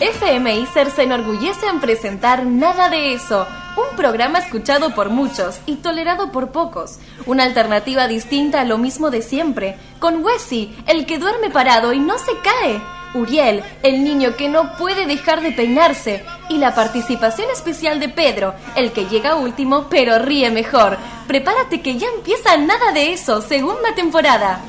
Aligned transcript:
FM 0.00 0.60
Iser 0.60 0.90
se 0.90 1.02
enorgullece 1.02 1.66
en 1.66 1.78
presentar 1.78 2.46
Nada 2.46 2.88
de 2.88 3.12
eso, 3.12 3.46
un 3.76 3.96
programa 3.96 4.38
escuchado 4.38 4.94
por 4.94 5.10
muchos 5.10 5.60
y 5.66 5.76
tolerado 5.76 6.32
por 6.32 6.52
pocos. 6.52 6.98
Una 7.26 7.44
alternativa 7.44 8.08
distinta 8.08 8.62
a 8.62 8.64
lo 8.64 8.78
mismo 8.78 9.10
de 9.10 9.20
siempre, 9.20 9.76
con 9.98 10.24
Wessi, 10.24 10.74
el 10.86 11.04
que 11.04 11.18
duerme 11.18 11.50
parado 11.50 11.92
y 11.92 11.98
no 11.98 12.16
se 12.16 12.32
cae. 12.42 12.80
Uriel, 13.12 13.62
el 13.82 14.02
niño 14.02 14.36
que 14.36 14.48
no 14.48 14.76
puede 14.76 15.04
dejar 15.04 15.42
de 15.42 15.52
peinarse, 15.52 16.24
y 16.48 16.56
la 16.56 16.74
participación 16.74 17.50
especial 17.50 18.00
de 18.00 18.08
Pedro, 18.08 18.54
el 18.76 18.92
que 18.92 19.04
llega 19.04 19.36
último 19.36 19.88
pero 19.90 20.18
ríe 20.18 20.50
mejor. 20.50 20.96
Prepárate 21.26 21.82
que 21.82 21.98
ya 21.98 22.06
empieza 22.16 22.56
nada 22.56 22.92
de 22.92 23.12
eso, 23.12 23.42
segunda 23.42 23.94
temporada. 23.94 24.60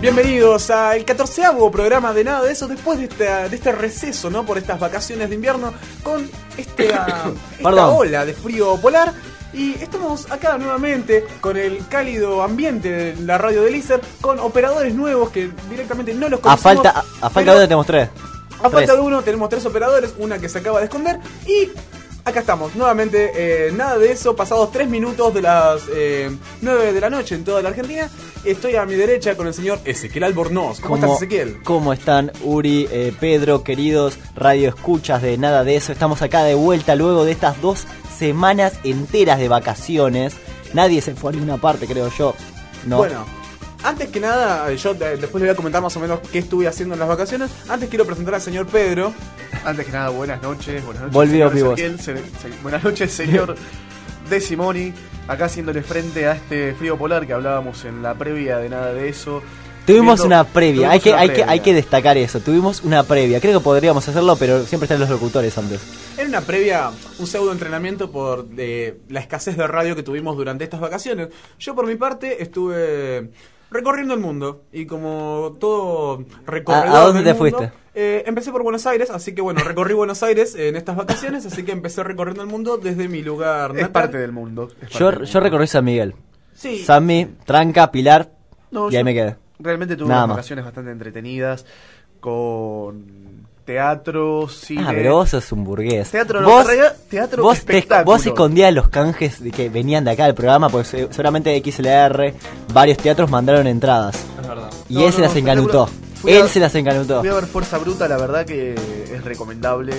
Bienvenidos 0.00 0.70
al 0.70 1.04
catorceavo 1.04 1.70
programa 1.70 2.14
de 2.14 2.24
nada 2.24 2.42
de 2.42 2.52
eso 2.52 2.66
después 2.66 2.98
de, 2.98 3.04
esta- 3.04 3.48
de 3.50 3.56
este 3.56 3.70
receso, 3.72 4.30
¿no? 4.30 4.46
Por 4.46 4.56
estas 4.56 4.80
vacaciones 4.80 5.28
de 5.28 5.34
invierno 5.34 5.74
con 6.02 6.28
este, 6.56 6.86
esta 6.86 7.32
Perdón. 7.62 7.94
ola 7.98 8.24
de 8.24 8.32
frío 8.32 8.76
polar. 8.78 9.12
Y 9.52 9.72
estamos 9.74 10.30
acá 10.30 10.56
nuevamente 10.58 11.24
con 11.40 11.56
el 11.56 11.84
cálido 11.88 12.42
ambiente 12.42 12.88
de 12.88 13.16
la 13.26 13.36
radio 13.36 13.62
de 13.62 13.72
Lizer, 13.72 14.00
con 14.20 14.38
operadores 14.38 14.94
nuevos 14.94 15.30
que 15.30 15.50
directamente 15.68 16.14
no 16.14 16.28
los 16.28 16.38
A 16.38 16.42
conocemos. 16.42 16.62
falta, 16.84 16.90
a, 17.20 17.26
a 17.26 17.30
falta 17.30 17.50
de 17.52 17.56
uno 17.58 17.66
tenemos 17.66 17.86
tres. 17.86 18.08
a 18.08 18.62
falta 18.62 18.76
Tres. 18.78 18.88
de 18.92 19.00
uno 19.00 19.22
tenemos 19.22 19.48
tres 19.50 19.66
operadores, 19.66 20.14
una 20.18 20.38
que 20.38 20.48
se 20.48 20.58
acaba 20.58 20.78
de 20.78 20.84
esconder 20.84 21.18
y 21.46 21.68
acá 22.24 22.40
estamos, 22.40 22.74
nuevamente, 22.74 23.32
eh, 23.34 23.72
nada 23.72 23.98
de 23.98 24.12
eso, 24.12 24.36
pasados 24.36 24.70
tres 24.70 24.88
minutos 24.88 25.32
de 25.34 25.42
las 25.42 25.82
eh, 25.92 26.30
9 26.60 26.92
de 26.92 27.00
la 27.00 27.10
noche 27.10 27.34
en 27.34 27.44
toda 27.44 27.62
la 27.62 27.70
Argentina. 27.70 28.08
Estoy 28.44 28.76
a 28.76 28.86
mi 28.86 28.94
derecha 28.94 29.36
con 29.36 29.46
el 29.46 29.54
señor 29.54 29.80
Ezequiel 29.84 30.24
Albornoz. 30.24 30.80
¿Cómo, 30.80 30.96
estás, 30.96 31.16
Ezequiel? 31.16 31.62
¿Cómo 31.62 31.92
están 31.92 32.32
Uri, 32.42 32.88
eh, 32.90 33.12
Pedro, 33.18 33.62
queridos 33.62 34.18
radio 34.34 34.68
escuchas 34.68 35.22
de 35.22 35.36
nada 35.38 35.64
de 35.64 35.76
eso? 35.76 35.92
Estamos 35.92 36.22
acá 36.22 36.44
de 36.44 36.54
vuelta 36.54 36.94
luego 36.94 37.24
de 37.24 37.32
estas 37.32 37.60
dos 37.60 37.86
semanas 38.16 38.74
enteras 38.84 39.38
de 39.38 39.48
vacaciones. 39.48 40.34
Nadie 40.72 41.02
se 41.02 41.14
fue 41.14 41.30
a 41.30 41.32
ninguna 41.34 41.56
parte, 41.58 41.86
creo 41.86 42.10
yo. 42.16 42.34
No. 42.86 42.98
Bueno, 42.98 43.24
antes 43.82 44.08
que 44.10 44.20
nada, 44.20 44.72
yo 44.74 44.92
eh, 44.92 45.16
después 45.20 45.34
le 45.34 45.40
voy 45.40 45.48
a 45.50 45.54
comentar 45.54 45.82
más 45.82 45.96
o 45.96 46.00
menos 46.00 46.20
qué 46.32 46.38
estuve 46.38 46.66
haciendo 46.68 46.94
en 46.94 47.00
las 47.00 47.08
vacaciones. 47.08 47.50
Antes 47.68 47.88
quiero 47.88 48.04
presentar 48.04 48.34
al 48.34 48.40
señor 48.42 48.66
Pedro. 48.66 49.12
Antes 49.64 49.86
que 49.86 49.92
nada, 49.92 50.10
buenas 50.10 50.42
noches. 50.42 50.84
Buenas 50.84 51.02
noches, 51.02 51.14
Volvió 51.14 51.50
señor 51.50 51.54
Pibos. 51.54 51.78
Ezequiel, 51.80 52.00
se- 52.00 52.14
se- 52.50 52.62
buenas 52.62 52.82
noches, 52.84 53.12
señor 53.12 53.54
De 54.30 54.40
Simoni. 54.40 54.92
Acá 55.28 55.44
haciéndole 55.46 55.82
frente 55.82 56.26
a 56.26 56.32
este 56.32 56.74
frío 56.74 56.96
polar 56.98 57.26
que 57.26 57.32
hablábamos 57.32 57.84
en 57.84 58.02
la 58.02 58.14
previa 58.14 58.58
de 58.58 58.68
nada 58.68 58.92
de 58.92 59.08
eso. 59.08 59.42
Tuvimos 59.86 60.20
una 60.20 60.44
previa, 60.44 60.88
tuvimos 60.88 60.92
hay 60.92 61.00
que, 61.00 61.14
hay, 61.14 61.28
que, 61.30 61.44
hay 61.44 61.60
que 61.60 61.74
destacar 61.74 62.16
eso. 62.16 62.38
Tuvimos 62.40 62.82
una 62.84 63.02
previa, 63.02 63.40
creo 63.40 63.58
que 63.58 63.64
podríamos 63.64 64.06
hacerlo, 64.08 64.36
pero 64.36 64.64
siempre 64.64 64.84
están 64.84 65.00
los 65.00 65.08
locutores 65.08 65.56
antes. 65.58 65.80
Era 66.16 66.28
una 66.28 66.40
previa, 66.42 66.90
un 67.18 67.26
pseudo 67.26 67.50
entrenamiento 67.50 68.10
por 68.10 68.46
eh, 68.56 68.98
la 69.08 69.20
escasez 69.20 69.56
de 69.56 69.66
radio 69.66 69.96
que 69.96 70.02
tuvimos 70.02 70.36
durante 70.36 70.64
estas 70.64 70.80
vacaciones. 70.80 71.28
Yo 71.58 71.74
por 71.74 71.86
mi 71.86 71.94
parte 71.96 72.42
estuve 72.42 73.30
recorriendo 73.70 74.14
el 74.14 74.20
mundo 74.20 74.62
y 74.72 74.86
como 74.86 75.56
todo 75.60 76.24
recorredor 76.46 76.88
¿A- 76.96 77.02
a 77.02 77.04
dónde 77.06 77.22
del 77.22 77.34
te 77.36 77.40
mundo, 77.42 77.58
fuiste? 77.58 77.78
eh, 77.94 78.24
empecé 78.26 78.50
por 78.52 78.62
Buenos 78.62 78.86
Aires, 78.86 79.10
así 79.10 79.34
que 79.34 79.42
bueno, 79.42 79.60
recorrí 79.62 79.94
Buenos 79.94 80.22
Aires 80.22 80.54
en 80.54 80.76
estas 80.76 80.96
vacaciones, 80.96 81.46
así 81.46 81.62
que 81.64 81.72
empecé 81.72 82.02
recorriendo 82.02 82.42
el 82.42 82.48
mundo 82.48 82.76
desde 82.78 83.08
mi 83.08 83.22
lugar 83.22 83.76
Es 83.78 83.88
parte 83.88 84.18
del 84.18 84.32
mundo. 84.32 84.68
parte 84.68 84.86
Yo, 84.98 85.10
del 85.12 85.24
yo 85.24 85.40
recorrí 85.40 85.66
San 85.66 85.84
Miguel. 85.84 86.14
Sí. 86.54 86.78
Sammy, 86.84 87.26
Tranca, 87.46 87.90
Pilar, 87.90 88.32
No, 88.70 88.90
y 88.90 88.96
ahí 88.96 89.04
me 89.04 89.14
quedé. 89.14 89.36
Realmente 89.58 89.96
tuve 89.96 90.08
Nada 90.08 90.20
unas 90.20 90.28
más. 90.28 90.36
vacaciones 90.38 90.64
bastante 90.64 90.90
entretenidas 90.90 91.64
con 92.20 93.46
teatro, 93.74 94.48
cine. 94.48 94.82
Ah, 94.84 94.90
pero 94.92 95.14
vos 95.14 95.30
sos 95.30 95.52
un 95.52 95.62
burgués. 95.64 96.10
Teatro 96.10 96.40
no, 96.40 96.48
vos, 96.50 96.66
realidad, 96.66 96.96
teatro 97.08 97.42
vos, 97.42 97.64
te- 97.64 97.86
vos 98.04 98.26
escondías 98.26 98.74
los 98.74 98.88
canjes 98.88 99.42
de 99.42 99.50
que 99.52 99.68
venían 99.68 100.04
de 100.04 100.10
acá 100.10 100.24
del 100.26 100.34
programa, 100.34 100.68
se- 100.88 101.06
seguramente 101.10 101.56
XLR, 101.62 102.34
varios 102.74 102.98
teatros 102.98 103.30
mandaron 103.30 103.66
entradas. 103.68 104.16
Es 104.40 104.48
verdad. 104.48 104.70
Y 104.88 104.94
No, 104.94 105.06
él 105.06 105.12
se 105.12 105.18
no, 105.18 105.24
las 105.26 105.36
a- 105.36 105.38
Él 106.26 106.48
se 106.48 106.60
las 106.60 106.74
encanutó. 106.74 107.20
Fui 107.20 107.28
a 107.28 107.34
ver 107.34 107.46
Fuerza 107.46 107.78
Bruta, 107.78 108.08
la 108.08 108.16
verdad 108.16 108.44
que 108.44 108.74
es 108.74 109.24
recomendable. 109.24 109.94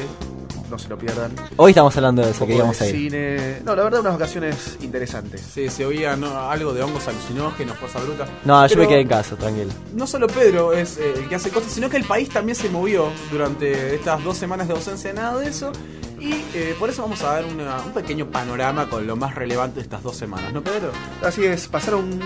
No 0.72 0.80
se 0.80 0.88
lo 0.88 0.98
pierdan. 0.98 1.32
Hoy 1.58 1.72
estamos 1.72 1.94
hablando 1.98 2.22
de 2.24 2.32
eso, 2.32 2.48
que 2.48 2.56
íbamos 2.56 2.80
a 2.80 2.88
ir. 2.88 2.96
cine. 2.96 3.60
No, 3.66 3.76
la 3.76 3.84
verdad, 3.84 4.00
unas 4.00 4.14
vacaciones 4.14 4.78
interesantes. 4.82 5.42
Sí, 5.42 5.70
se 5.70 5.86
oía 5.86 6.16
¿no? 6.16 6.50
algo 6.50 6.74
de 6.74 6.82
hongos 6.82 7.06
alucinógenos, 7.10 7.78
fuerza 7.78 8.00
bruta. 8.00 8.26
No, 8.46 8.66
yo 8.68 8.76
me 8.78 8.84
Pero- 8.84 8.90
quedé 8.90 9.02
en 9.02 9.08
casa, 9.10 9.36
tranquilo. 9.36 9.70
no 9.94 10.08
solo 10.08 10.28
Pedro 10.28 10.72
es 10.72 10.98
eh, 10.98 11.12
el 11.18 11.28
que 11.28 11.36
hace 11.36 11.50
cosas, 11.50 11.74
sino 11.74 11.90
que 11.90 11.98
el 11.98 12.06
país 12.06 12.30
también 12.30 12.56
se 12.56 12.70
movió 12.70 13.08
durante 13.30 13.96
estas 13.96 14.24
dos 14.24 14.38
semanas 14.38 14.70
de 14.70 14.74
ausencia 14.76 15.10
de 15.14 15.20
nada 15.20 15.38
de 15.40 15.50
eso. 15.50 15.74
Y 16.22 16.34
eh, 16.54 16.76
por 16.78 16.88
eso 16.90 17.02
vamos 17.02 17.22
a 17.24 17.34
dar 17.34 17.46
una- 17.46 17.82
un 17.82 17.94
pequeño 17.94 18.28
panorama 18.28 18.88
con 18.88 19.08
lo 19.08 19.16
más 19.16 19.34
relevante 19.34 19.78
de 19.78 19.82
estas 19.82 20.04
dos 20.04 20.16
semanas, 20.16 20.54
¿no, 20.54 20.62
Pedro? 20.62 20.92
Así 21.26 21.44
es, 21.44 21.68
pasaron 21.68 22.20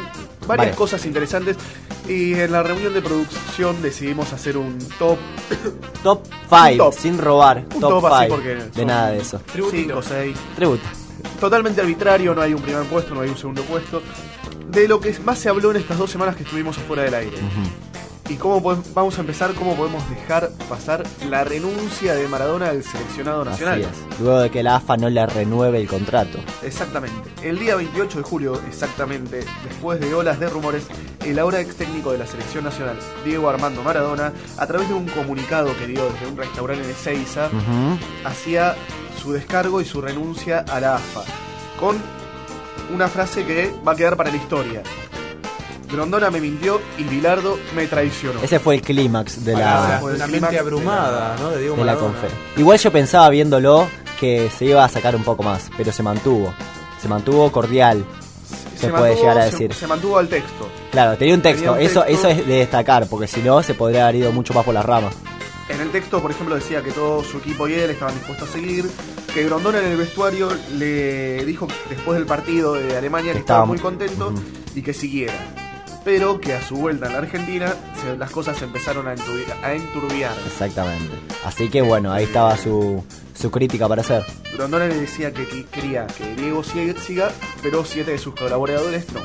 varias 0.45 0.67
Vale. 0.67 0.71
cosas 0.75 1.05
interesantes 1.05 1.55
y 2.07 2.33
en 2.33 2.51
la 2.51 2.61
reunión 2.61 2.93
de 2.93 3.01
producción 3.01 3.81
decidimos 3.81 4.33
hacer 4.33 4.57
un 4.57 4.77
top 4.99 5.17
Top 6.03 6.25
5, 6.49 6.83
top. 6.83 6.93
sin 6.93 7.17
robar. 7.17 7.59
Un 7.73 7.79
top 7.79 7.89
top 7.89 8.05
así 8.07 8.23
5. 8.25 8.35
porque 8.35 8.55
De 8.75 8.85
nada 8.85 9.11
de 9.11 9.19
eso. 9.19 9.39
5 9.71 9.97
o 9.97 10.01
6. 10.01 10.37
Tributo. 10.57 10.83
Totalmente 11.39 11.79
arbitrario, 11.81 12.35
no 12.35 12.41
hay 12.41 12.53
un 12.53 12.61
primer 12.61 12.83
puesto, 12.83 13.15
no 13.15 13.21
hay 13.21 13.29
un 13.29 13.37
segundo 13.37 13.61
puesto. 13.63 14.01
De 14.69 14.87
lo 14.89 14.99
que 14.99 15.17
más 15.23 15.39
se 15.39 15.47
habló 15.47 15.71
en 15.71 15.77
estas 15.77 15.97
dos 15.97 16.11
semanas 16.11 16.35
que 16.35 16.43
estuvimos 16.43 16.77
afuera 16.77 17.03
del 17.03 17.13
aire. 17.13 17.37
Y 18.27 18.35
cómo 18.37 18.61
podemos- 18.61 18.91
vamos 18.95 19.17
a 19.17 19.21
empezar, 19.21 19.53
cómo 19.53 19.75
podemos 19.75 20.07
dejar 20.09 20.49
pasar 20.67 21.03
la 21.29 21.43
renuncia 21.43 22.15
de 22.15 22.27
Maradona 22.27 22.69
al 22.69 22.83
seleccionado 22.83 23.45
nacional. 23.45 23.81
Así 23.83 23.89
es. 24.13 24.19
Luego 24.19 24.39
de 24.39 24.49
que 24.49 24.63
la 24.63 24.77
AFA 24.77 24.97
no 24.97 25.09
le 25.09 25.23
renueve 25.27 25.79
el 25.79 25.87
contrato. 25.87 26.39
Exactamente. 26.63 27.29
El 27.43 27.59
día 27.59 27.75
28 27.75 28.17
de 28.17 28.23
julio, 28.23 28.59
exactamente, 28.67 29.43
después 29.67 29.99
de 29.99 30.11
olas 30.15 30.39
de 30.39 30.49
rumores, 30.49 30.85
el 31.23 31.37
ahora 31.37 31.59
ex 31.59 31.75
técnico 31.75 32.11
de 32.13 32.17
la 32.17 32.25
selección 32.25 32.63
nacional, 32.63 32.97
Diego 33.23 33.47
Armando 33.47 33.83
Maradona, 33.83 34.33
a 34.57 34.65
través 34.65 34.87
de 34.87 34.95
un 34.95 35.05
comunicado 35.07 35.77
que 35.77 35.85
dio 35.85 36.03
desde 36.09 36.25
un 36.27 36.35
restaurante 36.35 36.83
en 36.83 36.89
Ezeiza, 36.89 37.47
Ujú. 37.47 37.99
hacía 38.27 38.75
su 39.21 39.33
descargo 39.33 39.81
y 39.81 39.85
su 39.85 40.01
renuncia 40.01 40.65
a 40.67 40.79
la 40.79 40.95
AFA, 40.95 41.21
con 41.79 41.97
una 42.93 43.07
frase 43.07 43.45
que 43.45 43.71
va 43.87 43.91
a 43.91 43.95
quedar 43.95 44.17
para 44.17 44.31
la 44.31 44.37
historia. 44.37 44.81
Grondona 45.91 46.29
me 46.31 46.39
mintió 46.41 46.81
y 46.97 47.03
Bilardo 47.03 47.57
me 47.75 47.87
traicionó. 47.87 48.41
Ese 48.41 48.59
fue 48.59 48.75
el 48.75 48.81
clímax 48.81 49.43
de 49.45 49.53
la, 49.53 49.97
fue 50.01 50.15
una 50.15 50.27
mente 50.27 50.57
abrumada, 50.59 51.35
de 51.35 51.41
¿no? 51.41 51.49
De 51.51 51.59
Diego 51.61 51.75
de 51.77 51.85
la 51.85 51.95
confe. 51.95 52.27
Igual 52.57 52.79
yo 52.79 52.91
pensaba 52.91 53.29
viéndolo 53.29 53.87
que 54.19 54.49
se 54.49 54.65
iba 54.65 54.83
a 54.83 54.89
sacar 54.89 55.15
un 55.15 55.23
poco 55.23 55.43
más, 55.43 55.69
pero 55.77 55.91
se 55.91 56.01
mantuvo. 56.03 56.53
Se 57.01 57.07
mantuvo 57.07 57.51
cordial. 57.51 58.03
se 58.75 58.89
puede 58.89 59.15
llegar 59.15 59.37
a 59.37 59.45
decir. 59.45 59.73
Se, 59.73 59.87
mantuvo 59.87 60.17
al 60.17 60.27
texto. 60.27 60.67
Claro, 60.91 61.17
tenía 61.17 61.33
un 61.35 61.41
texto. 61.41 61.63
Tenía 61.73 61.79
un 61.79 61.79
Eso, 61.85 62.03
texto. 62.03 62.27
eso 62.27 62.39
es 62.41 62.47
de 62.47 62.55
destacar, 62.57 63.07
porque 63.07 63.27
si 63.27 63.41
no 63.41 63.61
se 63.63 63.73
podría 63.73 64.03
haber 64.07 64.15
ido 64.21 64.31
mucho 64.31 64.53
más 64.53 64.63
por 64.65 64.73
las 64.73 64.85
ramas. 64.85 65.13
En 65.67 65.81
el 65.81 65.89
texto, 65.89 66.21
por 66.21 66.29
ejemplo, 66.31 66.53
decía 66.55 66.83
que 66.83 66.91
todo 66.91 67.23
su 67.23 67.37
equipo 67.39 67.67
y 67.67 67.73
él 67.73 67.89
estaban 67.89 68.13
dispuestos 68.13 68.49
a 68.49 68.51
seguir, 68.51 68.85
que 69.33 69.43
Grondona 69.45 69.79
en 69.79 69.85
el 69.85 69.97
vestuario 69.97 70.49
le 70.77 71.43
dijo 71.43 71.67
después 71.89 72.17
del 72.19 72.27
partido 72.27 72.73
de 72.75 72.95
Alemania 72.95 73.33
que 73.33 73.39
estaba 73.39 73.63
Estaba 73.63 73.65
muy 73.65 73.77
mu- 73.77 73.83
contento 73.83 74.33
y 74.75 74.81
que 74.83 74.93
siguiera. 74.93 75.33
Pero 76.05 76.39
que 76.39 76.53
a 76.53 76.61
su 76.61 76.75
vuelta 76.75 77.07
en 77.07 77.13
la 77.13 77.17
Argentina 77.19 77.73
se- 78.01 78.15
las 78.15 78.29
cosas 78.29 78.55
se 78.57 78.65
empezaron 78.65 79.07
a, 79.07 79.15
enturbi- 79.15 79.51
a 79.63 79.73
enturbiar. 79.73 80.31
Exactamente. 80.45 81.11
Así 81.43 81.67
que 81.67 81.81
bueno, 81.81 82.13
ahí 82.13 82.25
estaba 82.25 82.55
su, 82.57 83.03
su 83.37 83.49
crítica 83.51 83.87
para 83.89 84.01
hacer. 84.01 84.23
Grondona 84.53 84.85
le 84.87 84.95
decía 85.01 85.33
que 85.33 85.65
quería 85.71 86.05
que 86.07 86.35
Diego 86.35 86.63
siga, 86.63 87.31
pero 87.63 87.83
siete 87.83 88.11
de 88.11 88.17
sus 88.19 88.35
colaboradores 88.35 89.05
no. 89.13 89.19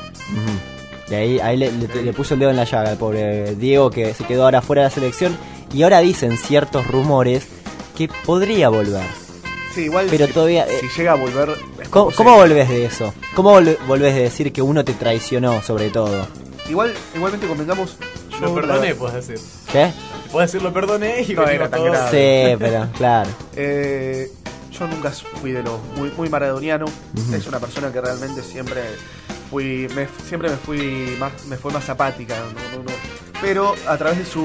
Y 1.09 1.13
ahí, 1.13 1.39
ahí 1.39 1.57
le, 1.57 1.71
le- 1.71 2.03
le 2.03 2.13
puso 2.13 2.33
el 2.33 2.39
dedo 2.39 2.49
en 2.49 2.55
la 2.57 2.63
llaga 2.63 2.89
al 2.89 2.97
pobre 2.97 3.53
Diego 3.55 3.89
que 3.91 4.13
se 4.15 4.23
quedó 4.23 4.45
ahora 4.45 4.61
fuera 4.61 4.81
de 4.81 4.87
la 4.87 4.93
selección. 4.95 5.37
Y 5.73 5.83
ahora 5.83 5.99
dicen 5.99 6.37
ciertos 6.37 6.87
rumores 6.87 7.47
que 7.95 8.09
podría 8.25 8.69
volver. 8.69 9.03
Sí, 9.75 9.81
igual 9.83 10.07
Pero 10.09 10.25
si, 10.27 10.33
todavía, 10.33 10.65
si 10.67 10.85
eh, 10.85 10.89
llega 10.97 11.11
a 11.13 11.15
volver... 11.15 11.49
¿Cómo, 11.89 12.11
cómo 12.11 12.35
volvés 12.35 12.67
de 12.67 12.85
eso? 12.85 13.13
¿Cómo 13.35 13.57
vol- 13.57 13.77
volvés 13.87 14.15
de 14.15 14.23
decir 14.23 14.51
que 14.51 14.61
uno 14.61 14.83
te 14.83 14.93
traicionó 14.93 15.61
sobre 15.61 15.89
todo? 15.91 16.27
Igual, 16.71 16.93
igualmente 17.13 17.47
convengamos... 17.47 17.97
Lo 18.39 18.55
perdoné, 18.55 18.89
la- 18.89 18.95
puedes 18.95 19.27
decir. 19.27 19.45
¿Qué? 19.71 19.91
Puedes 20.31 20.51
decir 20.51 20.63
lo 20.63 20.73
perdoné 20.73 21.21
y 21.21 21.33
No 21.33 21.41
venimos 21.45 21.49
era 21.51 21.69
tan 21.69 21.79
todos- 21.81 21.91
grave. 21.91 22.09
Sí, 22.51 22.55
pero 22.57 22.87
claro. 22.97 23.29
Eh, 23.55 24.31
yo 24.71 24.87
nunca 24.87 25.11
fui 25.11 25.51
de 25.51 25.61
los 25.61 25.79
muy, 25.97 26.11
muy 26.17 26.29
maradoniano. 26.29 26.85
Es 27.33 27.45
una 27.45 27.59
persona 27.59 27.91
que 27.91 27.99
realmente 28.01 28.41
siempre 28.41 28.81
fui, 29.51 29.87
me, 29.93 30.07
siempre 30.27 30.49
me 30.49 30.55
fui 30.55 31.15
más, 31.19 31.45
me 31.47 31.57
fue 31.57 31.71
más 31.73 31.87
apática. 31.89 32.35
no, 32.39 32.77
no, 32.77 32.83
no. 32.85 32.91
Pero 33.41 33.75
a 33.87 33.97
través 33.97 34.19
de 34.19 34.25
su, 34.25 34.41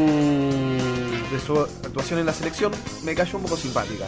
de 1.33 1.41
su 1.41 1.61
actuación 1.61 2.19
en 2.19 2.27
la 2.27 2.33
selección 2.33 2.73
me 3.05 3.15
cayó 3.15 3.37
un 3.39 3.45
poco 3.45 3.57
simpática. 3.57 4.07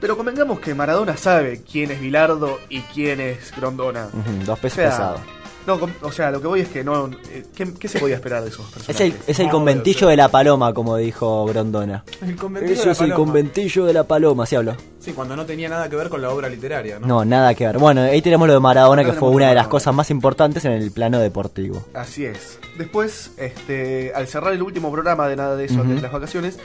Pero 0.00 0.16
convengamos 0.16 0.60
que 0.60 0.74
Maradona 0.74 1.16
sabe 1.16 1.62
quién 1.70 1.90
es 1.90 2.00
Bilardo 2.00 2.58
y 2.68 2.80
quién 2.80 3.20
es 3.20 3.54
Grondona. 3.56 4.06
Ujú, 4.12 4.44
dos 4.46 4.58
O 4.58 4.62
pesos 4.62 4.76
sea, 4.76 4.90
pesados. 4.90 5.20
No, 5.66 5.78
o 6.02 6.12
sea, 6.12 6.30
lo 6.30 6.40
que 6.40 6.46
voy 6.46 6.60
es 6.60 6.68
que 6.68 6.82
no. 6.82 7.08
eh, 7.30 7.44
¿Qué, 7.54 7.72
qué 7.74 7.88
se 7.88 7.98
podía 8.00 8.16
esperar 8.16 8.42
de 8.42 8.48
esos 8.48 8.66
Es 8.66 8.72
personajes? 8.72 9.00
el, 9.00 9.14
es 9.26 9.38
el 9.40 9.46
No, 9.46 9.52
conventillo 9.52 10.08
de 10.08 10.16
la 10.16 10.28
paloma, 10.28 10.72
como 10.74 10.96
dijo 10.96 11.44
Grondona. 11.46 12.04
El 12.22 12.36
conventillo 12.36 12.74
de 12.74 12.80
Eso 12.80 12.86
la 12.86 12.92
es 12.92 13.00
el 13.00 13.14
conventillo 13.14 13.84
de 13.84 13.92
la 13.92 14.04
paloma, 14.04 14.46
¿sí 14.46 14.56
habló? 14.56 14.74
Sí, 15.00 15.12
cuando 15.12 15.36
no 15.36 15.46
tenía 15.46 15.68
nada 15.68 15.88
que 15.88 15.96
ver 15.96 16.08
con 16.08 16.20
la 16.22 16.30
obra 16.30 16.48
literaria, 16.48 16.98
¿no? 16.98 17.06
No, 17.06 17.24
nada 17.24 17.54
que 17.54 17.66
ver. 17.66 17.78
Bueno, 17.78 18.02
ahí 18.02 18.20
tenemos 18.22 18.46
lo 18.48 18.54
de 18.54 18.60
Maradona, 18.60 19.04
que 19.04 19.12
fue 19.12 19.28
una 19.30 19.48
de 19.48 19.54
las 19.54 19.68
cosas 19.68 19.94
más 19.94 20.10
importantes 20.10 20.64
en 20.64 20.72
el 20.72 20.90
plano 20.90 21.18
deportivo. 21.18 21.84
Así 21.94 22.24
es. 22.26 22.58
Después, 22.76 23.32
este, 23.36 24.12
al 24.14 24.26
cerrar 24.26 24.52
el 24.52 24.62
último 24.62 24.90
programa 24.92 25.28
de 25.28 25.36
nada 25.36 25.56
de 25.56 25.64
eso 25.66 25.80
antes 25.80 25.96
de 25.96 26.02
las 26.02 26.12
vacaciones, 26.12 26.58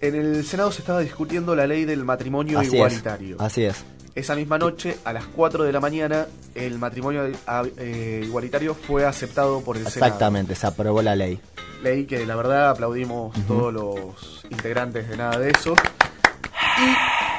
en 0.00 0.14
el 0.14 0.44
Senado 0.44 0.70
se 0.70 0.80
estaba 0.80 1.00
discutiendo 1.00 1.56
la 1.56 1.66
ley 1.66 1.84
del 1.84 2.04
matrimonio 2.04 2.58
Así 2.60 2.74
igualitario. 2.76 3.36
es. 3.36 3.42
Así 3.42 3.64
es. 3.64 3.84
Esa 4.18 4.34
misma 4.34 4.58
noche, 4.58 4.96
a 5.04 5.12
las 5.12 5.24
4 5.26 5.62
de 5.62 5.70
la 5.72 5.78
mañana, 5.78 6.26
el 6.56 6.76
matrimonio 6.80 7.22
ah, 7.46 7.62
eh, 7.76 8.22
igualitario 8.24 8.74
fue 8.74 9.04
aceptado 9.06 9.60
por 9.60 9.76
el 9.76 9.86
Exactamente, 9.86 10.56
se 10.56 10.66
aprobó 10.66 11.02
la 11.02 11.14
ley. 11.14 11.38
Ley 11.84 12.04
que 12.04 12.26
la 12.26 12.34
verdad 12.34 12.70
aplaudimos 12.70 13.32
todos 13.46 13.72
los 13.72 14.44
integrantes 14.50 15.08
de 15.08 15.16
nada 15.16 15.38
de 15.38 15.50
eso. 15.50 15.76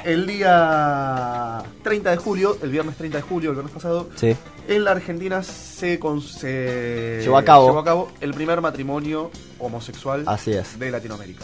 Y 0.05 0.07
el 0.09 0.25
día 0.25 1.61
30 1.83 2.11
de 2.11 2.15
julio, 2.17 2.57
el 2.63 2.69
viernes 2.69 2.95
30 2.95 3.17
de 3.17 3.21
julio, 3.23 3.49
el 3.49 3.55
viernes 3.57 3.73
pasado, 3.73 4.07
Sí. 4.15 4.33
en 4.69 4.83
la 4.85 4.91
Argentina 4.91 5.43
se, 5.43 5.99
con- 5.99 6.21
se 6.21 7.19
Llevó 7.23 7.37
a 7.39 7.43
cabo. 7.43 7.67
llevó 7.67 7.79
a 7.79 7.83
cabo 7.83 8.11
el 8.21 8.33
primer 8.33 8.61
matrimonio 8.61 9.31
homosexual 9.59 10.23
Así 10.27 10.51
es. 10.53 10.79
de 10.79 10.91
Latinoamérica. 10.91 11.43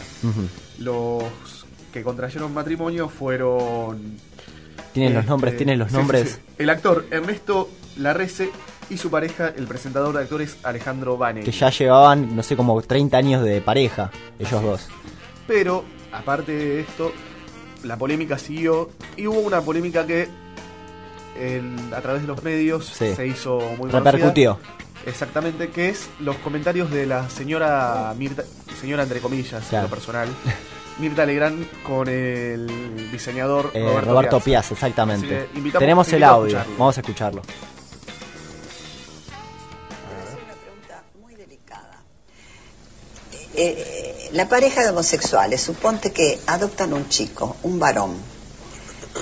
Los 0.80 1.24
que 1.92 2.04
contrayeron 2.04 2.54
matrimonio 2.54 3.10
fueron 3.10 4.18
¿Tienes 4.96 5.14
los 5.14 5.20
Este, 5.22 5.30
nombres? 5.30 5.58
¿Tienes 5.58 5.78
los 5.78 5.90
sí, 5.92 5.94
nombres? 5.98 6.30
sí, 6.30 6.36
sí. 6.36 6.42
El 6.58 6.70
actor 6.72 7.06
Ernesto 7.12 7.70
Larrece 7.98 8.50
y 8.90 8.98
su 8.98 9.12
pareja, 9.12 9.50
el 9.50 9.68
presentador 9.68 10.16
de 10.16 10.24
actores 10.24 10.58
Alejandro 10.64 11.18
Bane. 11.18 11.42
Que 11.42 11.52
ya 11.52 11.70
llevaban, 11.70 12.36
no 12.36 12.42
sé, 12.44 12.56
como 12.56 12.82
30 12.82 13.18
años 13.18 13.44
de 13.44 13.60
pareja, 13.62 14.10
ellos 14.40 14.64
dos. 14.64 14.88
Pero, 15.48 15.84
aparte 16.12 16.54
de 16.54 16.80
esto, 16.80 17.12
la 17.84 17.98
polémica 17.98 18.38
siguió 18.40 18.90
y 19.18 19.28
hubo 19.28 19.40
una 19.42 19.62
polémica 19.62 20.08
que 20.08 20.28
en- 21.38 21.94
a 21.94 22.02
través 22.02 22.22
de 22.22 22.28
los 22.28 22.42
medios 22.44 22.86
se 22.86 23.28
hizo 23.28 23.60
muy 23.78 23.90
conocida. 23.92 24.00
Repercutió. 24.12 24.58
Exactamente, 25.06 25.70
que 25.70 25.90
es 25.90 26.10
los 26.20 26.36
comentarios 26.38 26.90
de 26.90 27.06
la 27.06 27.30
señora 27.30 28.14
Mirta, 28.18 28.44
señora 28.80 29.04
entre 29.04 29.20
comillas, 29.20 29.72
en 29.74 29.82
lo 29.84 29.88
personal, 29.90 30.28
Mirta 31.00 31.26
Legrand 31.26 31.66
con 31.84 32.08
el 32.08 33.10
diseñador 33.12 33.72
Eh, 33.74 33.82
Roberto, 33.82 34.10
Roberto, 34.12 34.40
Piazza. 34.40 34.70
Piazza, 34.70 34.74
exactamente. 34.74 35.38
Así 35.40 35.48
que 35.52 35.58
invitamos- 35.60 35.80
Tenemos 35.80 36.14
el 36.14 36.24
a 36.24 36.30
audio, 36.30 36.64
vamos 36.78 36.98
a 36.98 37.02
escucharlo. 37.02 37.42
Es 37.42 37.48
una 40.44 40.54
pregunta 40.54 41.04
muy 41.22 41.36
delicada. 41.36 42.02
Eh, 43.56 44.30
la 44.34 44.48
pareja 44.48 44.84
de 44.84 44.90
homosexuales, 44.90 45.62
suponte 45.62 46.12
que 46.12 46.40
adoptan 46.48 46.94
un 46.94 47.10
chico, 47.10 47.58
un 47.64 47.78
varón. 47.80 48.16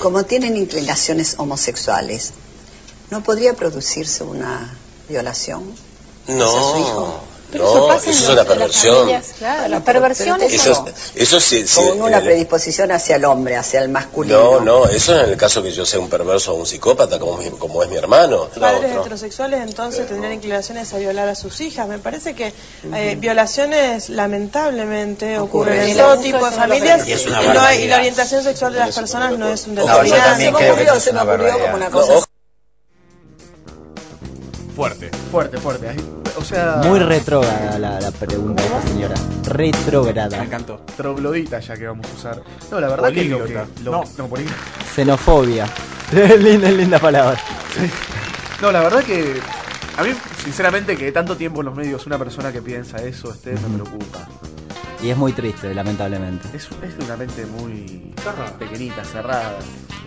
Como 0.01 0.23
tienen 0.25 0.57
inclinaciones 0.57 1.35
homosexuales, 1.37 2.33
¿no 3.11 3.21
podría 3.23 3.53
producirse 3.55 4.23
una 4.23 4.75
violación? 5.09 5.73
hacia 6.25 6.37
su 6.45 6.77
hijo? 6.79 7.23
No, 7.53 7.87
no, 7.87 7.93
eso 7.93 8.09
es 8.09 8.29
una 8.29 8.43
perversión. 8.43 9.09
Claro, 9.37 9.67
la 9.69 9.79
Pero- 9.79 9.99
perversión 10.01 10.37
pero 10.39 10.47
es 10.49 10.53
eso- 10.55 10.71
Eso, 10.71 10.85
eso 11.15 11.39
sí, 11.39 11.67
sí, 11.67 11.81
Con 11.81 12.01
una 12.01 12.17
el- 12.17 12.23
predisposición 12.23 12.91
hacia 12.91 13.15
el 13.17 13.25
hombre, 13.25 13.55
hacia 13.55 13.79
el 13.81 13.89
masculino. 13.89 14.59
No, 14.59 14.59
no, 14.61 14.85
eso 14.87 15.19
en 15.19 15.29
el 15.31 15.37
caso 15.37 15.61
que 15.61 15.71
yo 15.71 15.85
sea 15.85 15.99
un 15.99 16.09
perverso 16.09 16.53
o 16.53 16.55
un 16.55 16.65
psicópata, 16.65 17.19
como, 17.19 17.37
mi- 17.37 17.49
como 17.51 17.83
es 17.83 17.89
mi 17.89 17.95
hermano. 17.97 18.49
La 18.55 18.71
padres 18.73 18.95
heterosexuales 18.95 19.61
entonces 19.61 20.07
tendrían 20.07 20.33
inclinaciones 20.33 20.93
a 20.93 20.97
violar 20.97 21.27
a 21.29 21.35
sus 21.35 21.59
hijas. 21.61 21.87
Me 21.87 21.99
parece 21.99 22.33
que 22.35 22.53
eh, 22.93 23.15
violaciones 23.19 24.09
lamentablemente 24.09 25.37
ocurren 25.39 25.81
en 25.89 25.97
todo 25.97 26.17
tipo 26.17 26.45
de 26.45 26.51
familias 26.51 27.07
y, 27.07 27.11
barbaridad. 27.11 27.19
Es 27.19 27.25
una 27.27 27.53
no 27.53 27.61
hay- 27.61 27.83
y 27.83 27.87
la 27.87 27.97
orientación 27.97 28.43
sexual 28.43 28.73
de 28.73 28.79
las 28.79 28.95
personas 28.95 29.37
no 29.37 29.47
es 29.49 29.67
un 29.67 29.75
No, 29.75 29.81
No, 29.85 29.87
no, 29.97 30.03
determinante. 30.03 30.57
que 30.63 30.71
ocurrió, 30.71 30.99
se 30.99 31.13
me 31.13 31.21
ocurrió 31.21 31.59
como 31.59 31.75
una 31.75 31.89
cosa. 31.89 32.13
No. 32.13 32.23
Fuerte. 34.75 35.11
Fuerte, 35.31 35.57
fuerte. 35.59 36.22
Ahí- 36.35 36.41
O 36.41 36.45
sea, 36.45 36.81
Muy 36.83 36.99
retrógrada 36.99 37.77
la, 37.79 37.99
la 37.99 38.11
pregunta 38.11 38.61
de 38.61 38.67
esta 38.67 38.81
señora. 38.87 39.15
Me 39.43 39.49
Retrógrada. 39.49 40.43
encantó. 40.43 40.81
troglodita 40.97 41.59
ya 41.59 41.75
que 41.77 41.87
vamos 41.87 42.05
a 42.11 42.13
usar. 42.15 42.41
No, 42.71 42.79
la 42.79 42.87
verdad 42.89 43.11
que 43.11 43.25
lo 43.25 43.37
que... 43.37 43.53
Políglota. 43.53 43.67
lo- 43.83 43.91
No. 43.91 44.03
no, 44.17 44.27
políglota. 44.27 44.57
Xenofobia. 44.95 45.67
linda, 46.39 46.69
linda 46.71 46.99
palabra. 46.99 47.39
No, 48.61 48.71
la 48.71 48.81
verdad 48.81 49.03
que 49.03 49.39
a 49.97 50.03
mí, 50.03 50.09
sinceramente, 50.43 50.95
que 50.97 51.11
tanto 51.11 51.35
tiempo 51.35 51.61
en 51.61 51.65
los 51.67 51.75
medios 51.75 52.05
una 52.07 52.17
persona 52.17 52.51
que 52.51 52.61
piensa 52.61 52.97
eso 52.97 53.31
esté, 53.31 53.51
me 53.53 53.77
preocupa. 53.79 54.27
Y 55.01 55.09
es 55.09 55.17
muy 55.17 55.33
triste, 55.33 55.73
lamentablemente. 55.73 56.47
Es, 56.53 56.69
es 56.81 56.97
de 56.97 57.03
una 57.05 57.17
mente 57.17 57.45
muy 57.45 58.13
Cerrada. 58.23 58.57
pequeñita, 58.57 59.03
cerrada. 59.03 59.57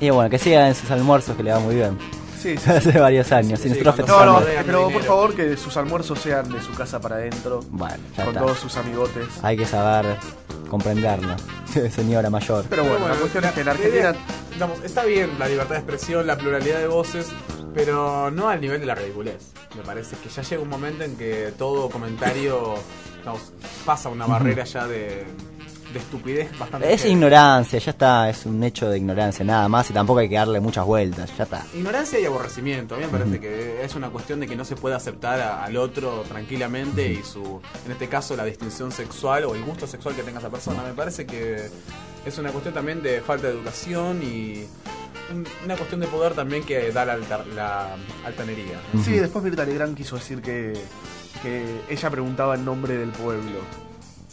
Y 0.00 0.08
bueno, 0.10 0.30
que 0.30 0.38
sigan 0.38 0.68
en 0.68 0.74
sus 0.74 0.90
almuerzos, 0.90 1.36
que 1.36 1.42
le 1.42 1.52
va 1.52 1.58
muy 1.60 1.74
bien. 1.74 1.98
Sí, 2.46 2.56
sí. 2.56 2.70
Hace 2.70 2.98
varios 2.98 3.32
años. 3.32 3.60
Cuando- 3.60 4.06
No, 4.06 4.40
no, 4.40 4.46
pero 4.64 4.88
por 4.90 5.02
favor 5.02 5.34
que 5.34 5.56
sus 5.56 5.76
almuerzos 5.76 6.18
sean 6.20 6.50
de 6.52 6.60
su 6.62 6.72
casa 6.74 7.00
para 7.00 7.16
adentro, 7.16 7.60
Bueno, 7.70 7.96
ya 8.16 8.24
con 8.24 8.34
está. 8.34 8.46
todos 8.46 8.58
sus 8.58 8.76
amigotes. 8.76 9.26
Hay 9.42 9.56
que 9.56 9.66
saber 9.66 10.16
comprenderlo. 10.70 11.34
Señora 11.94 12.30
mayor. 12.30 12.64
Pero 12.70 12.84
bueno, 12.84 13.08
la 13.08 13.14
cuestión 13.16 13.44
es 13.44 13.52
que 13.52 13.60
en 13.60 13.66
la 13.66 13.72
Argentina... 13.72 13.96
idea- 14.10 14.16
digamos, 14.54 14.82
está 14.84 15.04
bien 15.04 15.30
la 15.38 15.48
libertad 15.48 15.74
de 15.74 15.80
expresión, 15.80 16.26
la 16.26 16.36
pluralidad 16.38 16.78
de 16.78 16.86
voces, 16.86 17.26
pero 17.74 18.30
no 18.30 18.48
al 18.48 18.60
nivel 18.60 18.80
de 18.80 18.86
la 18.86 18.94
ridiculez. 18.94 19.52
Me 19.76 19.82
parece 19.82 20.16
que 20.16 20.28
ya 20.30 20.40
llega 20.42 20.62
un 20.62 20.68
momento 20.70 21.04
en 21.04 21.16
que 21.16 21.52
todo 21.58 21.90
comentario 21.90 22.74
digamos, 23.18 23.52
pasa 23.84 24.08
una 24.08 24.24
barrera 24.26 24.64
ya 24.64 24.86
de, 24.86 25.26
de 25.98 26.04
estupidez 26.04 26.58
bastante. 26.58 26.92
Es 26.92 27.04
ignorancia, 27.04 27.78
ya 27.78 27.90
está, 27.90 28.28
es 28.30 28.46
un 28.46 28.62
hecho 28.62 28.88
de 28.90 28.98
ignorancia, 28.98 29.44
nada 29.44 29.68
más, 29.68 29.88
y 29.90 29.92
tampoco 29.92 30.20
hay 30.20 30.28
que 30.28 30.34
darle 30.36 30.60
muchas 30.60 30.84
vueltas, 30.84 31.30
ya 31.36 31.44
está. 31.44 31.64
Ignorancia 31.74 32.18
y 32.20 32.24
aborrecimiento. 32.26 32.94
A 32.94 32.98
mí 32.98 33.04
me 33.04 33.10
parece 33.10 33.40
que 33.40 33.82
es 33.84 33.94
una 33.94 34.10
cuestión 34.10 34.40
de 34.40 34.46
que 34.46 34.56
no 34.56 34.64
se 34.64 34.76
puede 34.76 34.94
aceptar 34.94 35.40
a- 35.40 35.64
al 35.64 35.76
otro 35.76 36.22
tranquilamente 36.28 37.10
y 37.12 37.22
su, 37.22 37.60
en 37.84 37.92
este 37.92 38.08
caso, 38.08 38.36
la 38.36 38.44
distinción 38.44 38.92
sexual 38.92 39.44
o 39.44 39.54
el 39.54 39.62
gusto 39.64 39.86
sexual 39.86 40.14
que 40.14 40.22
tenga 40.22 40.38
esa 40.38 40.50
persona. 40.50 40.82
Me 40.82 40.92
parece 40.94 41.26
que 41.26 41.68
es 42.24 42.38
una 42.38 42.50
cuestión 42.50 42.74
también 42.74 43.02
de 43.02 43.20
falta 43.20 43.46
de 43.48 43.54
educación 43.54 44.22
y 44.22 44.66
un- 45.32 45.46
una 45.64 45.76
cuestión 45.76 46.00
de 46.00 46.06
poder 46.06 46.34
también 46.34 46.64
que 46.64 46.92
da 46.92 47.04
la, 47.04 47.14
alta- 47.14 47.44
la 47.54 47.96
altanería. 48.24 48.80
¿no? 48.92 49.02
Sí, 49.02 49.12
después 49.12 49.44
Mirta 49.44 49.64
Legrand 49.64 49.96
quiso 49.96 50.16
decir 50.16 50.40
que, 50.42 50.72
que 51.42 51.64
ella 51.88 52.10
preguntaba 52.10 52.54
el 52.54 52.64
nombre 52.64 52.96
del 52.96 53.10
pueblo. 53.10 53.58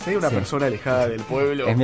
Hay 0.07 0.15
una 0.15 0.29
Sí. 0.29 0.35
persona 0.35 0.65
alejada 0.67 1.07
del 1.07 1.21
pueblo, 1.21 1.67
Es. 1.69 1.77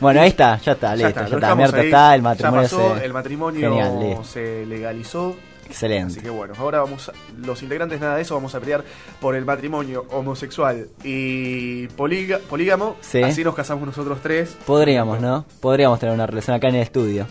Bueno, 0.00 0.20
ahí 0.20 0.28
está, 0.28 0.58
ya 0.58 0.72
está, 0.72 0.94
Ya 0.94 1.06
listo, 1.06 1.20
ya 1.20 1.24
está, 1.26 1.36
dejamos 1.36 1.64
Mirta 1.64 1.80
ahí, 1.80 1.86
está, 1.86 2.14
el 2.14 2.20
ya 2.20 2.28
matrimonio 2.28 2.62
pasó, 2.62 2.98
se- 2.98 3.04
el 3.06 3.12
matrimonio 3.14 3.60
Genial, 3.70 4.00
listo. 4.00 4.24
se 4.24 4.66
legalizó. 4.66 5.36
Excelente. 5.66 6.12
Así 6.12 6.20
que 6.20 6.30
bueno, 6.30 6.54
ahora 6.58 6.80
vamos, 6.80 7.08
a- 7.08 7.12
los 7.44 7.62
integrantes 7.62 7.98
nada 8.00 8.16
de 8.16 8.22
eso, 8.22 8.34
vamos 8.34 8.54
a 8.54 8.60
pelear 8.60 8.84
por 9.20 9.34
el 9.34 9.44
matrimonio 9.46 10.04
homosexual 10.10 10.88
y 11.02 11.88
poliga- 11.88 12.38
polígamo. 12.38 12.96
Sí. 13.00 13.22
Así 13.22 13.42
nos 13.42 13.54
casamos 13.54 13.86
nosotros 13.86 14.18
tres. 14.22 14.56
Podríamos, 14.66 15.20
¿no? 15.20 15.44
Podríamos 15.60 15.98
tener 15.98 16.14
una 16.14 16.26
relación 16.26 16.54
acá 16.56 16.68
en 16.68 16.76
el 16.76 16.82
estudio. 16.82 17.26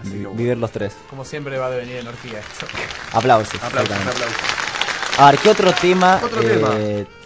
Así 0.00 0.12
que 0.12 0.16
bueno. 0.18 0.34
Vivir 0.34 0.56
los 0.56 0.70
tres. 0.70 0.96
Como 1.10 1.24
siempre 1.24 1.58
va 1.58 1.66
a 1.66 1.70
devenir 1.70 1.96
en 1.96 2.06
orgía 2.06 2.38
esto. 2.38 2.66
Aplausos. 3.12 3.62
Aplausos, 3.62 3.96
aplausos. 3.96 4.36
A 5.18 5.30
ver, 5.30 5.40
¿qué 5.40 5.48
otro 5.50 5.72
tema? 5.72 6.20
Otro 6.22 6.40
Eh, 6.42 6.46
tema. 6.48 6.70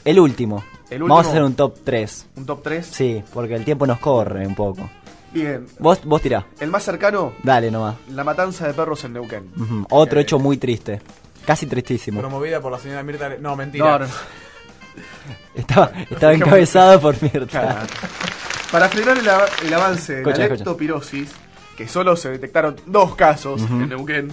El 0.04 0.18
último. 0.20 0.64
El 0.90 1.02
Vamos 1.02 1.26
a 1.26 1.30
hacer 1.30 1.42
un 1.42 1.54
top 1.54 1.76
3. 1.84 2.26
Un 2.36 2.46
top 2.46 2.62
3. 2.62 2.86
Sí, 2.86 3.22
porque 3.34 3.54
el 3.54 3.64
tiempo 3.64 3.86
nos 3.86 3.98
corre 3.98 4.46
un 4.46 4.54
poco. 4.54 4.88
Bien. 5.32 5.66
Vos, 5.78 6.00
vos 6.04 6.22
tirá. 6.22 6.46
El 6.58 6.70
más 6.70 6.82
cercano, 6.82 7.34
Dale 7.42 7.70
nomás. 7.70 7.96
la 8.10 8.24
matanza 8.24 8.66
de 8.66 8.72
perros 8.74 9.04
en 9.04 9.12
Neuquén. 9.12 9.50
Otro 9.90 10.18
Eh, 10.18 10.22
hecho 10.22 10.38
muy 10.38 10.56
triste. 10.56 11.02
Casi 11.44 11.66
tristísimo. 11.66 12.20
Promovida 12.20 12.60
por 12.60 12.72
la 12.72 12.78
señora 12.78 13.02
Mirta. 13.02 13.28
Le- 13.28 13.38
No, 13.38 13.54
mentira. 13.56 13.84
No, 13.84 13.98
no, 14.00 14.04
no. 14.06 14.12
Estaba, 15.54 15.90
estaba 16.10 16.32
encabezado 16.34 17.00
por 17.00 17.20
Mirta. 17.22 17.46
Claro. 17.46 17.86
Para 18.72 18.88
frenar 18.88 19.18
el, 19.18 19.28
av- 19.28 19.48
el 19.64 19.74
avance 19.74 20.12
de 20.14 20.18
Escucha, 20.20 20.38
la 20.38 20.44
escucha. 20.44 20.58
leptopirosis, 20.64 21.30
que 21.76 21.88
solo 21.88 22.16
se 22.16 22.30
detectaron 22.30 22.76
dos 22.86 23.14
casos 23.14 23.60
en 23.62 23.88
Neuquén, 23.88 24.30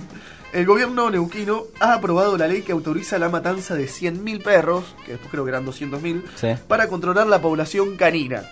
el 0.56 0.66
gobierno 0.66 1.10
neuquino 1.12 1.64
ha 1.82 1.94
aprobado 1.96 2.38
la 2.38 2.48
ley 2.48 2.62
que 2.62 2.72
autoriza 2.72 3.20
la 3.20 3.28
matanza 3.28 3.76
de 3.76 3.88
100.000 3.88 4.42
perros, 4.42 4.96
que 5.06 5.12
después 5.12 5.30
creo 5.30 5.44
que 5.44 5.50
eran 5.50 5.66
200.000, 5.66 6.24
Sí. 6.36 6.48
para 6.70 6.88
controlar 6.88 7.28
la 7.28 7.42
población 7.42 7.98
canina. 7.98 8.44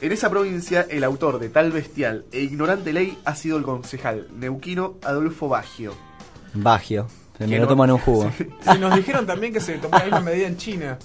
En 0.00 0.12
esa 0.12 0.30
provincia, 0.30 0.86
el 0.88 1.04
autor 1.04 1.38
de 1.38 1.50
tal 1.50 1.72
bestial 1.72 2.24
e 2.32 2.40
ignorante 2.40 2.94
ley 2.94 3.18
ha 3.26 3.34
sido 3.34 3.58
el 3.58 3.64
concejal 3.64 4.28
neuquino 4.34 4.94
Adolfo 5.02 5.48
Baggio. 5.48 5.92
Bagio. 6.54 7.06
Se 7.46 7.46
me 7.50 7.56
lo 7.56 7.62
no- 7.62 7.68
toman 7.68 7.90
un 7.90 7.98
jugo. 7.98 8.30
Sí, 8.38 8.78
nos 8.78 8.94
dijeron 8.94 9.26
también 9.26 9.52
que 9.52 9.60
se 9.60 9.78
tomó 9.78 9.96
la 9.98 10.04
misma 10.04 10.20
medida 10.20 10.46
en 10.46 10.56
China. 10.56 10.98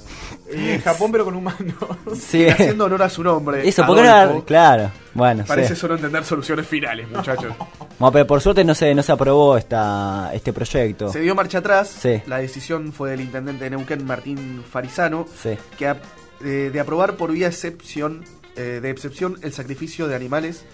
Y 0.54 0.70
en 0.72 0.82
Japón, 0.82 1.12
pero 1.12 1.26
con 1.26 1.36
humanos. 1.36 1.74
Sí. 2.20 2.48
Haciendo 2.48 2.86
honor 2.86 3.04
a 3.04 3.10
su 3.10 3.24
nombre. 3.24 3.68
Eso, 3.68 3.86
¿por 3.86 3.96
qué 3.98 4.04
no 4.04 4.10
Adolfo, 4.10 4.36
era- 4.38 4.46
Claro, 4.46 4.92
bueno, 5.14 5.44
Parece 5.48 5.76
sí. 5.76 5.82
solo 5.82 5.96
entender 5.96 6.24
soluciones 6.26 6.68
finales, 6.68 7.08
muchachos. 7.10 7.54
Bueno, 7.98 8.12
pero 8.12 8.28
por 8.28 8.42
suerte 8.42 8.66
no 8.66 8.76
se, 8.76 8.94
no 8.94 9.02
se 9.02 9.14
aprobó 9.14 9.58
esta, 9.58 10.30
este 10.34 10.52
proyecto. 10.52 11.08
Se 11.10 11.22
dio 11.22 11.34
marcha 11.34 11.60
atrás. 11.60 11.88
Sí. 11.88 12.22
La 12.28 12.40
decisión 12.40 12.92
fue 12.92 13.12
del 13.12 13.22
intendente 13.22 13.64
de 13.64 13.70
Neuquén, 13.70 14.06
Martín 14.06 14.62
Farisano, 14.70 15.26
Sí. 15.42 15.58
que 15.78 15.96
eh, 16.44 16.70
de 16.74 16.80
aprobar 16.82 17.16
por 17.16 17.32
vía 17.32 17.48
excepción, 17.48 18.26
eh, 18.58 18.80
de 18.82 18.90
excepción 18.90 19.38
el 19.44 19.54
sacrificio 19.54 20.10
de 20.10 20.16
animales 20.16 20.66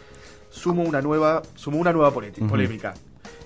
sumó 0.50 0.82
una 0.82 1.04
nueva, 1.04 1.44
sumó 1.54 1.78
una 1.78 1.94
nueva 1.94 2.10
Ujú. 2.10 2.48
polémica. 2.48 2.96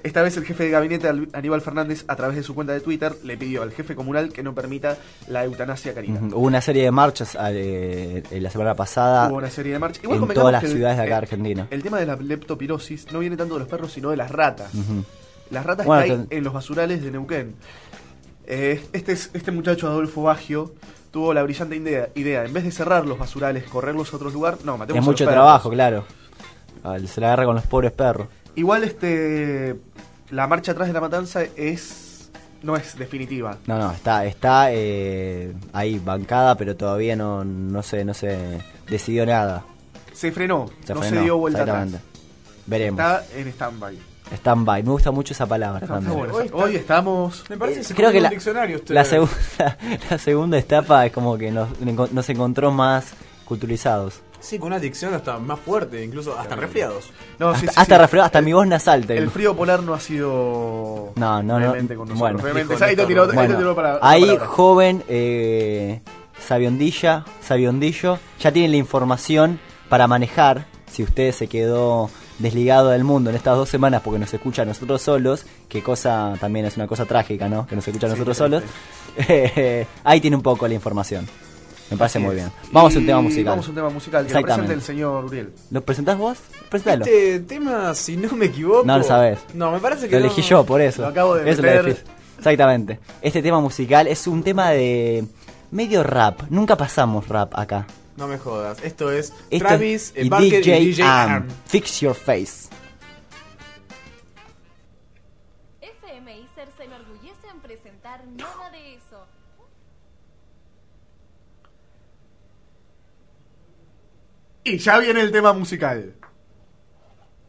Esta 0.06 0.22
vez 0.22 0.38
el 0.38 0.46
jefe 0.46 0.66
de 0.66 0.70
gabinete 0.70 1.08
Al- 1.10 1.28
Aníbal 1.34 1.62
Fernández, 1.62 2.06
a 2.08 2.16
través 2.16 2.36
de 2.38 2.44
su 2.44 2.54
cuenta 2.54 2.74
de 2.74 2.80
Twitter, 2.80 3.14
le 3.24 3.38
pidió 3.38 3.64
al 3.64 3.72
jefe 3.72 3.96
comunal 3.96 4.32
que 4.32 4.44
no 4.44 4.54
permita 4.54 4.98
la 5.28 5.44
eutanasia 5.44 5.96
canina. 5.96 6.20
Hubo 6.32 6.46
una 6.46 6.62
serie 6.62 6.84
de 6.84 6.92
marchas 6.92 7.36
eh, 7.50 8.22
eh, 8.30 8.40
la 8.40 8.52
semana 8.52 8.76
pasada 8.76 9.28
Hubo 9.30 9.38
una 9.38 9.50
serie 9.50 9.74
de 9.74 9.80
marchas. 9.80 10.04
en 10.04 10.10
convengamos 10.12 10.36
todas 10.36 10.52
las 10.52 10.62
que 10.62 10.70
ciudades 10.70 10.98
de 10.98 11.04
acá 11.04 11.18
Argentina. 11.18 11.68
El 11.72 11.82
tema 11.82 11.98
de 12.00 12.06
la 12.06 12.16
leptopirosis 12.18 13.12
no 13.12 13.18
viene 13.20 13.36
tanto 13.36 13.56
de 13.56 13.62
los 13.62 13.68
perros, 13.68 13.92
sino 13.94 14.12
de 14.12 14.18
las 14.18 14.30
ratas. 14.30 14.70
Las 15.50 15.66
ratas 15.66 15.88
Bueno, 15.88 16.02
caen 16.06 16.28
te- 16.28 16.38
en 16.38 16.44
los 16.44 16.54
basurales 16.54 17.04
de 17.04 17.10
Neuquén. 17.12 17.56
Eh, 18.46 18.84
este, 18.94 19.14
es- 19.14 19.32
este 19.34 19.52
muchacho, 19.52 19.88
Adolfo 19.88 20.22
Baggio, 20.22 20.72
tuvo 21.10 21.34
la 21.34 21.42
brillante 21.42 21.76
idea, 21.78 22.10
idea, 22.14 22.46
en 22.46 22.54
vez 22.54 22.64
de 22.64 22.72
cerrar 22.72 23.08
los 23.08 23.18
basurales, 23.18 23.64
correrlos 23.64 24.14
a 24.14 24.18
otro 24.18 24.30
lugar, 24.30 24.60
no, 24.64 24.78
matemos 24.78 24.98
Es 24.98 24.98
a 24.98 25.00
los 25.02 25.06
mucho 25.08 25.26
trabajo, 25.26 25.70
claro. 25.72 26.06
Ah, 26.84 26.98
Se 27.08 27.20
la 27.22 27.28
agarra 27.28 27.46
con 27.46 27.56
los 27.56 27.66
pobres 27.66 27.92
perros. 27.92 28.28
Igual 28.56 28.84
este 28.84 29.76
la 30.32 30.48
marcha 30.48 30.72
atrás 30.72 30.88
de 30.88 30.94
la 30.94 31.02
matanza 31.02 31.44
es 31.56 32.30
no 32.64 32.76
es 32.76 32.98
definitiva. 32.98 33.58
No, 33.68 33.78
no, 33.78 33.92
está, 33.92 34.26
está 34.26 34.72
eh, 34.72 35.54
ahí 35.72 36.00
bancada, 36.00 36.56
pero 36.56 36.76
todavía 36.76 37.16
no, 37.16 37.46
no 37.46 37.84
se, 37.84 38.04
no 38.04 38.14
se 38.16 38.60
decidió 38.90 39.26
nada. 39.26 39.64
Se 40.14 40.32
frenó, 40.32 40.66
Se 40.84 40.94
no 40.96 41.02
frenó, 41.02 41.18
se 41.18 41.24
dio 41.24 41.38
vuelta 41.38 41.60
exactamente. 41.60 41.98
atrás. 41.98 42.12
Veremos. 42.66 43.00
Está 43.00 43.24
en 43.40 43.48
stand-by. 43.50 43.98
Stand-by. 44.32 44.82
Me 44.84 44.90
gusta 44.90 45.12
mucho 45.12 45.34
esa 45.34 45.46
palabra. 45.46 45.82
Está. 45.86 46.00
Hoy 46.12 46.46
está- 46.46 46.56
Hoy 46.56 46.76
estamos 46.76 47.44
Me 47.50 47.58
parece 47.58 47.80
que 47.80 47.84
se 47.84 47.94
Creo 47.94 48.12
que 48.12 48.22
la, 48.22 48.30
diccionario 48.30 48.78
usted. 48.78 48.96
la, 48.96 49.06
segunda, 49.06 49.78
la 50.10 50.18
segunda 50.18 50.58
etapa 50.58 51.06
es 51.06 51.12
como 51.12 51.38
que 51.38 51.52
nos, 51.52 51.70
nos 51.80 52.30
encontró 52.30 52.72
más 52.72 53.14
culturizados. 53.46 54.22
Sí, 54.46 54.60
con 54.60 54.68
una 54.68 54.80
dicción 54.80 55.12
hasta 55.16 55.40
más 55.40 55.60
fuerte, 55.60 56.04
incluso 56.04 56.38
hasta 56.38 56.56
resfriados. 56.56 57.10
No, 57.40 57.50
hasta 57.50 57.60
sí, 57.62 57.68
sí, 57.68 57.74
hasta 57.76 58.08
sí. 58.08 58.18
hasta 58.20 58.42
mi 58.42 58.54
voz 58.54 58.68
nasal 58.68 59.04
tengo. 59.08 59.20
El 59.24 59.32
frío 59.32 59.56
polar 59.56 59.82
no 59.82 59.96
ha 59.96 60.00
sido 60.00 61.14
No, 61.16 61.42
no, 61.42 61.60
no. 61.60 61.72
con 61.74 62.08
nosotros. 62.10 62.20
Bueno. 62.20 62.40
Ahí 62.46 62.54
te 62.54 62.54
Néstor. 62.64 63.08
tiró, 63.08 63.24
ahí 63.24 63.30
te 63.30 63.36
Bueno, 63.36 63.58
tiró 63.58 63.76
para, 63.76 64.00
ahí 64.04 64.38
joven 64.46 65.04
eh, 65.08 66.00
Sabiondilla, 66.40 67.26
Sabiondillo, 67.42 68.20
ya 68.40 68.52
tiene 68.52 68.70
la 68.70 68.78
información 68.78 69.60
para 69.90 70.08
manejar. 70.08 70.68
Si 70.92 71.02
usted 71.02 71.32
se 71.32 71.48
quedó 71.48 72.12
desligado 72.38 72.90
del 72.90 73.04
mundo 73.04 73.32
en 73.32 73.36
estas 73.36 73.56
dos 73.58 73.68
semanas 73.68 74.04
porque 74.04 74.20
nos 74.20 74.32
escucha 74.32 74.62
a 74.62 74.66
nosotros 74.66 75.02
solos, 75.02 75.48
que 75.68 75.82
cosa 75.82 76.36
también 76.40 76.68
es 76.68 76.78
una 76.78 76.86
cosa 76.86 77.06
trágica, 77.06 77.50
¿no? 77.50 77.66
Que 77.66 77.76
nos 77.76 77.88
escucha 77.88 78.06
a 78.06 78.12
nosotros 78.12 78.38
solos. 78.38 78.64
eh, 79.28 79.88
ahí 80.04 80.22
tiene 80.22 80.36
un 80.36 80.44
poco 80.44 80.68
la 80.68 80.76
información. 80.76 81.28
Me 81.92 81.98
parece 81.98 82.18
Así 82.18 82.26
muy 82.26 82.36
es. 82.36 82.42
bien. 82.42 82.52
Vamos 82.72 82.96
a 82.96 82.98
un 82.98 83.04
Y 83.04 83.08
tema 83.08 83.22
musical. 83.22 83.46
Vamos 83.46 83.66
a 83.66 83.70
un 83.70 83.76
tema 83.76 83.90
musical 83.90 84.26
que 84.28 84.34
lo 84.34 84.42
presente 84.42 84.74
el 84.74 84.82
señor 84.82 85.26
Uriel. 85.26 85.54
¿Lo 85.72 85.82
presentás 85.86 86.18
vos? 86.18 86.38
Presentalo. 86.70 87.06
Este 87.06 87.40
tema, 87.42 87.94
si 87.94 88.18
no 88.18 88.32
me 88.36 88.46
equivoco. 88.48 88.84
No 88.86 88.98
lo 88.98 89.04
sabés. 89.04 89.40
No, 89.54 89.72
me 89.72 89.80
parece 89.80 90.08
que 90.10 90.16
Lo 90.16 90.22
no. 90.22 90.26
elegí 90.26 90.42
yo, 90.42 90.66
por 90.66 90.82
eso. 90.82 91.04
Lo 91.04 91.08
acabo 91.10 91.36
de 91.36 91.50
Eso 91.50 91.62
lo 91.62 91.68
meter. 91.68 91.86
elegí. 91.86 92.02
Exactamente. 92.40 93.00
Este 93.22 93.42
tema 93.42 93.60
musical 93.62 94.08
es 94.08 94.26
un 94.28 94.42
tema 94.44 94.72
de 94.72 95.26
medio 95.72 96.04
rap. 96.04 96.42
Nunca 96.50 96.76
pasamos 96.76 97.28
rap 97.28 97.54
acá. 97.58 97.86
No 98.18 98.28
me 98.28 98.38
jodas. 98.38 98.78
Esto 98.84 99.12
es 99.12 99.32
Esto 99.50 99.68
Travis 99.68 100.14
es- 100.16 100.26
eh, 100.26 100.30
Barker 100.30 100.68
y 100.68 100.86
DJ 100.88 101.04
Am. 101.04 101.32
Arm. 101.32 101.48
Fix 101.68 102.00
Your 102.02 102.16
Face. 102.16 102.68
Y 114.66 114.78
ya 114.80 114.98
viene 115.00 115.22
el 115.22 115.32
tema 115.32 115.54
musical. 115.54 116.14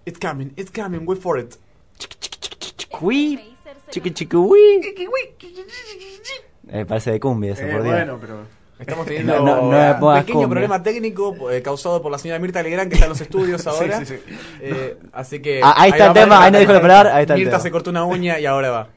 It's 0.05 0.19
coming, 0.21 0.53
it's 0.57 0.71
coming, 0.71 1.01
wait 1.07 1.21
for 1.21 1.39
it. 1.41 1.57
Chiqui 3.91 4.13
chiqui 4.13 4.37
ui. 4.37 4.81
Eh, 6.69 6.85
parece 6.85 7.11
de 7.13 7.19
cumbia 7.21 7.53
eso, 7.55 7.63
Eh, 7.63 7.73
por 7.73 7.83
Dios. 7.83 7.95
bueno, 7.95 8.19
pero 8.21 8.57
Estamos 8.79 9.07
teniendo 9.07 9.39
No, 9.39 9.45
no, 9.45 9.57
no 9.63 9.69
me 9.71 9.93
un 9.93 10.15
pequeño 10.21 10.35
cumbia. 10.41 10.49
problema 10.51 10.83
técnico 10.83 11.51
eh, 11.51 11.63
causado 11.63 12.03
por 12.03 12.13
la 12.13 12.19
señora 12.19 12.39
Mirta 12.39 12.63
Legrand 12.63 12.91
que 12.91 12.95
está 12.97 13.07
en 13.07 13.11
los 13.11 13.21
estudios 13.23 13.67
ahora. 13.67 14.01
sí, 14.05 14.07
sí. 14.17 14.23
Eh, 14.61 14.99
Así 15.13 15.41
que. 15.41 15.61
Ah, 15.65 15.75
ahí 15.79 15.91
está 15.93 16.09
el 16.09 16.13
tema, 16.13 16.45
ahí 16.45 16.53
no 16.53 16.59
dijo 16.59 16.73
de 16.75 16.81
parar, 16.81 17.07
ahí 17.07 17.23
está 17.23 17.35
el 17.35 17.41
Mirta 17.41 17.53
tema. 17.53 17.63
se 17.63 17.71
cortó 17.71 17.89
una 17.91 18.05
uña 18.05 18.39
y 18.39 18.45
ahora 18.47 18.71
va. 18.71 18.89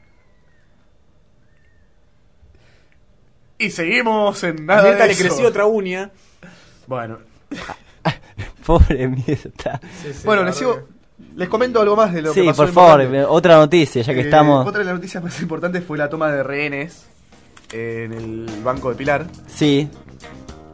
y 3.58 3.70
seguimos 3.70 4.42
en 4.44 4.58
A 4.70 4.74
nada 4.76 4.82
Mirta 4.88 5.02
de 5.02 5.06
le 5.08 5.12
eso. 5.14 5.24
creció 5.24 5.48
otra 5.48 5.64
uña. 5.66 6.10
Bueno, 6.86 7.18
Pobre 8.66 9.08
Mirta. 9.08 9.80
Sí, 10.02 10.12
sí, 10.12 10.22
bueno 10.24 10.42
les 10.44 10.54
sigo 10.56 10.80
les 11.36 11.48
comento 11.48 11.80
algo 11.80 11.96
más 11.96 12.12
de 12.14 12.22
lo 12.22 12.32
que 12.32 12.40
Sí, 12.40 12.46
pasó 12.46 12.62
por 12.64 12.72
favor, 12.72 13.00
importante. 13.02 13.18
eh, 13.20 13.24
otra 13.28 13.56
noticia, 13.56 14.02
ya 14.02 14.14
que 14.14 14.20
Eh, 14.20 14.24
estamos. 14.24 14.66
Otra 14.66 14.78
de 14.80 14.84
las 14.86 14.94
noticias 14.94 15.22
más 15.22 15.40
importantes 15.42 15.84
fue 15.84 15.98
la 15.98 16.08
toma 16.08 16.30
de 16.32 16.42
rehenes 16.42 17.06
en 17.72 18.12
el 18.12 18.46
Banco 18.64 18.88
de 18.90 18.96
Pilar. 18.96 19.26
Sí, 19.46 19.88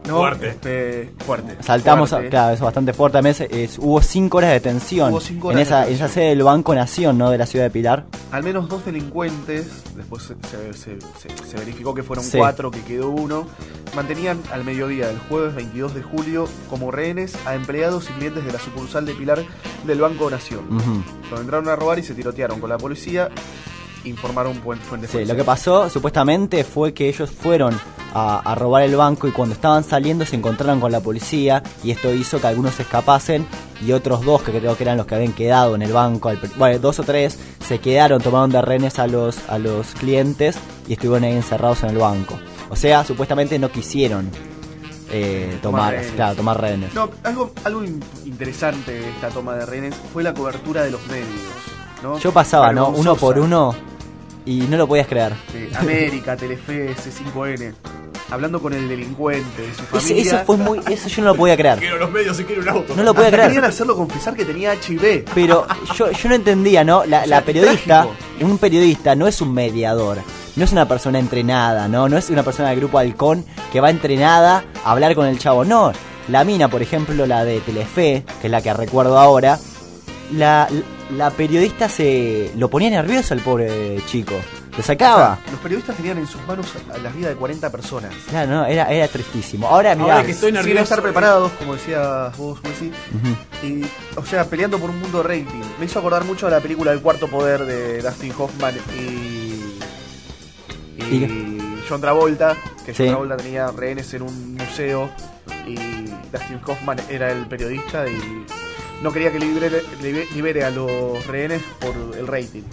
No, 0.07 0.17
Fuerte. 0.17 0.47
este, 0.49 1.13
fuerte. 1.25 1.57
saltamos, 1.61 2.09
fuerte. 2.09 2.27
a, 2.27 2.29
claro, 2.29 2.47
eso 2.47 2.55
es 2.55 2.61
bastante 2.61 2.93
fuerte. 2.93 3.17
También 3.17 3.35
es- 3.37 3.41
es- 3.51 3.77
hubo 3.79 4.01
cinco 4.01 4.37
horas 4.37 4.49
de 4.49 4.53
detención 4.55 5.11
Hubo 5.11 5.19
cinco 5.19 5.51
en 5.51 5.57
de 5.57 5.63
esa, 5.63 5.81
detención. 5.81 6.05
esa 6.05 6.13
sede 6.13 6.29
del 6.29 6.43
Banco 6.43 6.73
Nación, 6.73 7.17
¿no? 7.17 7.29
De 7.29 7.37
la 7.37 7.45
ciudad 7.45 7.65
de 7.65 7.71
Pilar. 7.71 8.05
Al 8.31 8.43
menos 8.43 8.69
dos 8.69 8.85
delincuentes, 8.85 9.83
después 9.95 10.23
se, 10.23 10.35
se- 10.49 10.73
se- 10.73 10.99
se- 11.01 11.45
se 11.47 11.57
verificó 11.57 11.93
que 11.93 12.03
fueron 12.03 12.23
Sí. 12.23 12.37
cuatro, 12.37 12.71
que 12.71 12.81
quedó 12.83 13.09
uno, 13.09 13.47
mantenían 13.95 14.41
al 14.51 14.63
mediodía 14.63 15.07
del 15.07 15.19
jueves 15.19 15.55
22 15.55 15.93
de 15.93 16.03
julio 16.03 16.47
como 16.69 16.91
rehenes 16.91 17.35
a 17.45 17.55
empleados 17.55 18.09
y 18.09 18.13
clientes 18.13 18.45
de 18.45 18.51
la 18.53 18.59
sucursal 18.59 19.05
de 19.05 19.13
Pilar 19.13 19.43
del 19.85 19.99
Banco 20.01 20.29
Nación. 20.29 20.61
Ujú. 20.75 21.03
Lo 21.31 21.41
entraron 21.41 21.67
a 21.69 21.75
robar 21.75 21.99
y 21.99 22.03
se 22.03 22.13
tirotearon 22.13 22.59
con 22.59 22.69
la 22.69 22.77
policía, 22.77 23.29
informaron 24.07 24.55
fuentes 24.55 25.09
Sí, 25.11 25.25
lo 25.25 25.35
que 25.35 25.43
pasó 25.43 25.89
supuestamente 25.89 26.63
fue 26.63 26.93
que 26.93 27.09
ellos 27.09 27.29
fueron 27.29 27.79
a, 28.13 28.39
a 28.39 28.55
robar 28.55 28.83
el 28.83 28.95
banco 28.95 29.27
y 29.27 29.31
cuando 29.31 29.53
estaban 29.53 29.83
saliendo 29.83 30.25
se 30.25 30.35
encontraron 30.35 30.79
con 30.79 30.91
la 30.91 30.99
policía 31.01 31.61
y 31.83 31.91
esto 31.91 32.13
hizo 32.13 32.39
que 32.41 32.47
algunos 32.47 32.75
se 32.75 32.83
escapasen 32.83 33.45
y 33.85 33.91
otros 33.91 34.23
dos, 34.25 34.41
que 34.41 34.51
creo 34.51 34.75
que 34.75 34.83
eran 34.83 34.97
los 34.97 35.05
que 35.05 35.15
habían 35.15 35.33
quedado 35.33 35.75
en 35.75 35.81
el 35.83 35.93
banco, 35.93 36.29
al 36.29 36.39
bueno, 36.57 36.79
dos 36.79 36.99
o 36.99 37.03
tres, 37.03 37.37
se 37.65 37.79
quedaron, 37.79 38.21
tomaron 38.21 38.49
de 38.49 38.61
rehenes 38.61 38.97
a 38.99 39.07
los, 39.07 39.37
a 39.49 39.59
los 39.59 39.87
clientes 39.93 40.57
y 40.87 40.93
estuvieron 40.93 41.25
ahí 41.25 41.33
encerrados 41.33 41.83
en 41.83 41.89
el 41.91 41.97
banco. 41.97 42.39
O 42.69 42.75
sea, 42.75 43.03
supuestamente 43.03 43.59
no 43.59 43.71
quisieron 43.71 44.29
eh, 45.11 45.57
Tomar 45.61 45.93
tomar, 45.93 46.05
claro, 46.15 46.35
tomar 46.35 46.59
rehenes. 46.61 46.93
No, 46.93 47.09
algo, 47.23 47.51
algo 47.63 47.83
in- 47.83 48.03
interesante 48.25 48.91
de 48.93 49.09
esta 49.09 49.29
toma 49.29 49.55
de 49.55 49.65
rehenes 49.65 49.95
fue 50.11 50.23
la 50.23 50.33
cobertura 50.33 50.83
de 50.83 50.91
los 50.91 51.05
medios. 51.07 51.27
¿no? 52.03 52.17
Yo 52.19 52.31
pasaba, 52.31 52.71
¿no? 52.73 52.89
Uno 52.89 53.15
por 53.15 53.39
uno 53.39 53.73
y 54.47 54.61
no 54.69 54.77
lo 54.77 54.87
podías 54.87 55.07
creer. 55.07 55.33
Sí, 55.51 55.67
América, 55.75 56.35
Telefe, 56.37 56.95
C5N. 56.95 57.73
Hablando 58.29 58.61
con 58.61 58.73
el 58.73 58.89
delincuente, 58.89 59.61
de 59.61 59.73
su 59.73 59.83
Ese- 59.83 59.85
familia. 59.85 60.21
eso 60.23 60.39
fue 60.45 60.57
muy, 60.57 60.79
eso 60.89 61.07
yo 61.07 61.21
no 61.23 61.29
lo 61.29 61.35
podía 61.35 61.55
creer. 61.55 61.79
Quiero 61.79 61.97
los 61.97 62.11
medios 62.11 62.37
y 62.39 62.43
quiero 62.43 62.61
un 62.61 62.67
auto. 62.69 62.93
No 62.95 63.03
lo 63.03 63.13
podía 63.13 63.27
Hasta 63.27 63.37
creer. 63.37 63.51
querían 63.51 63.69
hacerlo 63.69 63.95
confesar 63.95 64.35
que 64.35 64.43
tenía 64.43 64.73
HIV. 64.75 65.25
Pero 65.33 65.65
yo, 65.95 66.11
yo 66.11 66.29
no 66.29 66.35
entendía, 66.35 66.83
¿no? 66.83 67.05
La, 67.05 67.23
sea, 67.25 67.45
periodista, 67.45 68.03
trágico. 68.03 68.15
un 68.45 68.57
periodista 68.57 69.15
no 69.15 69.27
es 69.27 69.39
un 69.41 69.53
mediador, 69.53 70.17
no 70.57 70.63
es 70.65 70.71
una 70.73 70.85
persona 70.89 71.19
entrenada, 71.19 71.87
¿no? 71.87 72.09
No 72.09 72.17
es 72.17 72.29
una 72.29 72.43
persona 72.43 72.69
del 72.71 72.79
grupo 72.79 72.97
Halcón 72.99 73.45
que 73.71 73.79
va 73.79 73.89
entrenada 73.91 74.65
a 74.83 74.91
hablar 74.91 75.15
con 75.15 75.25
el 75.27 75.39
chavo. 75.39 75.63
No, 75.63 75.93
la 76.27 76.43
mina, 76.43 76.67
por 76.67 76.81
ejemplo, 76.81 77.25
la 77.27 77.45
de 77.45 77.61
Telefe, 77.61 78.25
que 78.41 78.47
es 78.47 78.51
la 78.51 78.61
que 78.61 78.73
recuerdo 78.73 79.17
ahora, 79.19 79.57
la, 80.33 80.67
la 81.11 81.29
periodista 81.31 81.87
se 81.89 82.51
lo 82.55 82.69
ponía 82.69 82.89
nervioso 82.89 83.33
al 83.33 83.39
pobre 83.41 83.97
chico. 84.07 84.33
Lo 84.75 84.83
sacaba. 84.83 85.39
Los 85.49 85.59
periodistas 85.59 85.95
tenían 85.95 86.19
en 86.19 86.27
sus 86.27 86.39
manos 86.45 86.67
a 86.93 86.97
las 86.99 87.15
vidas 87.15 87.31
de 87.31 87.35
40 87.35 87.71
personas. 87.71 88.13
Claro, 88.29 88.51
no, 88.51 88.65
era, 88.67 88.91
era 88.91 89.07
tristísimo. 89.07 89.67
Ahora, 89.67 89.95
mirá. 89.95 90.13
Ahora 90.13 90.25
que 90.25 90.33
estoy 90.33 90.49
Sin 90.49 90.55
nervioso. 90.55 90.83
estar 90.83 91.01
preparados, 91.01 91.51
como 91.53 91.73
decías 91.73 92.37
vos, 92.37 92.59
Messi. 92.63 92.91
Y, 93.63 93.83
o 94.15 94.23
sea, 94.23 94.45
peleando 94.45 94.77
por 94.77 94.91
un 94.91 94.99
mundo 94.99 95.23
rating. 95.23 95.63
Me 95.79 95.85
hizo 95.85 95.97
acordar 95.97 96.25
mucho 96.25 96.45
a 96.45 96.51
la 96.51 96.59
película 96.59 96.91
El 96.91 97.01
Cuarto 97.01 97.27
Poder 97.27 97.65
de 97.65 98.01
Dustin 98.03 98.33
Hoffman 98.37 98.75
y. 98.99 99.79
Y 101.03 101.81
John 101.89 102.01
Travolta. 102.01 102.55
Que 102.85 102.93
Sí. 102.93 103.03
John 103.03 103.07
Travolta 103.09 103.37
tenía 103.37 103.71
rehenes 103.71 104.13
en 104.13 104.21
un 104.23 104.53
museo. 104.55 105.09
Y 105.65 105.75
Dustin 106.31 106.59
Hoffman 106.65 106.97
era 107.09 107.31
el 107.31 107.47
periodista 107.47 108.07
y 108.07 108.45
no 109.01 109.11
quería 109.11 109.31
que 109.31 109.39
libere, 109.39 109.81
libere 110.33 110.63
a 110.63 110.71
los 110.71 111.25
rehenes 111.27 111.61
por 111.79 111.93
el 112.17 112.27
rating. 112.27 112.63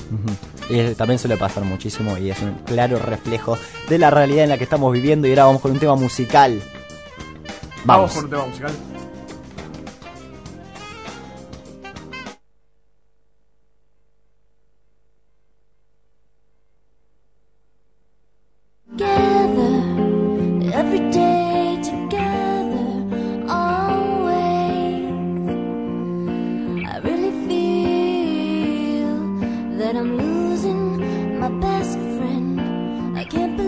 Y 0.69 0.95
también 0.95 1.19
suele 1.19 1.37
pasar 1.37 1.65
muchísimo 1.65 2.17
y 2.17 2.31
es 2.31 2.41
un 2.41 2.55
claro 2.65 2.99
reflejo 2.99 3.59
de 3.89 3.99
la 3.99 4.11
realidad 4.11 4.45
en 4.45 4.51
la 4.51 4.59
que 4.59 4.65
estamos 4.65 4.93
viviendo 4.93 5.27
y 5.27 5.31
ahora 5.31 5.47
vamos 5.47 5.63
con 5.63 5.73
un 5.73 5.79
tema 5.79 5.95
musical. 5.97 6.61
Vamos, 7.85 8.15
¿Vamos 8.15 8.15
con 8.15 8.25
un 8.25 8.31
tema 8.31 8.47
musical. 8.47 8.94
but 29.95 30.01
I'm 30.01 30.17
losing 30.17 31.39
my 31.39 31.49
best 31.49 31.97
friend. 31.99 33.17
I 33.17 33.25
can't 33.25 33.64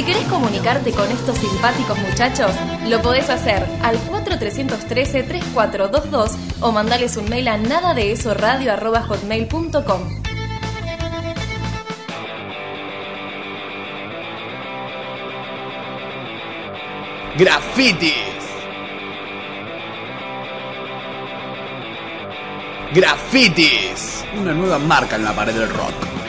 Si 0.00 0.06
querés 0.06 0.24
comunicarte 0.28 0.92
con 0.92 1.12
estos 1.12 1.36
simpáticos 1.36 1.98
muchachos, 1.98 2.52
lo 2.88 3.02
podés 3.02 3.28
hacer 3.28 3.66
al 3.82 3.98
4313-3422 3.98 6.38
o 6.62 6.72
mandales 6.72 7.18
un 7.18 7.28
mail 7.28 7.48
a 7.48 7.58
nada 7.58 7.92
de 7.92 8.12
eso 8.12 8.32
radio 8.32 8.72
Grafitis. 17.36 18.14
Grafitis. 22.94 24.24
Una 24.40 24.54
nueva 24.54 24.78
marca 24.78 25.16
en 25.16 25.24
la 25.24 25.34
pared 25.34 25.52
del 25.52 25.68
rock. 25.68 26.19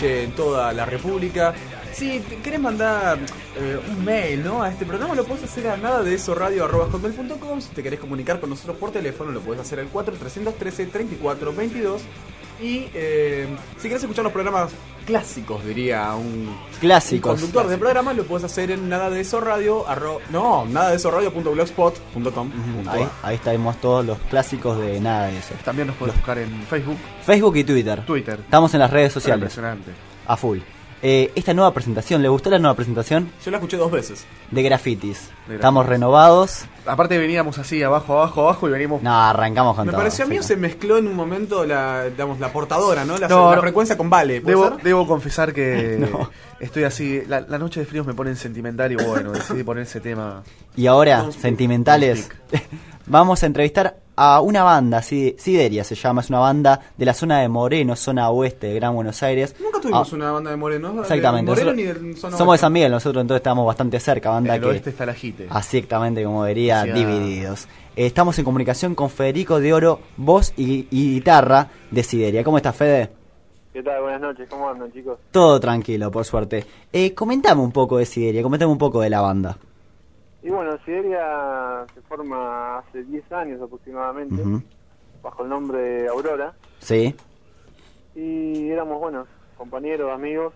9 0.00 0.08
de 0.08 0.16
la 0.16 0.22
noche 0.22 0.24
en 0.24 0.32
toda 0.32 0.72
la 0.72 0.84
República. 0.84 1.54
Si 1.92 2.20
querés 2.42 2.60
mandar 2.60 3.18
eh, 3.56 3.80
un 3.90 4.04
mail 4.04 4.44
¿no? 4.44 4.62
a 4.62 4.70
este 4.70 4.84
programa, 4.84 5.14
lo 5.14 5.24
puedes 5.24 5.44
hacer 5.44 5.68
a 5.68 5.76
nada 5.76 6.02
de 6.02 6.14
eso 6.14 6.34
radio.com. 6.34 7.60
Si 7.60 7.68
te 7.70 7.82
querés 7.82 7.98
comunicar 7.98 8.40
con 8.40 8.50
nosotros 8.50 8.76
por 8.76 8.92
teléfono, 8.92 9.32
lo 9.32 9.40
puedes 9.40 9.60
hacer 9.60 9.80
al 9.80 9.88
4313 9.88 10.86
34 10.86 11.52
22. 11.52 12.02
Y 12.60 12.88
eh, 12.94 13.46
si 13.76 13.88
querés 13.88 14.02
escuchar 14.02 14.24
los 14.24 14.32
programas 14.32 14.72
clásicos, 15.08 15.64
diría 15.64 16.14
un, 16.14 16.54
Clásicos. 16.80 17.32
un 17.32 17.36
conductor 17.40 17.66
de 17.70 17.78
programa, 17.78 18.12
lo 18.12 18.24
puedes 18.24 18.44
hacer 18.44 18.70
en 18.70 18.90
nada 18.90 19.08
de 19.08 19.20
eso 19.22 19.40
radio. 19.40 19.86
arro- 19.88 20.20
no, 20.30 20.66
nada 20.66 20.90
de 20.90 20.96
eso 20.96 21.10
radio.blogspot.com. 21.10 22.50
Ahí, 22.88 23.08
ahí 23.22 23.36
estaremos 23.36 23.80
todos 23.80 24.04
los 24.04 24.18
clásicos 24.30 24.78
de 24.78 25.00
nada 25.00 25.28
de 25.28 25.38
eso. 25.38 25.54
También 25.64 25.88
nos 25.88 25.96
puedes 25.96 26.14
buscar 26.14 26.36
en 26.36 26.50
Facebook, 26.64 26.98
Facebook 27.24 27.56
y 27.56 27.64
Twitter. 27.64 28.04
Twitter. 28.04 28.38
Estamos 28.40 28.72
en 28.74 28.80
las 28.80 28.90
redes 28.90 29.12
sociales. 29.14 29.40
Impresionante. 29.44 29.92
A 30.26 30.36
full. 30.36 30.58
Eh, 31.00 31.30
esta 31.36 31.54
nueva 31.54 31.72
presentación, 31.72 32.22
¿le 32.22 32.28
gustó 32.28 32.50
la 32.50 32.58
nueva 32.58 32.74
presentación? 32.74 33.30
Yo 33.44 33.50
la 33.52 33.58
escuché 33.58 33.76
dos 33.76 33.90
veces. 33.92 34.26
De 34.50 34.62
grafitis. 34.64 35.30
De 35.46 35.54
Estamos 35.54 35.86
renovados. 35.86 36.64
Aparte 36.86 37.16
veníamos 37.18 37.56
así, 37.58 37.82
abajo, 37.84 38.14
abajo, 38.14 38.42
abajo 38.42 38.68
y 38.68 38.72
venimos... 38.72 39.00
No, 39.02 39.14
arrancamos 39.16 39.76
con 39.76 39.86
Me 39.86 39.92
todo. 39.92 40.00
pareció 40.00 40.24
a 40.24 40.28
mí 40.28 40.38
sí. 40.38 40.42
se 40.42 40.56
mezcló 40.56 40.98
en 40.98 41.06
un 41.06 41.14
momento 41.14 41.64
la, 41.64 42.06
digamos, 42.06 42.40
la 42.40 42.52
portadora, 42.52 43.04
¿no? 43.04 43.16
La, 43.16 43.28
No, 43.28 43.50
la 43.50 43.56
no. 43.56 43.62
frecuencia 43.62 43.96
con 43.96 44.10
Vale. 44.10 44.40
¿puede 44.40 44.56
Debo, 44.56 44.68
ser? 44.74 44.82
debo 44.82 45.06
confesar 45.06 45.52
que 45.52 45.96
No. 46.10 46.30
estoy 46.58 46.82
así. 46.82 47.22
La, 47.28 47.42
la 47.42 47.58
noche 47.58 47.78
de 47.80 47.86
fríos 47.86 48.04
me 48.04 48.14
ponen 48.14 48.34
sentimental 48.34 48.90
y 48.90 48.96
bueno, 48.96 49.30
decidí 49.30 49.62
poner 49.62 49.84
ese 49.84 50.00
tema. 50.00 50.42
Y 50.76 50.86
ahora, 50.88 51.30
sentimentales, 51.32 52.28
vamos 53.06 53.42
a 53.42 53.46
entrevistar 53.46 53.96
a 54.20 54.40
una 54.40 54.62
banda, 54.64 54.98
Sid- 54.98 55.36
Sideria 55.38 55.84
se 55.84 55.94
llama, 55.94 56.20
es 56.22 56.28
una 56.30 56.40
banda 56.40 56.80
de 56.96 57.04
la 57.06 57.14
zona 57.14 57.38
de 57.40 57.48
Moreno, 57.48 57.94
zona 57.96 58.30
oeste 58.30 58.66
de 58.68 58.74
Gran 58.74 58.94
Buenos 58.94 59.22
Aires. 59.22 59.54
Nunca 59.60 59.80
tuvimos 59.80 60.12
Ah, 60.12 60.16
una 60.16 60.32
banda 60.32 60.50
de 60.50 60.56
Moreno. 60.56 60.92
¿no? 60.92 61.02
Exactamente. 61.02 61.50
De 61.52 61.64
Moreno 61.64 61.72
nosotros- 61.72 62.02
ni 62.02 62.10
del 62.10 62.16
zona 62.16 62.36
somos 62.36 62.54
de. 62.54 62.58
San 62.58 62.72
Miguel, 62.72 62.90
nosotros 62.92 63.20
entonces 63.22 63.38
estamos 63.40 63.66
bastante 63.66 64.00
cerca, 64.00 64.30
banda 64.30 64.54
El 64.56 64.60
que... 64.60 64.66
oeste 64.68 64.90
está 64.90 65.06
la 65.06 65.14
jite. 65.14 65.46
Así 65.50 65.78
exactamente 65.78 66.24
como 66.24 66.42
vería, 66.42 66.80
Hacia- 66.80 66.94
divididos. 66.94 67.66
Eh, 67.96 68.06
estamos 68.06 68.38
en 68.38 68.44
comunicación 68.44 68.94
con 68.94 69.08
Federico 69.10 69.60
de 69.60 69.72
Oro, 69.72 70.00
voz 70.16 70.52
y, 70.56 70.86
y 70.90 71.14
guitarra 71.14 71.68
de 71.90 72.02
Sideria. 72.02 72.42
¿Cómo 72.44 72.56
estás, 72.56 72.74
Fede? 72.76 73.10
¿Qué 73.72 73.82
tal? 73.82 74.00
Buenas 74.02 74.20
noches, 74.20 74.48
¿cómo 74.50 74.68
andan 74.68 74.90
chicos? 74.92 75.18
Todo 75.30 75.60
tranquilo, 75.60 76.10
por 76.10 76.24
suerte. 76.24 76.66
Eh, 76.92 77.14
comentame 77.14 77.60
un 77.62 77.70
poco 77.70 77.98
de 77.98 78.06
Sideria, 78.06 78.42
comentame 78.42 78.72
un 78.72 78.78
poco 78.78 79.00
de 79.00 79.10
la 79.10 79.20
banda. 79.20 79.56
Y 80.48 80.50
bueno, 80.50 80.78
Siberia 80.82 81.84
se 81.92 82.00
forma 82.00 82.78
hace 82.78 83.04
10 83.04 83.32
años 83.32 83.60
aproximadamente, 83.60 84.42
bajo 85.22 85.42
el 85.42 85.50
nombre 85.50 85.78
de 85.78 86.08
Aurora, 86.08 86.54
Sí, 86.78 87.14
y 88.14 88.70
éramos, 88.70 88.98
bueno, 88.98 89.26
compañeros, 89.58 90.10
amigos, 90.10 90.54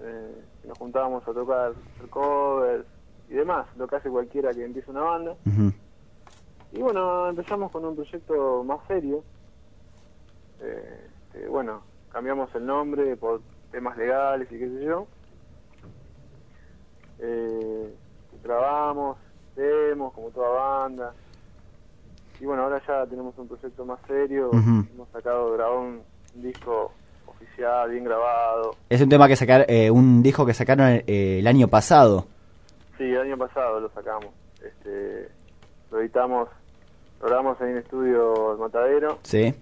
eh, 0.00 0.42
nos 0.64 0.78
juntábamos 0.78 1.22
a 1.28 1.34
tocar 1.34 1.74
covers 2.08 2.86
y 3.28 3.34
demás, 3.34 3.66
lo 3.76 3.86
que 3.86 3.96
hace 3.96 4.08
cualquiera 4.08 4.54
que 4.54 4.64
empiece 4.64 4.90
una 4.90 5.02
banda. 5.02 5.36
Y 6.72 6.80
bueno, 6.80 7.28
empezamos 7.28 7.70
con 7.70 7.84
un 7.84 7.94
proyecto 7.94 8.64
más 8.64 8.78
serio. 8.88 9.22
Eh, 10.62 11.08
que, 11.34 11.46
bueno, 11.46 11.82
cambiamos 12.10 12.48
el 12.54 12.64
nombre 12.64 13.14
por 13.18 13.42
temas 13.70 13.98
legales 13.98 14.50
y 14.50 14.58
qué 14.58 14.66
sé 14.66 14.82
yo. 14.82 15.06
Eh, 17.18 17.94
grabamos, 18.42 19.18
demos, 19.56 20.12
como 20.12 20.28
toda 20.30 20.48
banda. 20.50 21.12
Y 22.40 22.44
bueno, 22.44 22.64
ahora 22.64 22.80
ya 22.86 23.06
tenemos 23.06 23.36
un 23.38 23.48
proyecto 23.48 23.84
más 23.84 23.98
serio. 24.06 24.50
Hemos 24.52 25.08
sacado, 25.12 25.52
grabado 25.52 25.80
un, 25.80 26.02
un 26.34 26.42
disco 26.42 26.92
oficial, 27.26 27.90
bien 27.90 28.04
grabado. 28.04 28.76
Es 28.88 29.00
un 29.00 29.08
tema 29.08 29.26
que 29.26 29.36
sacar, 29.36 29.64
eh, 29.68 29.90
un 29.90 30.22
disco 30.22 30.44
que 30.44 30.54
sacaron 30.54 31.02
eh, 31.06 31.38
el 31.38 31.46
año 31.46 31.68
pasado. 31.68 32.26
Sí, 32.98 33.04
el 33.04 33.20
año 33.20 33.38
pasado 33.38 33.80
lo 33.80 33.88
sacamos. 33.90 34.28
Este, 34.62 35.28
lo 35.90 36.00
editamos, 36.00 36.48
lo 37.20 37.26
grabamos 37.28 37.60
en 37.60 37.68
un 37.68 37.78
estudio 37.78 38.52
El 38.52 38.58
Matadero. 38.58 39.18
Sí. 39.22 39.54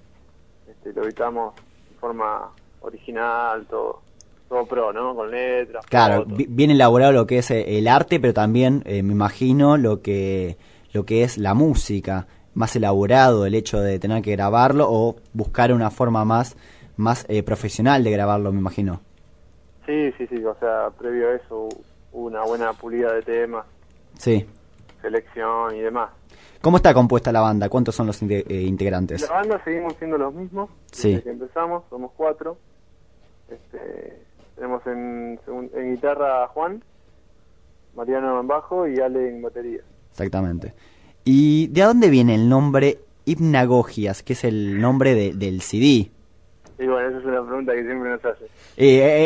este, 0.68 0.92
lo 0.92 1.04
editamos 1.04 1.54
de 1.54 1.96
forma 1.98 2.50
original, 2.80 3.66
todo, 3.66 4.02
todo 4.48 4.66
pro, 4.66 4.92
¿no? 4.92 5.14
Con 5.14 5.30
letras. 5.30 5.84
Claro, 5.86 6.24
bien 6.26 6.70
elaborado 6.70 7.12
lo 7.12 7.26
que 7.26 7.38
es 7.38 7.50
eh, 7.50 7.78
el 7.78 7.88
arte, 7.88 8.20
pero 8.20 8.34
también 8.34 8.82
eh, 8.86 9.02
me 9.02 9.12
imagino 9.12 9.76
lo 9.76 10.00
que 10.02 10.56
lo 10.92 11.04
que 11.04 11.24
es 11.24 11.38
la 11.38 11.54
música, 11.54 12.26
más 12.54 12.76
elaborado 12.76 13.46
el 13.46 13.54
hecho 13.56 13.80
de 13.80 13.98
tener 13.98 14.22
que 14.22 14.30
grabarlo 14.32 14.86
o 14.88 15.16
buscar 15.32 15.72
una 15.72 15.90
forma 15.90 16.24
más 16.24 16.56
más 16.96 17.26
eh, 17.28 17.42
profesional 17.42 18.04
de 18.04 18.10
grabarlo, 18.12 18.52
me 18.52 18.60
imagino. 18.60 19.00
Sí, 19.86 20.12
sí, 20.16 20.26
sí, 20.28 20.44
o 20.44 20.54
sea, 20.60 20.88
previo 20.96 21.28
a 21.30 21.34
eso 21.34 21.68
hubo 22.12 22.26
una 22.26 22.42
buena 22.44 22.72
pulida 22.72 23.12
de 23.12 23.22
temas, 23.22 23.66
Sí. 24.18 24.46
selección 25.02 25.74
y 25.74 25.80
demás. 25.80 26.10
¿Cómo 26.60 26.76
está 26.78 26.94
compuesta 26.94 27.32
la 27.32 27.40
banda? 27.40 27.68
¿Cuántos 27.68 27.94
son 27.94 28.06
los 28.06 28.22
inte- 28.22 28.44
eh, 28.48 28.62
integrantes? 28.62 29.22
La 29.22 29.32
banda 29.40 29.60
seguimos 29.64 29.94
siendo 29.98 30.16
los 30.16 30.32
mismos 30.32 30.70
Sí. 30.92 31.10
desde 31.10 31.24
que 31.24 31.30
empezamos, 31.30 31.82
somos 31.90 32.12
cuatro. 32.16 32.56
Este, 33.50 34.22
tenemos 34.56 34.86
en, 34.86 35.38
en 35.74 35.94
guitarra 35.94 36.44
a 36.44 36.48
Juan, 36.48 36.82
Mariano 37.96 38.40
en 38.40 38.46
bajo 38.48 38.86
y 38.88 38.98
Ale 39.00 39.28
en 39.28 39.42
batería. 39.42 39.80
Exactamente. 40.10 40.74
¿Y 41.24 41.68
de 41.68 41.82
dónde 41.82 42.10
viene 42.10 42.34
el 42.34 42.48
nombre 42.48 42.98
Hipnagogias, 43.24 44.22
que 44.22 44.34
es 44.34 44.44
el 44.44 44.80
nombre 44.80 45.14
de- 45.14 45.32
del 45.32 45.60
CD? 45.62 46.10
Y 46.78 46.86
bueno, 46.86 47.08
esa 47.08 47.18
es 47.18 47.24
una 47.24 47.42
pregunta 47.44 47.72
que 47.72 47.84
siempre 47.84 48.10
nos 48.10 48.24
hace. 48.24 48.44
Eh, 48.44 48.48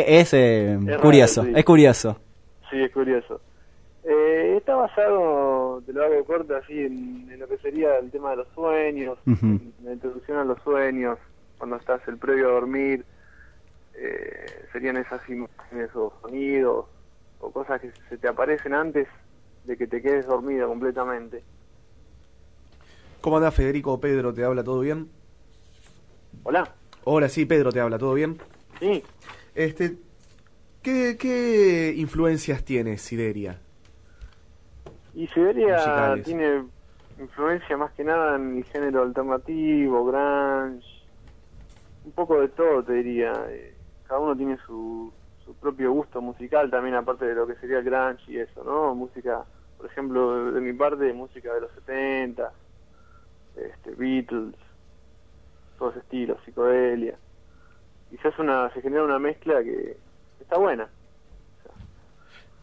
eh, 0.07 0.19
es 0.19 0.33
eh, 0.33 0.77
raro, 0.85 1.01
curioso, 1.01 1.43
sí. 1.43 1.51
es 1.55 1.65
curioso. 1.65 2.17
Sí, 2.69 2.81
es 2.81 2.91
curioso. 2.91 3.41
Eh, 4.03 4.55
está 4.57 4.75
basado, 4.75 5.81
te 5.85 5.91
lo 5.93 6.03
hago 6.03 6.23
corto, 6.25 6.55
así 6.55 6.73
en, 6.79 7.27
en 7.31 7.39
lo 7.39 7.47
que 7.47 7.57
sería 7.57 7.97
el 7.97 8.09
tema 8.11 8.31
de 8.31 8.37
los 8.37 8.47
sueños, 8.55 9.17
en 9.25 9.73
la 9.83 9.93
introducción 9.93 10.37
a 10.37 10.43
los 10.45 10.61
sueños, 10.63 11.17
cuando 11.57 11.75
estás 11.75 12.01
el 12.07 12.17
previo 12.17 12.49
a 12.49 12.51
dormir, 12.53 13.03
eh, 14.01 14.65
serían 14.71 14.97
esas 14.97 15.27
imágenes 15.29 15.89
o 15.95 16.13
sonidos 16.21 16.85
o 17.39 17.51
cosas 17.51 17.81
que 17.81 17.91
se 18.09 18.17
te 18.17 18.27
aparecen 18.27 18.73
antes 18.73 19.07
de 19.63 19.77
que 19.77 19.87
te 19.87 20.01
quedes 20.01 20.25
dormido 20.27 20.67
completamente. 20.67 21.43
¿Cómo 23.21 23.37
andás, 23.37 23.55
Federico? 23.55 23.99
Pedro, 23.99 24.33
¿te 24.33 24.43
habla 24.43 24.63
todo 24.63 24.79
bien? 24.81 25.09
Hola, 26.43 26.75
Ahora 27.05 27.27
sí, 27.29 27.45
Pedro, 27.45 27.71
¿te 27.71 27.79
habla 27.79 27.97
todo 27.97 28.13
bien? 28.13 28.37
sí, 28.79 29.03
Este, 29.55 29.97
¿qué, 30.81 31.17
qué 31.19 31.93
influencias 31.97 32.63
tiene 32.63 32.97
Sideria? 32.97 33.59
y 35.13 35.27
Siberia 35.27 35.73
Musicales. 35.73 36.25
tiene 36.25 36.65
influencia 37.19 37.75
más 37.77 37.91
que 37.93 38.03
nada 38.03 38.35
en 38.37 38.57
el 38.57 38.63
género 38.65 39.01
alternativo, 39.03 40.05
grunge, 40.05 40.85
un 42.05 42.11
poco 42.13 42.39
de 42.41 42.49
todo 42.49 42.83
te 42.83 42.93
diría. 42.93 43.33
Cada 44.09 44.21
uno 44.21 44.35
tiene 44.35 44.57
su, 44.65 45.13
propio 45.61 45.91
gusto 45.91 46.19
musical 46.19 46.71
también, 46.71 46.95
aparte 46.95 47.25
de 47.25 47.35
lo 47.35 47.45
que 47.45 47.55
sería 47.57 47.77
el 47.77 47.83
grunge 47.83 48.23
y 48.31 48.39
eso, 48.39 48.63
¿no? 48.63 48.95
Música, 48.95 49.45
por 49.77 49.85
ejemplo, 49.85 50.51
de, 50.51 50.59
mi 50.61 50.73
parte, 50.73 51.13
música 51.13 51.53
de 51.53 51.61
los 51.61 51.71
70, 51.73 52.51
este, 53.55 53.91
Beatles, 53.91 54.55
todo 55.77 55.91
ese 55.91 55.99
estilo, 55.99 56.39
psicodelia. 56.43 57.19
Y 58.11 58.17
se 58.17 58.29
una, 58.41 58.73
se 58.73 58.81
genera 58.81 59.03
una 59.03 59.19
mezcla 59.19 59.63
que 59.63 59.95
está 60.41 60.57
buena. 60.57 60.89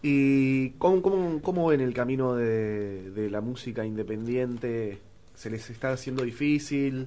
¿Y 0.03 0.71
cómo, 0.79 1.01
cómo, 1.01 1.41
cómo 1.43 1.69
ven 1.69 1.81
el 1.81 1.95
camino 1.95 2.35
de, 2.35 3.13
de 3.13 3.31
la 3.31 3.41
música 3.41 3.85
independiente? 3.85 4.99
¿Se 5.35 5.49
les 5.49 5.71
está 5.71 5.93
haciendo 5.93 6.25
difícil? 6.25 7.07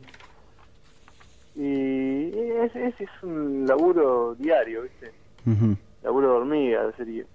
Y 1.56 2.32
ese 2.64 2.88
es, 2.88 3.02
es 3.02 3.10
un 3.24 3.66
laburo 3.68 4.36
diario, 4.36 4.84
¿viste? 4.84 5.12
Ujú. 5.46 5.76
laburo 6.04 6.28
de 6.28 6.38
hormiga 6.38 6.92
sería. 6.96 7.26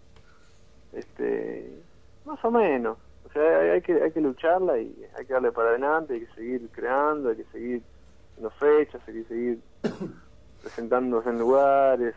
Este, 0.92 1.82
más 2.24 2.42
o 2.44 2.50
menos. 2.50 2.96
O 3.26 3.32
sea, 3.32 3.60
hay, 3.60 3.70
hay 3.70 3.82
que 3.82 4.02
hay 4.02 4.12
que 4.12 4.20
lucharla 4.20 4.78
y 4.78 4.94
hay 5.16 5.26
que 5.26 5.32
darle 5.32 5.52
para 5.52 5.70
adelante, 5.70 6.14
hay 6.14 6.20
que 6.20 6.34
seguir 6.34 6.68
creando, 6.72 7.30
hay 7.30 7.36
que 7.36 7.44
seguir 7.44 7.82
haciendo 8.30 8.50
fechas, 8.50 9.02
hay 9.06 9.14
que 9.14 9.24
seguir 9.24 9.58
presentándose 10.62 11.30
en 11.30 11.38
lugares, 11.38 12.14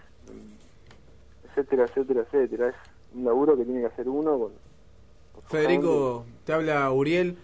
etcétera, 1.49 1.85
etcétera, 1.85 2.21
etcétera. 2.21 2.69
Es 2.69 2.75
un 3.15 3.25
laburo 3.25 3.57
que 3.57 3.65
tiene 3.65 3.81
que 3.81 3.87
hacer 3.87 4.07
uno 4.07 4.37
con, 4.37 4.51
Federico, 5.49 6.25
te 6.45 6.53
habla 6.53 6.91
Uriel. 6.91 7.37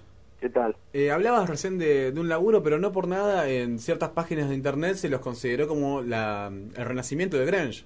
¿Qué 0.44 0.50
tal? 0.50 0.76
Eh, 0.94 1.10
hablabas 1.12 1.50
recién 1.50 1.78
de, 1.80 2.12
de 2.12 2.20
un 2.20 2.30
laburo, 2.30 2.62
pero 2.64 2.78
no 2.80 2.92
por 2.92 3.08
nada 3.08 3.48
en 3.50 3.80
ciertas 3.80 4.10
páginas 4.12 4.50
de 4.50 4.56
internet 4.56 4.96
se 4.98 5.10
los 5.10 5.22
consideró 5.22 5.68
como 5.68 6.02
la, 6.02 6.48
el 6.76 6.86
renacimiento 6.86 7.38
de 7.38 7.46
Grunge. 7.46 7.86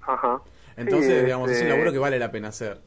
Ajá. 0.00 0.40
Entonces, 0.76 1.20
Sí, 1.20 1.24
digamos, 1.24 1.50
es 1.50 1.60
un 1.62 1.66
este, 1.66 1.68
laburo 1.68 1.92
que 1.92 1.98
vale 1.98 2.18
la 2.18 2.30
pena 2.30 2.48
hacer. 2.48 2.80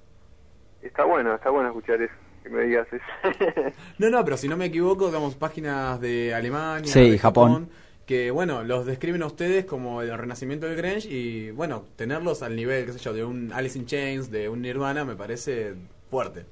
Está 0.82 1.04
bueno, 1.06 1.36
está 1.36 1.50
bueno 1.50 1.70
escuchar 1.70 2.02
eso, 2.02 2.14
que 2.44 2.50
me 2.50 2.64
digas 2.64 2.88
eso. 2.92 3.06
No, 3.98 4.10
no, 4.10 4.24
pero 4.24 4.38
si 4.38 4.48
no 4.48 4.58
me 4.58 4.66
equivoco, 4.66 5.08
digamos, 5.08 5.36
páginas 5.36 6.00
de 6.02 6.34
Alemania, 6.34 6.94
Sí, 6.94 7.10
de 7.10 7.20
Japón. 7.20 7.70
que 8.06 8.32
bueno, 8.32 8.64
los 8.64 8.86
describen 8.86 9.24
a 9.24 9.28
ustedes 9.28 9.66
como 9.66 10.02
el 10.02 10.16
renacimiento 10.18 10.68
del 10.68 10.76
grunge 10.78 11.08
y 11.10 11.52
bueno, 11.52 11.86
tenerlos 11.96 12.44
al 12.44 12.56
nivel, 12.56 12.86
qué 12.86 12.94
sé 12.94 13.00
yo, 13.00 13.14
de 13.14 13.26
un 13.26 13.52
Alice 13.54 13.78
in 13.78 13.86
Chains, 13.86 14.32
de 14.32 14.50
un 14.50 14.62
Nirvana, 14.62 15.06
me 15.06 15.16
parece 15.16 15.76
fuerte. 16.10 16.46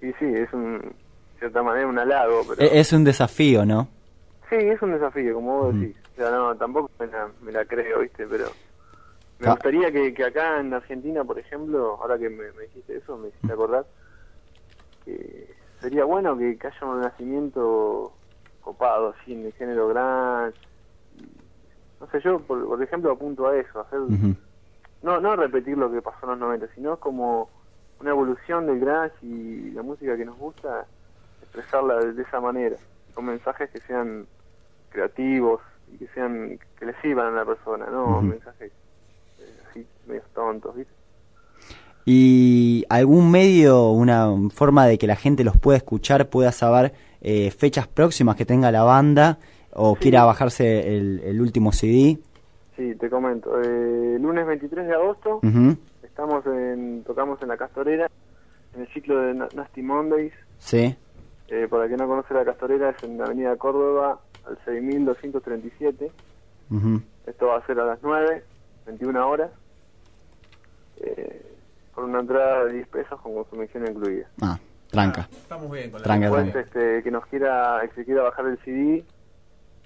Y 0.00 0.12
sí, 0.14 0.24
es 0.26 0.52
un, 0.52 0.78
de 0.80 1.38
cierta 1.38 1.62
manera 1.62 1.86
un 1.86 1.98
halago, 1.98 2.46
pero... 2.46 2.62
E- 2.62 2.78
Es 2.80 2.92
un 2.92 3.04
desafío, 3.04 3.64
¿no? 3.64 3.88
Sí, 4.48 4.56
es 4.56 4.80
un 4.82 4.92
desafío, 4.92 5.34
como 5.34 5.58
vos 5.58 5.74
Ujú. 5.74 5.80
decís. 5.80 5.96
O 6.12 6.14
sea, 6.16 6.30
no, 6.30 6.56
tampoco 6.56 6.90
me 6.98 7.06
la, 7.08 7.30
me 7.40 7.52
la 7.52 7.64
creo, 7.64 8.00
¿viste? 8.00 8.26
Pero 8.26 8.54
me 9.38 9.48
Ah. 9.48 9.52
gustaría 9.52 9.90
que, 9.92 10.14
que 10.14 10.24
acá 10.24 10.60
en 10.60 10.72
Argentina, 10.72 11.24
por 11.24 11.38
ejemplo, 11.38 11.98
ahora 12.00 12.18
que 12.18 12.30
me, 12.30 12.52
me 12.52 12.62
dijiste 12.64 12.96
eso, 12.96 13.16
me 13.18 13.28
hiciste 13.28 13.52
acordar, 13.52 13.86
que 15.04 15.54
sería 15.80 16.04
bueno 16.04 16.36
que, 16.38 16.58
que 16.58 16.66
haya 16.66 16.86
un 16.86 17.00
nacimiento 17.00 18.16
copado, 18.60 19.14
así, 19.20 19.32
en 19.32 19.46
el 19.46 19.52
género 19.54 19.88
grunge. 19.88 20.56
No 22.00 22.06
sé, 22.10 22.20
yo, 22.20 22.40
por, 22.40 22.66
por 22.66 22.82
ejemplo, 22.82 23.10
apunto 23.12 23.46
a 23.46 23.56
eso, 23.56 23.80
hacer... 23.80 24.00
No, 25.02 25.20
no 25.20 25.36
repetir 25.36 25.76
lo 25.78 25.90
que 25.92 26.02
pasó 26.02 26.18
en 26.24 26.30
los 26.30 26.38
90, 26.38 26.68
sino 26.74 26.98
como 26.98 27.50
una 28.00 28.10
evolución 28.10 28.66
del 28.66 28.80
grunge 28.80 29.14
y 29.22 29.70
la 29.70 29.82
música 29.82 30.16
que 30.16 30.24
nos 30.24 30.36
gusta, 30.36 30.86
expresarla 31.42 31.96
de, 31.96 32.12
de 32.12 32.22
esa 32.22 32.40
manera, 32.40 32.76
con 33.14 33.26
mensajes 33.26 33.70
que 33.70 33.80
sean 33.80 34.26
creativos 34.90 35.60
y 35.92 35.98
que 35.98 36.08
sean 36.08 36.58
que 36.78 36.86
le 36.86 36.94
sirvan 37.00 37.34
a 37.34 37.36
la 37.36 37.44
persona, 37.44 37.86
no 37.86 38.20
mensajes 38.22 38.72
eh, 39.38 39.60
así 39.70 39.86
medio 40.06 40.22
tontos, 40.34 40.74
¿viste? 40.76 40.92
¿Y 42.08 42.84
algún 42.88 43.32
medio, 43.32 43.90
una 43.90 44.30
forma 44.54 44.86
de 44.86 44.96
que 44.96 45.08
la 45.08 45.16
gente 45.16 45.42
los 45.42 45.58
pueda 45.58 45.76
escuchar, 45.76 46.28
pueda 46.28 46.52
saber 46.52 46.92
eh, 47.20 47.50
fechas 47.50 47.88
próximas 47.88 48.36
que 48.36 48.44
tenga 48.44 48.70
la 48.70 48.84
banda 48.84 49.38
o 49.72 49.96
quiera 49.96 50.24
bajarse 50.24 50.96
el, 50.96 51.20
el 51.24 51.40
último 51.40 51.72
CD? 51.72 52.18
Sí, 52.76 52.94
te 52.94 53.10
comento. 53.10 53.60
Eh, 53.60 54.18
lunes 54.20 54.46
23 54.46 54.86
de 54.86 54.94
agosto 54.94 55.40
Ujú. 55.42 55.76
Estamos 56.16 56.46
en 56.46 57.04
tocamos 57.04 57.40
en 57.42 57.48
la 57.48 57.58
Castorera 57.58 58.08
en 58.74 58.80
el 58.80 58.88
ciclo 58.88 59.20
de 59.20 59.34
Na- 59.34 59.48
Nasty 59.54 59.82
Mondays. 59.82 60.32
Sí. 60.58 60.96
Eh, 61.48 61.66
para 61.68 61.84
el 61.84 61.90
que 61.90 61.96
no 61.98 62.08
conoce 62.08 62.32
la 62.32 62.42
Castorera 62.44 62.88
es 62.90 63.02
en 63.02 63.18
la 63.18 63.26
Avenida 63.26 63.54
Córdoba 63.56 64.18
al 64.46 64.56
6237. 64.64 66.10
Ujú. 66.70 67.02
Esto 67.26 67.46
va 67.48 67.58
a 67.58 67.66
ser 67.66 67.78
a 67.80 67.84
las 67.84 67.98
9, 68.02 68.42
21 68.86 69.28
horas, 69.28 69.50
eh, 71.00 71.42
con 71.92 72.04
una 72.04 72.20
entrada 72.20 72.64
de 72.64 72.72
10 72.72 72.88
pesos 72.88 73.20
con 73.20 73.34
consumición 73.34 73.86
incluida. 73.86 74.26
Ah, 74.40 74.58
tranca. 74.90 75.28
Estamos 75.30 75.70
bien 75.70 75.90
con 75.90 76.00
la 76.00 76.04
Tranca, 76.04 76.26
Después, 76.30 76.52
tranca. 76.52 76.60
este, 76.60 77.02
que 77.02 77.10
nos 77.10 77.26
quiera, 77.26 77.82
el 77.82 77.90
que 77.90 78.04
quiera 78.06 78.22
bajar 78.22 78.46
el 78.46 78.58
CD, 78.64 79.04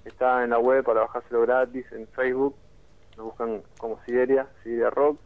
está 0.05 0.43
en 0.45 0.51
la 0.51 0.59
web 0.59 0.83
para 0.85 1.01
bajárselo 1.01 1.41
gratis, 1.41 1.85
en 1.91 2.07
Facebook, 2.07 2.55
nos 3.17 3.25
buscan 3.27 3.61
como 3.77 3.99
Sideria, 4.05 4.47
Sideria 4.63 4.89
Rock. 4.91 5.19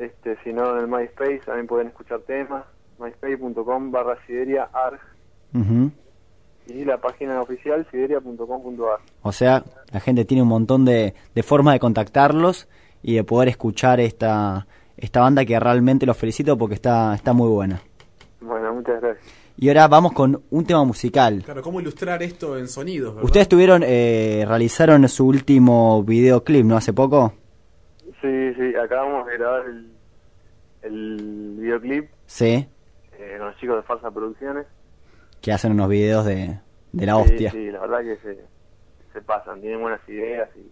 Este, 0.00 0.36
si 0.42 0.52
no, 0.52 0.76
en 0.76 0.84
el 0.84 0.88
MySpace 0.88 1.42
también 1.44 1.66
pueden 1.66 1.88
escuchar 1.88 2.20
temas, 2.20 2.64
myspace.com 2.98 3.92
barra 3.92 4.16
Sideria 4.26 4.70
arg, 4.72 4.98
y 6.66 6.84
la 6.86 6.98
página 6.98 7.40
oficial 7.42 7.86
sideria.com.ar. 7.90 9.00
O 9.22 9.32
sea, 9.32 9.62
la 9.92 10.00
gente 10.00 10.24
tiene 10.24 10.42
un 10.42 10.48
montón 10.48 10.86
de, 10.86 11.12
de 11.34 11.42
formas 11.42 11.74
de 11.74 11.80
contactarlos 11.80 12.66
y 13.02 13.16
de 13.16 13.24
poder 13.24 13.48
escuchar 13.48 14.00
esta, 14.00 14.66
esta 14.96 15.20
banda 15.20 15.44
que 15.44 15.60
realmente 15.60 16.06
los 16.06 16.16
felicito 16.16 16.56
porque 16.56 16.76
está, 16.76 17.14
está 17.14 17.34
muy 17.34 17.48
buena. 17.48 17.82
Bueno, 18.40 18.72
muchas 18.72 19.02
gracias. 19.02 19.26
Y 19.58 19.68
ahora 19.68 19.86
vamos 19.88 20.12
con 20.12 20.42
un 20.48 20.64
tema 20.64 20.82
musical. 20.84 21.42
Claro, 21.44 21.60
¿cómo 21.60 21.78
ilustrar 21.78 22.22
esto 22.22 22.56
en 22.56 22.68
sonidos, 22.68 23.14
verdad? 23.16 23.24
Ustedes 23.26 23.48
tuvieron, 23.48 23.82
eh, 23.84 24.46
realizaron 24.48 25.06
su 25.08 25.26
último 25.26 26.02
videoclip, 26.02 26.64
¿no? 26.64 26.78
Hace 26.78 26.94
poco. 26.94 27.34
Sí, 28.20 28.54
sí, 28.54 28.74
acabamos 28.76 29.26
de 29.26 29.38
grabar 29.38 29.62
el, 29.66 29.90
el 30.82 31.56
videoclip 31.58 32.10
Sí. 32.26 32.68
eh, 33.18 33.34
con 33.38 33.48
los 33.48 33.56
chicos 33.58 33.76
de 33.76 33.82
Farsa 33.82 34.10
Producciones. 34.10 34.66
Que 35.40 35.52
hacen 35.52 35.72
unos 35.72 35.88
videos 35.88 36.24
de, 36.26 36.58
de 36.92 37.06
la 37.06 37.14
Sí, 37.16 37.20
hostia. 37.22 37.50
Sí, 37.50 37.70
la 37.70 37.80
verdad 37.80 38.00
que 38.00 38.16
se, 38.18 38.38
se 39.12 39.22
pasan, 39.22 39.60
tienen 39.60 39.80
buenas 39.80 40.00
ideas 40.08 40.48
y 40.56 40.70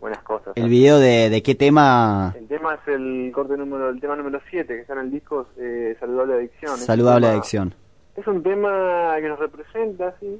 buenas 0.00 0.22
cosas. 0.24 0.52
El 0.56 0.68
video 0.68 0.98
de, 0.98 1.30
de 1.30 1.42
qué 1.44 1.54
tema 1.54 2.34
El 2.36 2.48
tema 2.48 2.74
es 2.74 2.88
el 2.88 3.30
corte 3.32 3.56
número, 3.56 3.88
el 3.90 4.00
tema 4.00 4.16
número 4.16 4.40
7 4.50 4.66
que 4.74 4.80
está 4.80 4.94
en 4.94 4.98
el 5.00 5.10
disco 5.12 5.46
eh, 5.56 5.96
Saludable 6.00 6.34
Adicción. 6.34 6.76
Saludable 6.76 7.26
tema- 7.26 7.32
adicción. 7.32 7.74
Es 8.16 8.26
un 8.26 8.42
tema 8.42 9.14
que 9.20 9.28
nos 9.28 9.38
representa, 9.38 10.14
sí, 10.20 10.38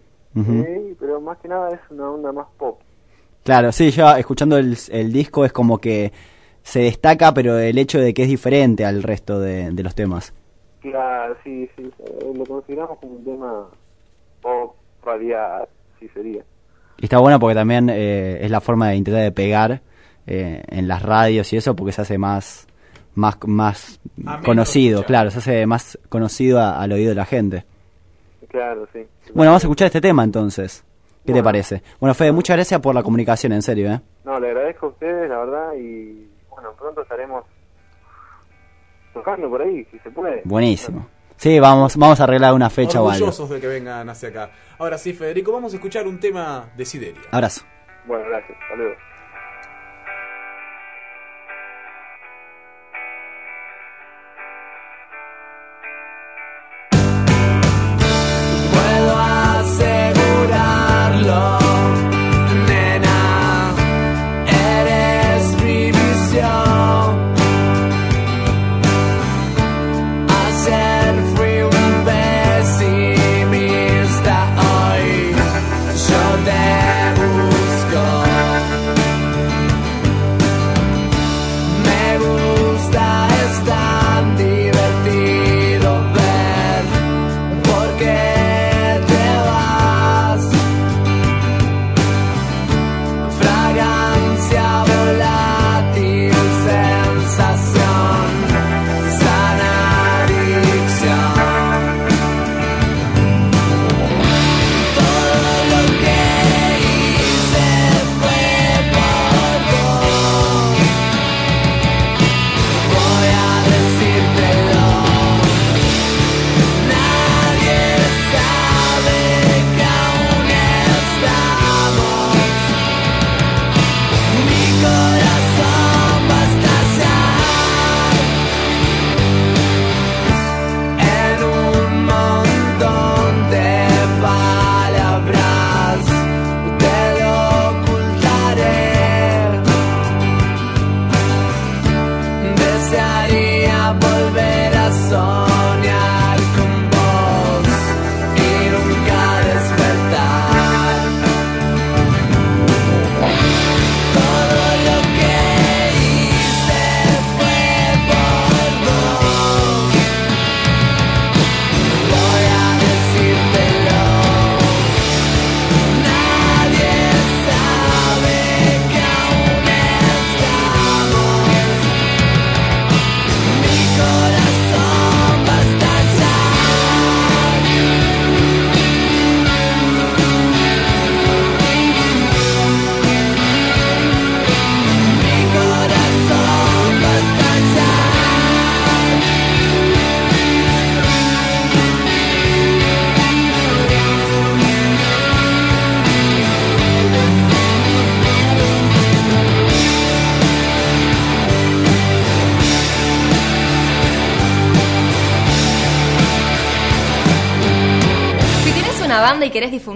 pero 1.01 1.21
más 1.23 1.38
que 1.38 1.49
nada 1.49 1.71
es 1.71 1.81
una 1.91 2.11
onda 2.11 2.31
más 2.33 2.47
pop. 2.59 2.81
Claro, 3.44 3.72
sí, 3.72 3.90
yo 3.90 4.14
escuchando 4.16 4.57
el, 4.57 4.76
el 4.90 5.12
disco 5.12 5.44
es 5.44 5.52
como 5.52 5.78
que 5.78 6.12
se 6.62 6.81
destaca, 6.81 7.35
pero 7.35 7.59
el 7.59 7.76
hecho 7.78 7.98
de 7.98 8.14
que 8.14 8.22
es 8.22 8.28
diferente 8.28 8.85
al 8.85 9.02
resto 9.02 9.40
de, 9.40 9.70
de 9.72 9.83
los 9.83 9.94
temas. 9.94 10.33
Claro, 10.81 11.37
sí, 11.44 11.68
sí, 11.76 11.83
eh, 11.83 12.33
lo 12.35 12.44
consideramos 12.44 12.98
como 12.98 13.12
un 13.14 13.24
tema 13.24 13.68
pop, 14.40 14.74
radial, 15.05 15.68
sí 15.98 16.09
sería. 16.14 16.42
Y 16.98 17.05
está 17.05 17.18
bueno 17.18 17.40
porque 17.40 17.55
también 17.55 17.88
eh, 17.90 18.38
es 18.44 18.50
la 18.50 18.61
forma 18.61 18.88
de 18.90 18.96
intentar 18.96 19.22
de 19.24 19.33
pegar 19.33 19.81
eh, 20.26 20.62
en 20.68 20.87
las 20.87 21.02
radios 21.02 21.52
y 21.52 21.57
eso 21.57 21.74
porque 21.74 21.92
se 21.92 22.02
hace 22.02 22.18
más 22.18 22.66
más 23.14 23.37
más 23.46 24.00
Ameno 24.24 24.42
conocido, 24.42 25.05
claro, 25.05 25.31
se 25.31 25.38
hace 25.38 25.66
más 25.66 25.98
conocido 26.09 26.61
a- 26.61 26.81
al 26.81 26.92
oído 26.92 27.11
de 27.11 27.14
la 27.16 27.24
gente. 27.26 27.64
Claro, 28.48 28.87
sí. 28.92 29.00
Bueno, 29.35 29.50
vamos 29.50 29.64
a 29.64 29.66
escuchar 29.66 29.87
este 29.87 30.00
tema 30.00 30.22
entonces. 30.24 30.85
¿Qué 31.24 31.32
te 31.32 31.42
parece? 31.42 31.82
Bueno, 32.00 32.14
Fede, 32.14 32.32
muchas 32.32 32.56
gracias 32.56 32.80
por 32.80 32.94
la 32.94 33.02
comunicación, 33.02 33.52
en 33.52 33.62
serio, 33.62 33.92
¿eh? 33.92 34.00
No, 34.24 34.40
le 34.40 34.48
agradezco 34.48 34.87
a 34.87 34.88
ustedes, 34.90 35.28
la 35.28 35.38
verdad, 35.38 35.74
y 35.74 36.28
bueno, 36.50 36.72
pronto 36.78 37.02
estaremos 37.02 37.44
tocando 39.14 39.48
por 39.48 39.62
ahí, 39.62 39.85
si 39.90 39.98
se 40.00 40.11
puede. 40.11 40.42
Buenísimo. 40.44 41.06
Sí, 41.37 41.58
vamos 41.58 41.96
vamos 41.96 42.20
a 42.20 42.24
arreglar 42.24 42.54
una 42.54 42.70
fecha 42.70 43.00
o 43.00 43.11
algo. 43.11 43.26
Orgullosos 43.26 43.50
de 43.50 43.61
que 43.61 43.66
vengan 43.66 44.08
hacia 44.08 44.28
acá. 44.28 44.50
Ahora 44.78 44.98
sí, 44.98 45.12
Federico, 45.12 45.52
vamos 45.52 45.72
a 45.72 45.76
escuchar 45.76 46.06
un 46.06 46.20
tema 46.20 46.70
de 46.76 46.85
Sideria. 46.85 47.22
Abrazo. 47.30 47.62
Bueno, 48.06 48.24
gracias, 48.28 48.58
hasta 48.62 49.12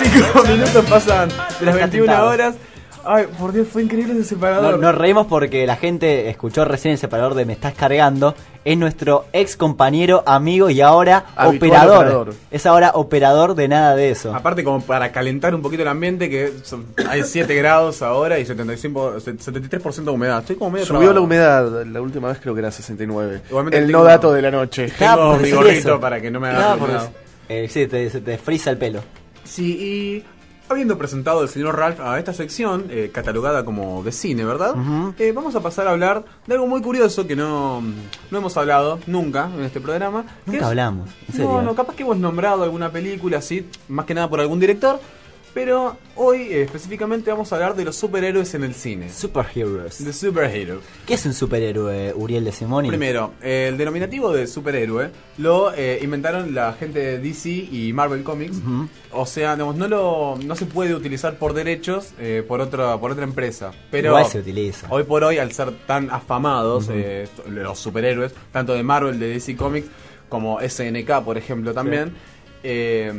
Y 0.00 0.08
35 0.08 0.42
minutos 0.48 0.84
pasan 0.88 1.28
de 1.60 1.66
las 1.66 1.74
21 1.74 2.24
horas. 2.26 2.54
Ay, 3.04 3.26
por 3.36 3.52
Dios, 3.52 3.66
fue 3.66 3.82
increíble 3.82 4.12
ese 4.14 4.22
separador. 4.22 4.74
No- 4.78 4.92
Nos 4.92 4.94
reímos 4.94 5.26
porque 5.26 5.66
la 5.66 5.74
gente 5.74 6.30
escuchó 6.30 6.64
recién 6.64 6.92
el 6.92 6.98
separador 6.98 7.34
de 7.34 7.44
Me 7.44 7.52
estás 7.52 7.74
cargando. 7.74 8.32
Es 8.64 8.78
nuestro 8.78 9.24
ex 9.32 9.56
compañero, 9.56 10.22
amigo 10.24 10.70
y 10.70 10.80
ahora 10.82 11.24
operador. 11.36 11.96
operador. 12.06 12.34
Es 12.52 12.64
ahora 12.64 12.92
operador 12.94 13.56
de 13.56 13.66
nada 13.66 13.96
de 13.96 14.12
eso. 14.12 14.32
Aparte, 14.32 14.62
como 14.62 14.80
para 14.82 15.10
calentar 15.10 15.52
un 15.52 15.62
poquito 15.62 15.82
el 15.82 15.88
ambiente, 15.88 16.30
que 16.30 16.52
son- 16.62 16.86
hay 17.08 17.24
7 17.24 17.52
grados 17.56 18.02
ahora 18.02 18.38
y 18.38 18.46
75, 18.46 19.14
73% 19.18 20.04
de 20.04 20.10
humedad. 20.12 20.38
Estoy 20.38 20.54
como 20.54 20.70
medio 20.70 20.86
Subió 20.86 21.00
trabado. 21.00 21.14
la 21.14 21.20
humedad, 21.22 21.84
la 21.86 22.00
última 22.00 22.28
vez 22.28 22.38
creo 22.40 22.54
que 22.54 22.60
era 22.60 22.70
69. 22.70 23.42
Igualmente 23.48 23.78
el 23.78 23.86
tengo- 23.88 23.98
no 23.98 24.04
dato 24.04 24.32
de 24.32 24.42
la 24.42 24.50
noche. 24.52 24.92
Tengo 24.96 25.38
mi 25.38 25.50
gorrito 25.50 25.98
para 25.98 26.20
que 26.20 26.30
no 26.30 26.38
me 26.38 26.50
haga 26.50 26.76
eh, 27.48 27.66
sí, 27.68 27.88
te, 27.88 28.08
te 28.08 28.38
frisa 28.38 28.70
el 28.70 28.78
pelo. 28.78 29.00
Sí, 29.44 29.72
y 29.72 30.24
habiendo 30.68 30.96
presentado 30.96 31.42
el 31.42 31.48
señor 31.48 31.76
Ralph 31.76 32.00
a 32.00 32.18
esta 32.18 32.32
sección, 32.32 32.86
eh, 32.88 33.10
catalogada 33.12 33.64
como 33.64 34.02
de 34.02 34.12
cine, 34.12 34.44
¿verdad? 34.44 34.74
Eh, 35.18 35.32
vamos 35.32 35.54
a 35.54 35.60
pasar 35.60 35.86
a 35.86 35.90
hablar 35.90 36.24
de 36.46 36.54
algo 36.54 36.66
muy 36.66 36.80
curioso 36.80 37.26
que 37.26 37.36
no, 37.36 37.82
no 38.30 38.38
hemos 38.38 38.56
hablado 38.56 38.98
nunca 39.06 39.50
en 39.54 39.64
este 39.64 39.80
programa. 39.80 40.24
Nunca 40.46 40.58
es- 40.60 40.64
hablamos, 40.64 41.10
en 41.28 41.34
serio. 41.34 41.52
No, 41.52 41.62
no, 41.62 41.74
capaz 41.74 41.94
que 41.94 42.04
hemos 42.04 42.16
nombrado 42.16 42.62
alguna 42.62 42.90
película 42.90 43.38
así, 43.38 43.66
más 43.88 44.06
que 44.06 44.14
nada 44.14 44.30
por 44.30 44.40
algún 44.40 44.60
director. 44.60 44.98
Pero 45.54 45.98
hoy 46.16 46.44
eh, 46.50 46.62
específicamente 46.62 47.30
vamos 47.30 47.52
a 47.52 47.56
hablar 47.56 47.76
de 47.76 47.84
los 47.84 47.94
superhéroes 47.96 48.54
en 48.54 48.64
el 48.64 48.74
cine. 48.74 49.10
Superheroes. 49.10 49.98
The 50.02 50.12
Superhero. 50.12 50.80
¿Qué 51.06 51.14
es 51.14 51.26
un 51.26 51.34
superhéroe, 51.34 52.14
Uriel 52.14 52.44
de 52.44 52.52
Simoni? 52.52 52.88
Primero, 52.88 53.34
eh, 53.42 53.66
el 53.68 53.76
denominativo 53.76 54.32
de 54.32 54.46
superhéroe 54.46 55.10
lo 55.36 55.74
eh, 55.74 55.98
inventaron 56.02 56.54
la 56.54 56.72
gente 56.72 57.00
de 57.00 57.18
DC 57.18 57.50
y 57.50 57.92
Marvel 57.92 58.22
Comics. 58.22 58.56
O 59.10 59.26
sea, 59.26 59.52
digamos, 59.54 59.76
no 59.76 59.88
lo 59.88 60.38
no 60.42 60.56
se 60.56 60.64
puede 60.64 60.94
utilizar 60.94 61.36
por 61.36 61.52
derechos 61.52 62.14
por 62.48 62.60
otra 62.62 62.98
por 62.98 63.10
otra 63.10 63.24
empresa. 63.24 63.72
Pero 63.90 64.08
Igual 64.08 64.26
se 64.26 64.38
utiliza. 64.38 64.86
hoy 64.88 65.02
por 65.04 65.22
hoy, 65.22 65.36
al 65.36 65.52
ser 65.52 65.70
tan 65.86 66.10
afamados 66.10 66.88
eh, 66.88 67.24
esto- 67.24 67.44
los 67.50 67.78
superhéroes, 67.78 68.32
tanto 68.52 68.72
de 68.72 68.82
Marvel, 68.82 69.18
de 69.20 69.28
DC 69.28 69.54
Comics, 69.56 69.88
como 70.30 70.60
SNK, 70.60 71.22
por 71.22 71.36
ejemplo, 71.36 71.74
también. 71.74 72.14
eh, 72.62 73.12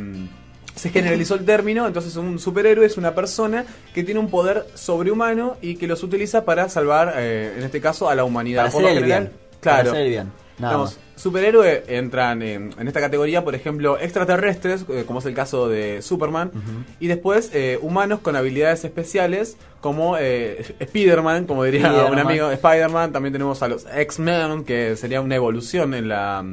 se 0.74 0.90
generalizó 0.90 1.34
el 1.34 1.44
término, 1.44 1.86
entonces 1.86 2.16
un 2.16 2.38
superhéroe 2.38 2.86
es 2.86 2.96
una 2.96 3.14
persona 3.14 3.64
que 3.94 4.02
tiene 4.02 4.20
un 4.20 4.28
poder 4.28 4.66
sobrehumano 4.74 5.56
y 5.62 5.76
que 5.76 5.86
los 5.86 6.02
utiliza 6.02 6.44
para 6.44 6.68
salvar, 6.68 7.14
eh, 7.16 7.54
en 7.56 7.64
este 7.64 7.80
caso, 7.80 8.08
a 8.08 8.14
la 8.14 8.24
humanidad. 8.24 8.62
Para 8.62 8.72
Por 8.72 8.82
lo 8.82 8.88
el 8.88 8.94
general, 8.94 9.22
bien. 9.22 9.32
Claro. 9.60 9.90
Para 9.90 10.02
el 10.02 10.08
bien. 10.08 10.32
Digamos, 10.58 10.98
superhéroe 11.16 11.84
entran 11.88 12.42
en, 12.42 12.74
en 12.78 12.86
esta 12.86 13.00
categoría, 13.00 13.42
por 13.42 13.54
ejemplo, 13.54 13.98
extraterrestres, 13.98 14.84
eh, 14.88 15.04
como 15.06 15.18
es 15.18 15.26
el 15.26 15.34
caso 15.34 15.68
de 15.68 16.00
Superman, 16.00 16.52
y 17.00 17.08
después 17.08 17.50
eh, 17.52 17.78
humanos 17.82 18.20
con 18.20 18.36
habilidades 18.36 18.84
especiales, 18.84 19.56
como 19.80 20.16
eh, 20.16 20.64
Spider-Man, 20.78 21.46
como 21.46 21.64
diría 21.64 22.06
un 22.10 22.18
amigo, 22.18 22.50
Spider-Man. 22.50 23.12
También 23.12 23.32
tenemos 23.32 23.62
a 23.62 23.68
los 23.68 23.86
X-Men, 23.92 24.64
que 24.64 24.96
sería 24.96 25.20
una 25.20 25.34
evolución 25.34 25.94
en 25.94 26.08
la, 26.08 26.44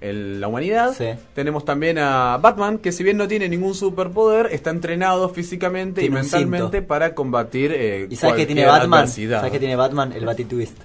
la 0.00 0.48
humanidad. 0.48 0.94
Tenemos 1.34 1.64
también 1.64 1.98
a 1.98 2.36
Batman, 2.38 2.78
que 2.78 2.92
si 2.92 3.02
bien 3.02 3.16
no 3.16 3.26
tiene 3.28 3.48
ningún 3.48 3.74
superpoder, 3.74 4.48
está 4.52 4.70
entrenado 4.70 5.28
físicamente 5.28 6.00
Tiene 6.02 6.18
y 6.18 6.22
mentalmente 6.22 6.82
para 6.82 7.14
combatir 7.14 7.72
eh, 7.74 8.06
¿Y 8.10 8.16
sabes 8.16 8.36
qué 8.36 8.46
tiene 8.46 8.64
Batman? 8.66 9.00
adversidad. 9.00 9.38
¿Sabes 9.38 9.52
qué 9.52 9.58
tiene 9.58 9.76
Batman? 9.76 10.12
El 10.12 10.24
Batitwist. 10.24 10.76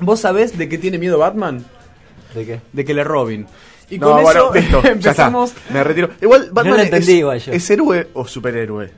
¿Vos 0.00 0.20
sabés 0.20 0.56
de 0.56 0.68
qué 0.68 0.78
tiene 0.78 0.98
miedo 0.98 1.18
Batman? 1.18 1.64
¿De 2.34 2.46
qué? 2.46 2.60
De 2.72 2.84
que 2.84 2.94
le 2.94 3.04
robin. 3.04 3.46
Y 3.90 3.98
No, 3.98 4.10
con 4.12 4.22
bueno, 4.22 4.40
eso 4.40 4.54
listo, 4.54 4.82
ya 4.84 4.90
empezamos. 4.90 5.50
está, 5.50 5.72
me 5.74 5.84
retiro. 5.84 6.08
Igual 6.22 6.48
Batman 6.50 6.76
lo 6.78 6.82
entendí 6.82 7.12
es, 7.12 7.18
igual. 7.18 7.42
¿es 7.46 7.70
héroe 7.70 8.08
o 8.14 8.26
superhéroe? 8.26 8.90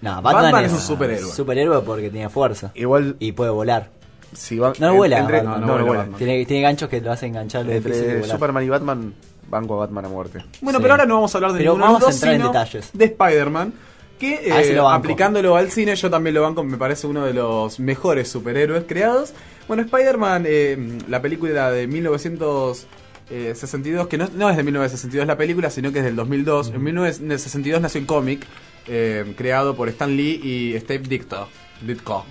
No, 0.00 0.22
Batman, 0.22 0.44
Batman 0.44 0.64
es, 0.64 0.72
es 0.72 0.78
un 0.78 0.84
superhéroe. 0.84 1.30
Superhéroe 1.32 1.82
porque 1.82 2.08
tiene 2.08 2.28
fuerza. 2.30 2.70
Igual. 2.74 3.16
Y 3.18 3.32
puede 3.32 3.50
volar. 3.50 3.90
Si 4.34 4.58
va- 4.58 4.72
No 4.78 4.90
en- 4.90 4.96
vuela. 4.96 5.18
entre- 5.18 5.38
Batman. 5.38 5.60
no, 5.66 5.78
no 5.78 5.86
vuela. 5.86 6.06
Tiene, 6.18 6.44
tiene 6.46 6.62
ganchos 6.62 6.88
que 6.88 7.00
lo 7.00 7.10
hacen 7.12 7.30
enganchar 7.30 7.66
y 7.66 7.72
Entre. 7.72 8.22
Superman 8.24 8.64
y 8.64 8.68
Batman, 8.68 9.14
banco 9.48 9.74
a 9.74 9.78
Batman 9.86 10.04
a 10.04 10.08
muerte. 10.08 10.44
Bueno, 10.60 10.78
Sí. 10.78 10.82
pero 10.82 10.94
ahora 10.94 11.06
no 11.06 11.14
vamos 11.14 11.34
a 11.34 11.38
hablar 11.38 11.52
de 11.52 11.58
Pero 11.58 11.72
ninguno 11.72 11.86
de 11.86 11.92
los 11.92 12.00
vamos 12.00 12.02
a 12.02 12.06
dos, 12.06 12.14
entrar 12.22 12.34
en 12.34 12.42
detalles. 12.42 12.90
de 12.92 13.04
Spider-Man. 13.06 13.72
Que 14.18 14.34
eh, 14.50 14.72
lo 14.74 14.90
aplicándolo 14.90 15.54
al 15.56 15.70
cine, 15.70 15.94
yo 15.94 16.10
también 16.10 16.34
lo 16.34 16.42
banco, 16.42 16.64
me 16.64 16.76
parece 16.76 17.06
uno 17.06 17.24
de 17.24 17.32
los 17.32 17.78
mejores 17.78 18.28
superhéroes 18.28 18.82
creados. 18.88 19.32
Bueno, 19.68 19.84
Spider-Man, 19.84 20.42
eh, 20.46 20.98
la 21.08 21.22
película 21.22 21.70
de 21.70 21.86
1962, 21.86 24.08
que 24.08 24.18
no, 24.18 24.28
no 24.34 24.50
es 24.50 24.56
de 24.56 24.62
1962 24.64 25.24
la 25.26 25.36
película, 25.36 25.70
sino 25.70 25.92
que 25.92 26.00
es 26.00 26.04
del 26.04 26.16
2002. 26.16 26.70
En 26.74 26.82
1962 26.82 27.80
nació 27.80 28.00
el 28.00 28.06
cómic, 28.06 28.44
eh, 28.86 29.34
creado 29.36 29.76
por 29.76 29.88
Stan 29.88 30.14
Lee 30.16 30.40
y 30.42 30.78
Steve 30.80 31.04
Ditko. 31.08 31.48
Ditko. 31.82 32.24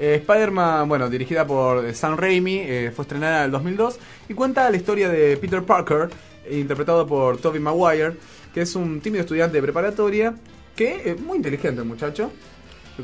Eh, 0.00 0.14
Spider-Man, 0.14 0.88
bueno, 0.88 1.10
dirigida 1.10 1.46
por 1.46 1.84
eh, 1.84 1.92
Sam 1.92 2.16
Raimi, 2.16 2.60
eh, 2.60 2.90
fue 2.94 3.02
estrenada 3.02 3.40
en 3.40 3.44
el 3.44 3.50
2002 3.50 3.98
y 4.30 4.34
cuenta 4.34 4.70
la 4.70 4.76
historia 4.78 5.10
de 5.10 5.36
Peter 5.36 5.62
Parker, 5.62 6.08
interpretado 6.50 7.06
por 7.06 7.36
Tobey 7.36 7.60
Maguire, 7.60 8.14
que 8.54 8.62
es 8.62 8.74
un 8.74 9.02
tímido 9.02 9.20
estudiante 9.20 9.58
de 9.58 9.62
preparatoria 9.62 10.34
que 10.74 11.02
es 11.04 11.20
muy 11.20 11.36
inteligente 11.36 11.82
el 11.82 11.86
muchacho, 11.86 12.30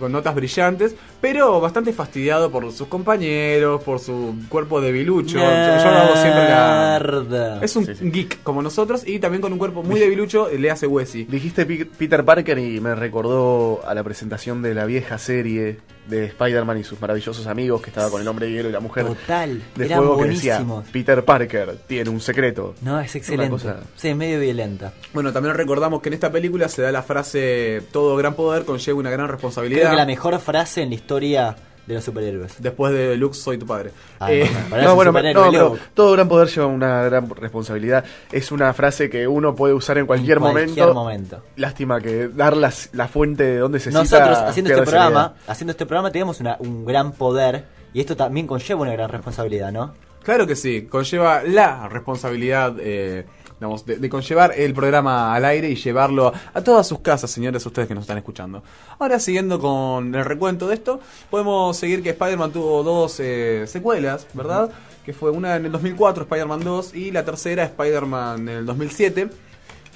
con 0.00 0.10
notas 0.10 0.34
brillantes, 0.34 0.96
pero 1.20 1.60
bastante 1.60 1.92
fastidiado 1.92 2.50
por 2.50 2.72
sus 2.72 2.88
compañeros, 2.88 3.82
por 3.82 3.98
su 3.98 4.34
cuerpo 4.48 4.80
debilucho. 4.80 5.36
Yo, 5.36 5.44
yo 5.44 5.90
lo 5.90 5.98
hago 5.98 6.16
siempre 6.16 6.44
la... 6.44 7.60
Es 7.62 7.76
un 7.76 7.86
geek 8.10 8.42
como 8.42 8.62
nosotros 8.62 9.06
y 9.06 9.18
también 9.18 9.42
con 9.42 9.52
un 9.52 9.58
cuerpo 9.58 9.82
muy 9.82 10.00
debilucho 10.00 10.48
le 10.48 10.70
hace 10.70 10.86
Wesley. 10.86 11.24
Dijiste 11.24 11.66
Peter 11.66 12.24
Parker 12.24 12.58
y 12.58 12.80
me 12.80 12.94
recordó 12.94 13.82
a 13.86 13.94
la 13.94 14.02
presentación 14.02 14.62
de 14.62 14.74
la 14.74 14.86
vieja 14.86 15.18
serie 15.18 15.78
de 16.08 16.26
Spider-Man 16.26 16.78
y 16.78 16.84
sus 16.84 17.00
maravillosos 17.00 17.46
amigos, 17.46 17.82
que 17.82 17.90
estaba 17.90 18.10
con 18.10 18.20
el 18.20 18.28
hombre 18.28 18.46
de 18.46 18.52
hielo 18.52 18.68
y 18.68 18.72
la 18.72 18.80
mujer 18.80 19.06
Total, 19.06 19.62
de 19.74 19.86
eran 19.86 19.98
fuego 19.98 20.22
que 20.22 20.28
decía. 20.28 20.64
Peter 20.92 21.24
Parker 21.24 21.78
tiene 21.86 22.10
un 22.10 22.20
secreto. 22.20 22.74
No, 22.82 23.00
es 23.00 23.14
excelente. 23.14 23.50
Cosa- 23.50 23.80
Sí, 23.96 24.14
medio 24.14 24.38
violenta. 24.40 24.92
Bueno, 25.12 25.32
también 25.32 25.54
recordamos 25.54 26.00
que 26.02 26.08
en 26.08 26.14
esta 26.14 26.30
película 26.30 26.68
se 26.68 26.82
da 26.82 26.92
la 26.92 27.02
frase 27.02 27.82
todo 27.92 28.16
gran 28.16 28.34
poder 28.34 28.64
conlleva 28.64 28.98
una 28.98 29.10
gran 29.10 29.28
responsabilidad. 29.28 29.80
Creo 29.80 29.90
que 29.92 29.96
la 29.96 30.06
mejor 30.06 30.38
frase 30.40 30.82
en 30.82 30.90
la 30.90 30.94
historia 30.94 31.56
de 31.86 31.94
los 31.94 32.02
superhéroes. 32.04 32.60
Después 32.60 32.92
de 32.92 33.16
Luke, 33.16 33.34
soy 33.36 33.58
tu 33.58 33.66
padre. 33.66 33.90
Ah, 34.18 34.32
Eh, 34.32 34.50
no, 34.70 34.82
No, 34.82 34.94
bueno, 34.96 35.12
no, 35.12 35.20
pero 35.50 35.76
todo 35.94 36.12
gran 36.12 36.28
poder 36.28 36.48
lleva 36.48 36.66
una 36.66 37.02
gran 37.04 37.28
responsabilidad. 37.30 38.04
Es 38.32 38.50
una 38.50 38.72
frase 38.72 39.08
que 39.08 39.28
uno 39.28 39.54
puede 39.54 39.72
usar 39.74 39.98
en 39.98 40.06
cualquier, 40.06 40.38
En 40.38 40.42
cualquier 40.42 40.86
momento. 40.88 40.94
momento. 40.94 41.42
Lástima 41.56 42.00
que 42.00 42.28
dar 42.28 42.56
la, 42.56 42.72
la 42.92 43.08
fuente 43.08 43.44
de 43.44 43.58
donde 43.58 43.78
se 43.80 43.90
Nosotros 43.90 44.36
cita 44.36 44.48
haciendo 44.48 44.70
este 44.72 44.82
programa, 44.82 45.34
haciendo 45.46 45.70
este 45.70 45.86
programa 45.86 46.10
tenemos 46.10 46.40
una- 46.40 46.56
un 46.58 46.84
gran 46.84 47.12
poder 47.12 47.64
y 47.94 48.00
esto 48.00 48.16
también 48.16 48.46
conlleva 48.46 48.80
una 48.82 48.92
gran 48.92 49.08
responsabilidad, 49.08 49.70
¿no? 49.72 49.94
Claro 50.24 50.46
que 50.46 50.56
sí, 50.56 50.82
conlleva 50.90 51.42
la 51.44 51.88
responsabilidad, 51.88 52.74
eh, 52.80 53.24
digamos, 53.58 53.86
de, 53.86 53.96
de 53.96 54.08
conllevar 54.08 54.52
el 54.56 54.74
programa 54.74 55.34
al 55.34 55.44
aire 55.44 55.68
y 55.68 55.76
llevarlo 55.76 56.32
a 56.52 56.60
todas 56.62 56.86
sus 56.86 57.00
casas, 57.00 57.30
señores, 57.30 57.64
ustedes 57.64 57.88
que 57.88 57.94
nos 57.94 58.02
están 58.02 58.18
escuchando. 58.18 58.62
Ahora, 58.98 59.18
siguiendo 59.18 59.58
con 59.58 60.14
el 60.14 60.24
recuento 60.24 60.68
de 60.68 60.74
esto, 60.74 61.00
podemos 61.30 61.76
seguir 61.76 62.02
que 62.02 62.10
Spider-Man 62.10 62.52
tuvo 62.52 62.82
dos 62.82 63.18
eh, 63.20 63.64
secuelas, 63.66 64.26
¿verdad? 64.34 64.70
Que 65.04 65.12
fue 65.12 65.30
una 65.30 65.56
en 65.56 65.66
el 65.66 65.72
2004, 65.72 66.24
Spider-Man 66.24 66.60
2, 66.60 66.94
y 66.94 67.10
la 67.10 67.24
tercera, 67.24 67.64
Spider-Man 67.64 68.48
en 68.48 68.56
el 68.56 68.66
2007 68.66 69.30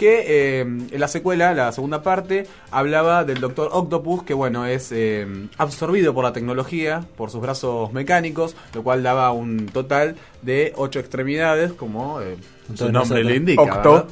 que 0.00 0.24
eh, 0.26 0.60
en 0.62 0.98
la 0.98 1.08
secuela, 1.08 1.52
la 1.52 1.72
segunda 1.72 2.02
parte, 2.02 2.46
hablaba 2.70 3.24
del 3.24 3.38
Doctor 3.38 3.68
Octopus, 3.70 4.22
que 4.22 4.32
bueno, 4.32 4.64
es 4.64 4.92
eh, 4.92 5.26
absorbido 5.58 6.14
por 6.14 6.24
la 6.24 6.32
tecnología, 6.32 7.04
por 7.18 7.30
sus 7.30 7.42
brazos 7.42 7.92
mecánicos, 7.92 8.56
lo 8.72 8.82
cual 8.82 9.02
daba 9.02 9.30
un 9.32 9.66
total 9.66 10.16
de 10.40 10.72
ocho 10.76 11.00
extremidades, 11.00 11.74
como 11.74 12.22
eh, 12.22 12.38
su 12.76 12.90
nombre 12.92 13.24
le 13.24 13.36
indica. 13.36 13.62
Octo 13.62 13.92
¿verdad? 13.92 14.08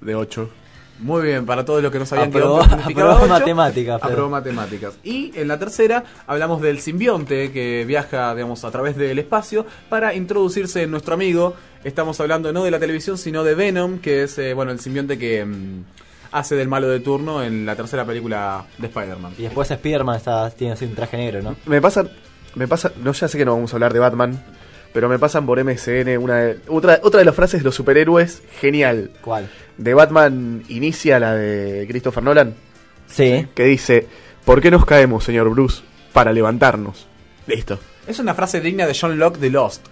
de 0.00 0.14
8. 0.14 0.50
Muy 0.98 1.22
bien, 1.22 1.46
para 1.46 1.64
todos 1.64 1.82
los 1.82 1.90
que 1.90 1.98
no 1.98 2.06
sabían 2.06 2.30
Aprobó- 2.32 2.62
que 2.62 2.68
significaba 2.68 3.12
aprobó 3.14 3.28
matemáticas, 3.28 4.02
aprobó 4.04 4.28
matemáticas. 4.30 4.94
Y 5.02 5.32
en 5.34 5.48
la 5.48 5.58
tercera 5.58 6.04
hablamos 6.28 6.62
del 6.62 6.78
simbionte 6.78 7.50
que 7.50 7.84
viaja, 7.84 8.32
digamos, 8.36 8.64
a 8.64 8.70
través 8.70 8.96
del 8.96 9.18
espacio 9.18 9.66
para 9.88 10.14
introducirse 10.14 10.82
en 10.82 10.92
nuestro 10.92 11.14
amigo. 11.14 11.54
Estamos 11.82 12.20
hablando 12.20 12.52
no 12.52 12.62
de 12.62 12.70
la 12.70 12.78
televisión, 12.78 13.18
sino 13.18 13.42
de 13.42 13.56
Venom, 13.56 13.98
que 13.98 14.22
es, 14.24 14.38
eh, 14.38 14.54
bueno, 14.54 14.70
el 14.70 14.78
simbionte 14.78 15.18
que 15.18 15.44
mm, 15.44 15.84
hace 16.30 16.54
del 16.54 16.68
malo 16.68 16.88
de 16.88 17.00
turno 17.00 17.42
en 17.42 17.66
la 17.66 17.74
tercera 17.74 18.04
película 18.04 18.64
de 18.78 18.86
Spider-Man. 18.86 19.32
Y 19.38 19.42
después 19.42 19.68
Spider-Man 19.72 20.16
está, 20.16 20.50
tiene 20.50 20.74
así 20.74 20.84
un 20.84 20.94
traje 20.94 21.16
negro, 21.16 21.42
¿no? 21.42 21.56
Me 21.66 21.80
pasa, 21.80 22.04
me 22.54 22.68
pasa, 22.68 22.92
no 23.02 23.10
ya 23.12 23.26
sé 23.26 23.36
que 23.38 23.44
no 23.44 23.56
vamos 23.56 23.72
a 23.72 23.76
hablar 23.76 23.92
de 23.92 23.98
Batman, 23.98 24.40
pero 24.92 25.08
me 25.08 25.18
pasan 25.18 25.46
por 25.46 25.58
MSN 25.58 26.18
una 26.18 26.36
de- 26.38 26.58
otra, 26.68 27.00
otra 27.02 27.18
de 27.20 27.24
las 27.24 27.34
frases 27.34 27.60
de 27.60 27.64
los 27.64 27.74
superhéroes, 27.74 28.42
genial. 28.60 29.10
¿Cuál? 29.22 29.48
De 29.78 29.94
Batman 29.94 30.62
inicia 30.68 31.18
la 31.18 31.34
de 31.34 31.86
Christopher 31.88 32.22
Nolan, 32.22 32.54
Sí. 33.06 33.46
que 33.54 33.64
dice, 33.64 34.06
¿por 34.44 34.60
qué 34.60 34.70
nos 34.70 34.84
caemos, 34.84 35.24
señor 35.24 35.48
Bruce? 35.50 35.82
Para 36.12 36.32
levantarnos. 36.32 37.06
Listo. 37.46 37.78
Es 38.06 38.18
una 38.18 38.34
frase 38.34 38.60
digna 38.60 38.86
de 38.86 38.96
John 38.98 39.18
Locke 39.18 39.38
de 39.38 39.50
Lost. 39.50 39.86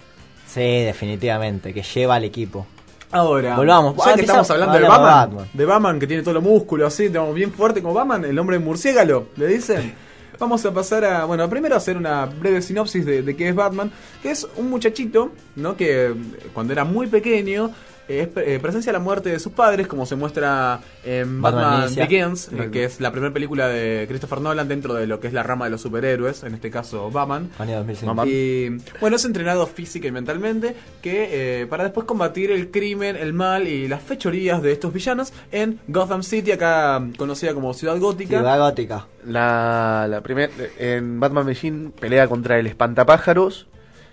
Sí, 0.46 0.60
definitivamente, 0.84 1.72
que 1.72 1.82
lleva 1.82 2.16
al 2.16 2.24
equipo. 2.24 2.66
Ahora, 3.12 3.56
Volvamos. 3.56 3.96
ya 3.96 4.12
Ah, 4.12 4.14
que 4.14 4.20
estamos 4.22 4.48
hablando 4.50 4.74
de 4.78 4.82
Batman, 4.82 5.02
Batman. 5.30 5.48
de 5.52 5.64
Batman 5.64 5.98
que 5.98 6.06
tiene 6.06 6.22
todos 6.22 6.34
los 6.34 6.42
músculos 6.44 6.92
así, 6.92 7.08
digamos, 7.08 7.34
bien 7.34 7.52
fuerte 7.52 7.82
como 7.82 7.94
Batman, 7.94 8.24
el 8.24 8.38
hombre 8.38 8.58
murciélago, 8.58 9.28
le 9.36 9.46
dicen. 9.48 9.94
Vamos 10.38 10.64
a 10.64 10.72
pasar 10.72 11.04
a, 11.04 11.24
bueno, 11.24 11.48
primero 11.48 11.76
hacer 11.76 11.96
una 11.96 12.26
breve 12.26 12.62
sinopsis 12.62 13.04
de, 13.04 13.22
de 13.22 13.36
qué 13.36 13.48
es 13.48 13.54
Batman, 13.54 13.90
que 14.22 14.30
es 14.30 14.46
un 14.56 14.70
muchachito, 14.70 15.32
¿no? 15.56 15.76
Que 15.76 16.06
eh, 16.06 16.14
cuando 16.52 16.72
era 16.72 16.84
muy 16.84 17.06
pequeño 17.06 17.70
es 18.18 18.28
eh, 18.36 18.58
presencia 18.60 18.92
la 18.92 18.98
muerte 18.98 19.30
de 19.30 19.38
sus 19.38 19.52
padres, 19.52 19.86
como 19.86 20.04
se 20.06 20.16
muestra 20.16 20.80
en 21.04 21.40
Batman 21.40 21.62
Batman, 21.62 21.82
Inicia. 21.84 22.06
Begins, 22.06 22.48
eh, 22.52 22.68
que 22.72 22.84
es 22.84 23.00
la 23.00 23.12
primera 23.12 23.32
película 23.32 23.68
de 23.68 24.06
Christopher 24.08 24.40
Nolan 24.40 24.66
dentro 24.68 24.94
de 24.94 25.06
lo 25.06 25.20
que 25.20 25.28
es 25.28 25.32
la 25.32 25.42
rama 25.42 25.66
de 25.66 25.70
los 25.70 25.80
superhéroes, 25.82 26.42
en 26.42 26.54
este 26.54 26.70
caso 26.70 27.10
Batman. 27.10 27.50
Año 27.58 27.76
2005. 27.76 28.14
Mamá. 28.14 28.28
Y 28.28 28.70
bueno, 29.00 29.16
es 29.16 29.24
entrenado 29.24 29.66
física 29.66 30.08
y 30.08 30.12
mentalmente 30.12 30.74
que 31.02 31.60
eh, 31.62 31.66
para 31.66 31.84
después 31.84 32.06
combatir 32.06 32.50
el 32.50 32.70
crimen, 32.70 33.16
el 33.16 33.32
mal 33.32 33.68
y 33.68 33.86
las 33.88 34.02
fechorías 34.02 34.62
de 34.62 34.72
estos 34.72 34.92
villanos 34.92 35.32
en 35.52 35.78
Gotham 35.88 36.22
City, 36.22 36.52
acá 36.52 36.98
mm, 36.98 37.12
conocida 37.14 37.54
como 37.54 37.74
Ciudad 37.74 37.98
Gótica. 37.98 38.38
Ciudad 38.38 38.58
gótica. 38.58 39.06
La, 39.26 40.06
la 40.08 40.20
primer, 40.22 40.50
en 40.78 41.20
Batman 41.20 41.46
Machine 41.46 41.90
pelea 41.90 42.26
contra 42.28 42.58
el 42.58 42.66
espantapájaros 42.66 43.66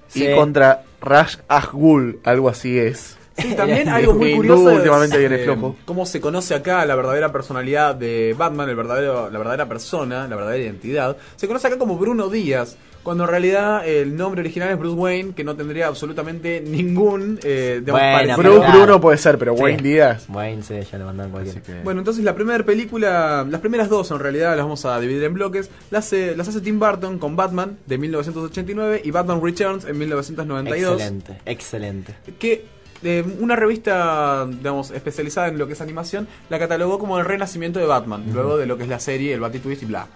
Sí. 0.09 0.25
y 0.25 0.35
contra 0.35 0.83
Ra's 1.01 1.41
al 1.49 1.63
Ghul, 1.73 2.19
algo 2.23 2.47
así 2.49 2.79
es. 2.79 3.17
Sí, 3.37 3.53
también 3.57 3.87
algo 3.89 4.13
muy 4.13 4.35
curioso 4.35 4.63
últimamente 4.63 5.17
viene 5.17 5.35
eh, 5.41 5.43
flojo. 5.45 5.75
cómo 5.85 6.05
se 6.05 6.19
conoce 6.21 6.55
acá 6.55 6.85
la 6.85 6.95
verdadera 6.95 7.31
personalidad 7.31 7.95
de 7.95 8.35
Batman, 8.37 8.69
el 8.69 8.75
verdadero, 8.75 9.29
la 9.29 9.37
verdadera 9.37 9.67
persona, 9.67 10.27
la 10.27 10.35
verdadera 10.35 10.63
identidad. 10.63 11.17
Se 11.35 11.47
conoce 11.47 11.67
acá 11.67 11.77
como 11.77 11.97
Bruno 11.97 12.29
Díaz, 12.29 12.77
cuando 13.03 13.23
en 13.23 13.29
realidad 13.29 13.87
el 13.87 14.17
nombre 14.17 14.41
original 14.41 14.69
es 14.71 14.77
Bruce 14.77 14.95
Wayne, 14.97 15.33
que 15.33 15.43
no 15.45 15.55
tendría 15.55 15.87
absolutamente 15.87 16.59
ningún 16.59 17.39
eh, 17.41 17.79
digamos, 17.79 18.01
Bueno, 18.01 18.37
Bruno, 18.37 18.57
claro. 18.59 18.77
Bruno 18.79 19.01
puede 19.01 19.17
ser, 19.17 19.37
pero 19.37 19.55
Sí. 19.55 19.63
Wayne 19.63 19.81
Díaz. 19.81 20.25
Wayne, 20.27 20.61
sí, 20.63 20.73
ya 20.91 20.97
le 20.97 21.05
mandan 21.05 21.31
que- 21.31 21.81
Bueno, 21.85 22.01
entonces 22.01 22.23
la 22.25 22.35
primera 22.35 22.65
película, 22.65 23.45
las 23.49 23.61
primeras 23.61 23.87
dos 23.87 24.11
en 24.11 24.19
realidad 24.19 24.57
las 24.57 24.65
vamos 24.65 24.83
a 24.85 24.99
dividir 24.99 25.23
en 25.23 25.33
bloques. 25.35 25.69
Las, 25.89 26.07
hace- 26.07 26.35
las 26.35 26.49
hace 26.49 26.59
Tim 26.59 26.79
Burton 26.79 27.17
con 27.17 27.37
Batman 27.37 27.77
de 27.85 27.97
1989 27.97 29.01
y 29.05 29.11
Batman 29.11 29.41
Returns 29.41 29.85
en 29.85 29.97
1992. 29.97 30.93
Excelente, 30.93 31.37
excelente. 31.45 32.15
Que 32.39 32.65
eh, 33.03 33.23
una 33.39 33.55
revista, 33.55 34.45
digamos, 34.47 34.91
especializada 34.91 35.47
en 35.49 35.57
lo 35.57 35.67
que 35.67 35.73
es 35.73 35.81
animación, 35.81 36.27
la 36.49 36.59
catalogó 36.59 36.97
como 36.99 37.17
el 37.19 37.25
renacimiento 37.25 37.79
de 37.79 37.85
Batman, 37.85 38.23
luego 38.33 38.57
de 38.57 38.65
lo 38.65 38.77
que 38.77 38.83
es 38.83 38.89
la 38.89 38.99
serie, 38.99 39.33
el 39.33 39.39
Batitwist 39.39 39.83
y 39.83 39.85
bla. 39.85 40.07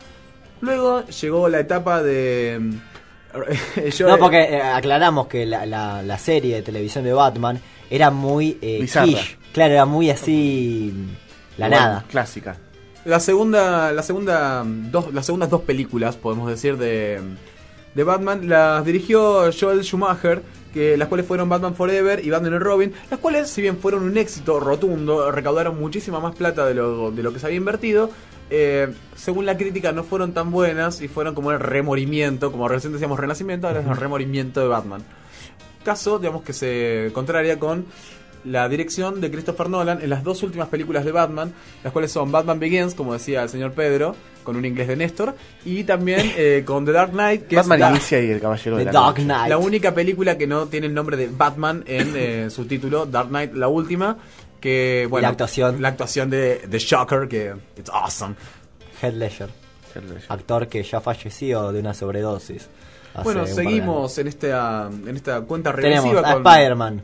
Luego 0.62 1.06
llegó 1.06 1.50
la 1.50 1.60
etapa 1.60 2.02
de... 2.04 2.58
mm, 2.60 3.90
yo- 3.98 4.08
No, 4.10 4.18
porque 4.18 4.42
eh, 4.44 4.62
aclaramos 4.62 5.28
que 5.28 5.46
la, 5.46 5.66
la, 5.66 6.02
la 6.04 6.18
serie 6.18 6.56
de 6.56 6.62
televisión 6.62 7.04
de 7.04 7.14
Batman 7.14 7.60
era 7.90 8.12
muy 8.12 8.58
eh, 8.62 8.80
quiche. 8.80 9.38
Claro, 9.54 9.74
era 9.74 9.86
muy 9.86 10.10
así. 10.10 10.94
La 11.58 11.68
Igual, 11.68 11.82
nada. 11.82 12.06
Clásica. 12.10 12.58
La 13.06 13.20
segunda, 13.20 13.92
la 13.92 14.04
segunda, 14.04 14.64
dos, 14.66 15.12
las 15.14 15.26
segundas 15.26 15.50
dos 15.50 15.62
películas, 15.62 16.16
podemos 16.18 16.48
decir, 16.50 16.78
de, 16.78 17.20
de 17.96 18.04
Batman, 18.04 18.48
las 18.48 18.86
dirigió 18.86 19.50
Joel 19.60 19.84
Schumacher, 19.84 20.42
que 20.74 20.98
las 20.98 21.08
cuales 21.08 21.26
fueron 21.26 21.50
Batman 21.50 21.76
Forever 21.76 22.24
y 22.26 22.30
Batman 22.30 22.54
y 22.54 22.60
Robin, 22.60 22.94
las 23.10 23.20
cuales, 23.20 23.50
si 23.50 23.62
bien 23.62 23.78
fueron 23.78 24.04
un 24.04 24.18
éxito 24.18 24.60
rotundo, 24.60 25.32
recaudaron 25.32 25.80
muchísima 25.80 26.20
más 26.20 26.36
plata 26.36 26.66
de 26.66 26.74
lo, 26.74 27.12
de 27.12 27.24
lo 27.24 27.34
que 27.34 27.40
se 27.40 27.46
había 27.46 27.58
invertido, 27.58 28.10
eh, 28.50 28.94
según 29.16 29.46
la 29.46 29.56
crítica 29.56 29.94
no 29.94 30.04
fueron 30.04 30.34
tan 30.34 30.52
buenas 30.52 31.02
y 31.02 31.08
fueron 31.08 31.34
como 31.34 31.52
el 31.52 31.60
remorimiento, 31.60 32.52
como 32.52 32.68
recién 32.68 32.92
decíamos 32.92 33.20
renacimiento, 33.20 33.68
ahora 33.68 33.80
es 33.80 33.88
el 33.88 33.96
remorimiento 33.96 34.60
de 34.60 34.68
Batman. 34.68 35.04
Caso, 35.86 36.20
digamos, 36.20 36.44
que 36.44 36.54
se 36.54 37.12
contraria 37.14 37.58
con 37.58 37.86
la 38.44 38.68
dirección 38.70 39.22
de 39.22 39.32
Christopher 39.32 39.70
Nolan 39.70 40.02
en 40.02 40.10
las 40.10 40.24
dos 40.24 40.44
últimas 40.44 40.68
películas 40.70 41.06
de 41.06 41.12
Batman, 41.12 41.54
las 41.84 41.94
cuales 41.94 42.12
son 42.12 42.32
Batman 42.32 42.60
Begins, 42.60 42.96
como 42.96 43.14
decía 43.14 43.44
el 43.44 43.50
señor 43.50 43.74
Pedro, 43.74 44.16
con 44.44 44.56
un 44.56 44.66
inglés 44.66 44.88
de 44.88 44.96
Néstor, 44.96 45.36
y 45.66 45.84
también 45.84 46.32
eh, 46.38 46.64
con 46.66 46.86
The 46.86 46.92
Dark 46.92 47.12
Knight, 47.12 47.48
que 47.48 47.56
Batman 47.56 47.78
es 47.78 47.82
la, 47.82 47.90
inicia 47.92 48.22
y 48.22 48.32
el 48.32 48.42
caballero 48.42 48.78
de 48.78 48.86
la 48.86 48.92
Dark 48.92 49.08
Noche. 49.08 49.24
Knight. 49.24 49.50
la 49.50 49.58
única 49.58 49.94
película 49.94 50.38
que 50.38 50.48
no 50.48 50.68
tiene 50.68 50.88
el 50.88 50.94
nombre 50.94 51.18
de 51.18 51.28
Batman 51.28 51.84
en 51.88 52.14
eh, 52.16 52.50
su 52.52 52.66
título, 52.66 53.06
Dark 53.06 53.30
Knight, 53.30 53.54
la 53.54 53.68
última, 53.68 54.18
que 54.60 55.08
bueno, 55.10 55.24
la 55.24 55.32
actuación. 55.32 55.82
la 55.82 55.90
actuación 55.90 56.30
de 56.30 56.62
The 56.70 56.80
Shocker, 56.80 57.28
que 57.28 57.54
it's 57.78 57.90
awesome. 57.92 58.36
Heath 59.02 59.16
Ledger, 59.16 59.50
actor 60.30 60.68
que 60.68 60.84
ya 60.84 61.02
falleció 61.02 61.72
de 61.72 61.80
una 61.80 61.94
sobredosis. 61.94 62.70
Bueno, 63.24 63.46
seguimos 63.46 64.18
en 64.20 64.28
esta 64.28 64.90
en 64.90 65.16
esta 65.16 65.42
cuenta 65.42 65.72
años. 65.72 65.82
Tenemos 65.82 66.06
regresiva 66.06 66.30
a 66.30 66.34
con 66.34 66.48
Spider-Man, 66.48 67.02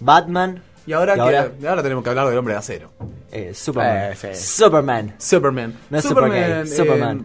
Batman 0.00 0.62
y 0.90 0.92
ahora, 0.92 1.12
y 1.14 1.16
que- 1.60 1.68
ahora- 1.68 1.82
tenemos 1.82 2.02
que 2.04 2.10
hablar 2.10 2.28
del 2.28 2.38
hombre 2.38 2.54
de 2.54 2.58
acero. 2.58 2.90
eh, 3.32 3.52
Superman. 3.54 4.12
Eh, 4.12 4.16
sí. 4.16 4.28
Superman. 4.34 5.14
Superman. 5.18 5.74
No 5.90 6.00
Superman. 6.02 7.20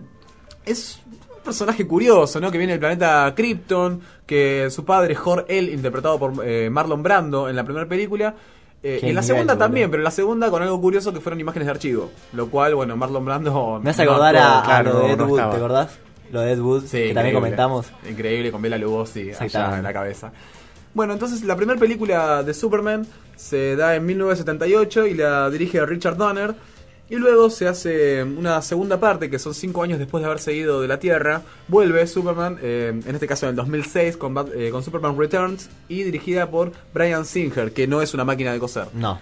eh, 0.65 0.71
es 0.71 0.99
un 1.05 1.39
personaje 1.43 1.85
curioso, 1.87 2.39
¿no? 2.39 2.51
Que 2.51 2.57
viene 2.57 2.73
del 2.73 2.79
planeta 2.79 3.31
Krypton, 3.35 4.01
que 4.25 4.69
su 4.69 4.83
padre, 4.85 5.15
Jor-El, 5.15 5.69
interpretado 5.69 6.17
por 6.19 6.33
eh, 6.45 6.69
Marlon 6.69 7.03
Brando 7.03 7.49
en 7.49 7.55
la 7.55 7.63
primera 7.63 7.87
película. 7.87 8.35
eh, 8.83 8.97
en 8.97 9.01
la 9.01 9.21
nivel, 9.21 9.23
segunda 9.23 9.53
boludo. 9.53 9.65
también, 9.65 9.89
pero 9.89 10.01
en 10.01 10.03
la 10.05 10.11
segunda 10.11 10.51
con 10.51 10.61
algo 10.61 10.79
curioso 10.79 11.11
que 11.11 11.19
fueron 11.19 11.39
imágenes 11.39 11.65
de 11.65 11.71
archivo. 11.71 12.11
Lo 12.33 12.49
cual, 12.49 12.75
bueno, 12.75 12.95
Marlon 12.95 13.25
Brando... 13.25 13.79
Me 13.83 13.89
hace 13.89 14.03
acordar 14.03 14.35
a, 14.37 14.59
a 14.59 14.63
claro, 14.63 14.93
lo 14.93 14.99
de 14.99 15.11
Ed 15.13 15.17
no 15.17 15.25
Wood, 15.25 15.37
estaba. 15.39 15.51
¿te 15.51 15.57
acordás? 15.57 15.99
Lo 16.31 16.41
de 16.41 16.51
Ed 16.51 16.59
Wood, 16.59 16.83
Sí, 16.85 16.97
que 17.07 17.13
también 17.15 17.33
comentamos. 17.35 17.87
Increíble, 18.07 18.51
con 18.51 18.61
Bela 18.61 18.77
Lugosi 18.77 19.31
allá 19.39 19.77
en 19.77 19.83
la 19.83 19.91
cabeza. 19.93 20.31
Bueno, 20.95 21.13
entonces 21.13 21.43
la 21.43 21.55
primera 21.55 21.79
película 21.79 22.41
de 22.41 22.53
Superman 22.55 23.05
se 23.35 23.75
da 23.75 23.95
en 23.95 24.05
1978 24.05 25.05
y 25.07 25.13
la 25.13 25.49
dirige 25.51 25.85
Richard 25.85 26.17
Donner. 26.17 26.55
Y 27.07 27.17
luego 27.17 27.51
se 27.51 27.67
hace 27.67 28.23
una 28.23 28.59
segunda 28.63 28.99
parte, 28.99 29.29
que 29.29 29.37
son 29.37 29.53
cinco 29.53 29.83
años 29.83 29.99
después 29.99 30.23
de 30.23 30.25
haberse 30.25 30.53
ido 30.55 30.81
de 30.81 30.87
la 30.87 30.97
Tierra. 30.97 31.43
Vuelve 31.67 32.07
Superman, 32.07 32.57
eh, 32.63 32.99
en 33.05 33.13
este 33.13 33.27
caso 33.27 33.45
en 33.45 33.51
el 33.51 33.55
2006, 33.57 34.17
con, 34.17 34.33
Bat- 34.33 34.49
eh, 34.55 34.71
con 34.71 34.81
Superman 34.83 35.15
Returns 35.15 35.69
y 35.87 36.01
dirigida 36.01 36.49
por 36.49 36.71
Brian 36.95 37.23
Singer, 37.25 37.73
que 37.73 37.85
no 37.85 38.01
es 38.01 38.15
una 38.15 38.23
máquina 38.23 38.53
de 38.53 38.57
coser. 38.59 38.87
No. 38.95 39.19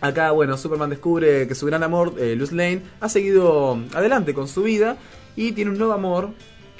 Acá, 0.00 0.30
bueno, 0.30 0.56
Superman 0.56 0.88
descubre 0.90 1.48
que 1.48 1.54
su 1.56 1.66
gran 1.66 1.82
amor, 1.82 2.14
eh, 2.16 2.36
Luz 2.36 2.52
Lane, 2.52 2.82
ha 3.00 3.08
seguido 3.08 3.76
adelante 3.92 4.32
con 4.32 4.46
su 4.46 4.62
vida 4.62 4.96
y 5.34 5.50
tiene 5.50 5.72
un 5.72 5.78
nuevo 5.78 5.92
amor 5.94 6.30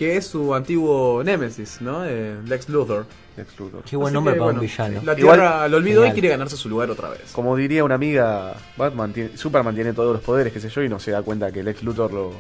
que 0.01 0.17
es 0.17 0.27
su 0.29 0.55
antiguo 0.55 1.23
némesis, 1.23 1.83
¿no? 1.83 2.07
Eh, 2.07 2.37
Lex 2.47 2.71
Luthor. 2.71 3.05
Lex 3.37 3.59
Luthor. 3.59 3.83
Qué 3.83 3.97
buen 3.97 4.07
Así 4.09 4.15
nombre 4.15 4.33
que, 4.33 4.41
para 4.41 4.53
un 4.53 4.61
villano. 4.61 5.01
La 5.05 5.13
Igual- 5.13 5.37
Tierra 5.39 5.69
lo 5.69 5.77
olvidó 5.77 6.07
y 6.07 6.13
quiere 6.13 6.29
ganarse 6.31 6.57
su 6.57 6.71
lugar 6.71 6.91
otra 6.91 7.11
vez. 7.11 7.21
Como 7.33 7.55
diría 7.55 7.85
una 7.85 7.97
amiga, 7.97 8.55
Batman 8.79 9.13
tiene, 9.13 9.37
Superman 9.37 9.75
tiene 9.75 9.93
todos 9.93 10.15
los 10.15 10.23
poderes, 10.23 10.55
qué 10.55 10.59
sé 10.61 10.71
yo, 10.71 10.83
y 10.83 10.89
no 10.89 10.99
se 10.99 11.11
da 11.11 11.21
cuenta 11.21 11.53
que 11.53 11.63
Lex 11.63 11.83
Luthor 11.83 12.15
lo... 12.15 12.33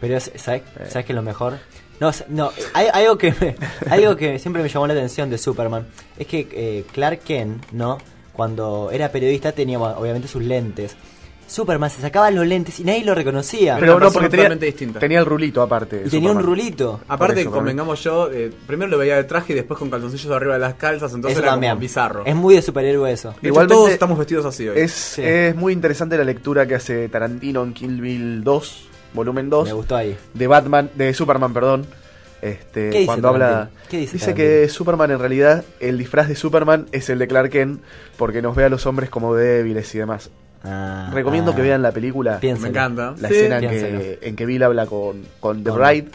Pero 0.00 0.16
es- 0.16 0.32
¿sabes, 0.36 0.62
¿sabes 0.88 1.04
qué 1.04 1.12
es 1.12 1.14
lo 1.16 1.20
mejor? 1.22 1.58
No, 2.00 2.10
no 2.28 2.52
hay, 2.72 2.86
hay 2.90 3.04
algo 3.04 3.18
que 3.18 3.34
me- 3.38 3.56
algo 3.90 4.16
que 4.16 4.38
siempre 4.38 4.62
me 4.62 4.70
llamó 4.70 4.86
la 4.86 4.94
atención 4.94 5.28
de 5.28 5.36
Superman 5.36 5.86
es 6.16 6.26
que 6.26 6.48
eh, 6.52 6.84
Clark 6.90 7.20
Kent, 7.20 7.70
¿no? 7.72 7.98
Cuando 8.32 8.88
era 8.90 9.10
periodista 9.12 9.52
tenía 9.52 9.78
obviamente 9.78 10.26
sus 10.26 10.42
lentes. 10.42 10.96
Superman 11.48 11.88
se 11.90 12.00
sacaba 12.02 12.30
los 12.30 12.46
lentes 12.46 12.78
y 12.78 12.84
nadie 12.84 13.04
lo 13.04 13.14
reconocía. 13.14 13.76
Pero 13.80 13.98
no, 13.98 14.10
porque 14.12 14.28
tenía, 14.28 14.44
totalmente 14.44 14.66
distinta. 14.66 15.00
tenía 15.00 15.18
el 15.18 15.26
rulito 15.26 15.62
aparte. 15.62 16.02
y 16.06 16.08
tenía 16.10 16.30
un 16.30 16.42
rulito. 16.42 17.00
Aparte, 17.08 17.40
eso, 17.40 17.50
convengamos 17.50 18.04
yo, 18.04 18.30
eh, 18.30 18.52
primero 18.66 18.90
lo 18.90 18.98
veía 18.98 19.16
de 19.16 19.24
traje 19.24 19.54
y 19.54 19.56
después 19.56 19.78
con 19.78 19.88
calzoncillos 19.90 20.30
arriba 20.30 20.54
de 20.54 20.60
las 20.60 20.74
calzas, 20.74 21.12
entonces 21.14 21.36
Eso 21.38 21.42
era 21.44 21.52
también. 21.52 21.72
como 21.72 21.80
bizarro. 21.80 22.22
Es 22.26 22.36
muy 22.36 22.54
de 22.54 22.62
superhéroe 22.62 23.10
eso. 23.10 23.30
De 23.30 23.34
hecho, 23.36 23.46
Igualmente, 23.48 23.74
todos 23.74 23.90
estamos 23.90 24.18
vestidos 24.18 24.44
así 24.46 24.68
hoy. 24.68 24.78
Es, 24.78 24.92
Sí. 24.92 25.22
es 25.24 25.56
muy 25.56 25.72
interesante 25.72 26.16
la 26.18 26.24
lectura 26.24 26.66
que 26.66 26.74
hace 26.74 27.08
Tarantino 27.08 27.62
en 27.64 27.72
Kill 27.72 28.00
Bill 28.00 28.44
2, 28.44 28.88
volumen 29.14 29.48
2, 29.48 29.68
Me 29.68 29.72
gustó 29.72 29.96
ahí. 29.96 30.16
de 30.34 30.46
Batman, 30.46 30.90
de 30.94 31.14
Superman, 31.14 31.54
perdón. 31.54 31.86
Este, 32.40 32.90
¿Qué 32.90 32.98
dice 32.98 33.06
cuando 33.06 33.28
habla? 33.30 33.70
¿Qué 33.88 33.98
dice 33.98 34.18
que 34.18 34.44
Tarantino? 34.44 34.68
Superman 34.74 35.10
en 35.10 35.18
realidad 35.18 35.64
el 35.80 35.98
disfraz 35.98 36.28
de 36.28 36.36
Superman 36.36 36.86
es 36.92 37.08
el 37.10 37.18
de 37.18 37.26
Clark 37.26 37.50
Kent 37.50 37.80
porque 38.16 38.42
nos 38.42 38.54
ve 38.54 38.64
a 38.64 38.68
los 38.68 38.86
hombres 38.86 39.10
como 39.10 39.34
débiles 39.34 39.92
y 39.94 39.98
demás. 39.98 40.30
Ah, 40.64 41.10
Recomiendo 41.12 41.52
ah. 41.52 41.54
que 41.54 41.62
vean 41.62 41.82
la 41.82 41.92
película, 41.92 42.40
Piénselo. 42.40 42.62
Me 42.64 42.68
encanta. 42.70 43.14
la 43.18 43.28
Sí. 43.28 43.34
escena 43.34 43.58
en 43.58 43.68
que, 43.70 44.18
en 44.22 44.36
que 44.36 44.46
Bill 44.46 44.62
habla 44.62 44.86
con, 44.86 45.22
con 45.40 45.62
The 45.62 45.70
Bride. 45.70 46.08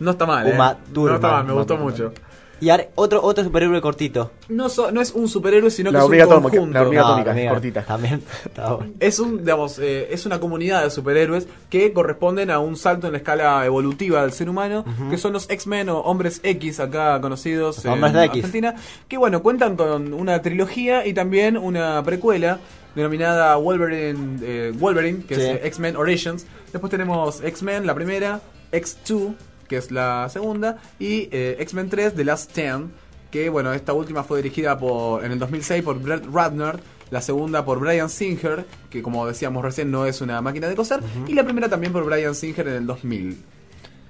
No 0.00 0.10
está 0.12 0.26
mal, 0.26 0.46
¿eh? 0.46 0.52
Uma 0.54 0.72
No 0.88 0.92
Thurman. 0.92 1.14
está 1.16 1.28
mal, 1.28 1.44
me 1.44 1.52
Uma 1.52 1.60
gustó 1.60 1.74
Thurman. 1.74 1.92
mucho. 1.92 2.12
Y 2.60 2.70
ahora, 2.70 2.86
otro, 2.94 3.20
otro 3.22 3.44
superhéroe 3.44 3.80
cortito. 3.82 4.30
No, 4.48 4.68
so- 4.70 4.90
no 4.90 5.00
es 5.02 5.10
un 5.12 5.28
superhéroe, 5.28 5.70
sino 5.70 5.90
La 5.90 5.98
que 6.08 6.18
es 6.18 6.24
un 6.24 6.40
conjunto. 6.40 6.72
la 6.72 6.82
hormiga 6.82 7.02
No, 7.02 7.08
atómica, 7.08 7.30
amiga, 7.32 7.50
cortita. 7.50 7.82
También. 7.82 8.22
Es 9.00 9.18
un, 9.18 9.38
digamos, 9.38 9.78
eh, 9.80 10.08
es 10.10 10.24
una 10.24 10.40
comunidad 10.40 10.82
de 10.84 10.90
superhéroes 10.90 11.46
que 11.68 11.92
corresponden 11.92 12.50
a 12.50 12.60
un 12.60 12.76
salto 12.76 13.06
en 13.08 13.12
la 13.12 13.18
escala 13.18 13.66
evolutiva 13.66 14.22
del 14.22 14.32
ser 14.32 14.48
humano, 14.48 14.84
que 15.10 15.18
son 15.18 15.32
los 15.32 15.50
X-Men 15.50 15.88
o 15.90 15.98
Hombres 16.00 16.40
X, 16.42 16.80
acá 16.80 17.20
conocidos 17.20 17.76
Los 17.78 17.84
en 17.86 17.90
Hombres 17.92 18.12
de 18.14 18.24
X. 18.26 18.36
Argentina, 18.44 18.74
que 19.08 19.18
bueno, 19.18 19.42
cuentan 19.42 19.76
con 19.76 20.14
una 20.14 20.40
trilogía 20.40 21.06
y 21.06 21.12
también 21.12 21.58
una 21.58 22.02
precuela 22.02 22.60
denominada 22.94 23.56
Wolverine, 23.56 24.38
eh, 24.42 24.72
Wolverine 24.76 25.24
que 25.24 25.34
Sí. 25.36 25.42
es 25.42 25.64
X-Men 25.66 25.96
Origins. 25.96 26.46
Después 26.72 26.90
tenemos 26.90 27.42
X-Men, 27.42 27.86
la 27.86 27.94
primera, 27.94 28.40
X2, 28.72 29.34
que 29.68 29.76
es 29.76 29.90
la 29.90 30.28
segunda, 30.30 30.78
y 30.98 31.28
eh, 31.32 31.56
X-Men 31.60 31.88
3, 31.88 32.14
The 32.14 32.24
Last 32.24 32.50
Stand, 32.50 32.90
que 33.30 33.48
bueno, 33.48 33.72
esta 33.72 33.92
última 33.92 34.22
fue 34.24 34.42
dirigida 34.42 34.78
por 34.78 35.24
en 35.24 35.32
el 35.32 35.38
2006 35.38 35.82
por 35.82 35.98
Brett 36.00 36.24
Ratner, 36.32 36.78
la 37.10 37.20
segunda 37.20 37.64
por 37.64 37.78
Brian 37.80 38.08
Singer, 38.10 38.64
que 38.90 39.02
como 39.02 39.26
decíamos 39.26 39.64
recién 39.64 39.90
no 39.90 40.06
es 40.06 40.20
una 40.20 40.40
máquina 40.40 40.68
de 40.68 40.74
coser, 40.74 41.00
y 41.26 41.34
la 41.34 41.44
primera 41.44 41.68
también 41.68 41.92
por 41.92 42.04
Brian 42.04 42.34
Singer 42.34 42.66
en 42.68 42.74
el 42.74 42.86
2000. 42.86 43.38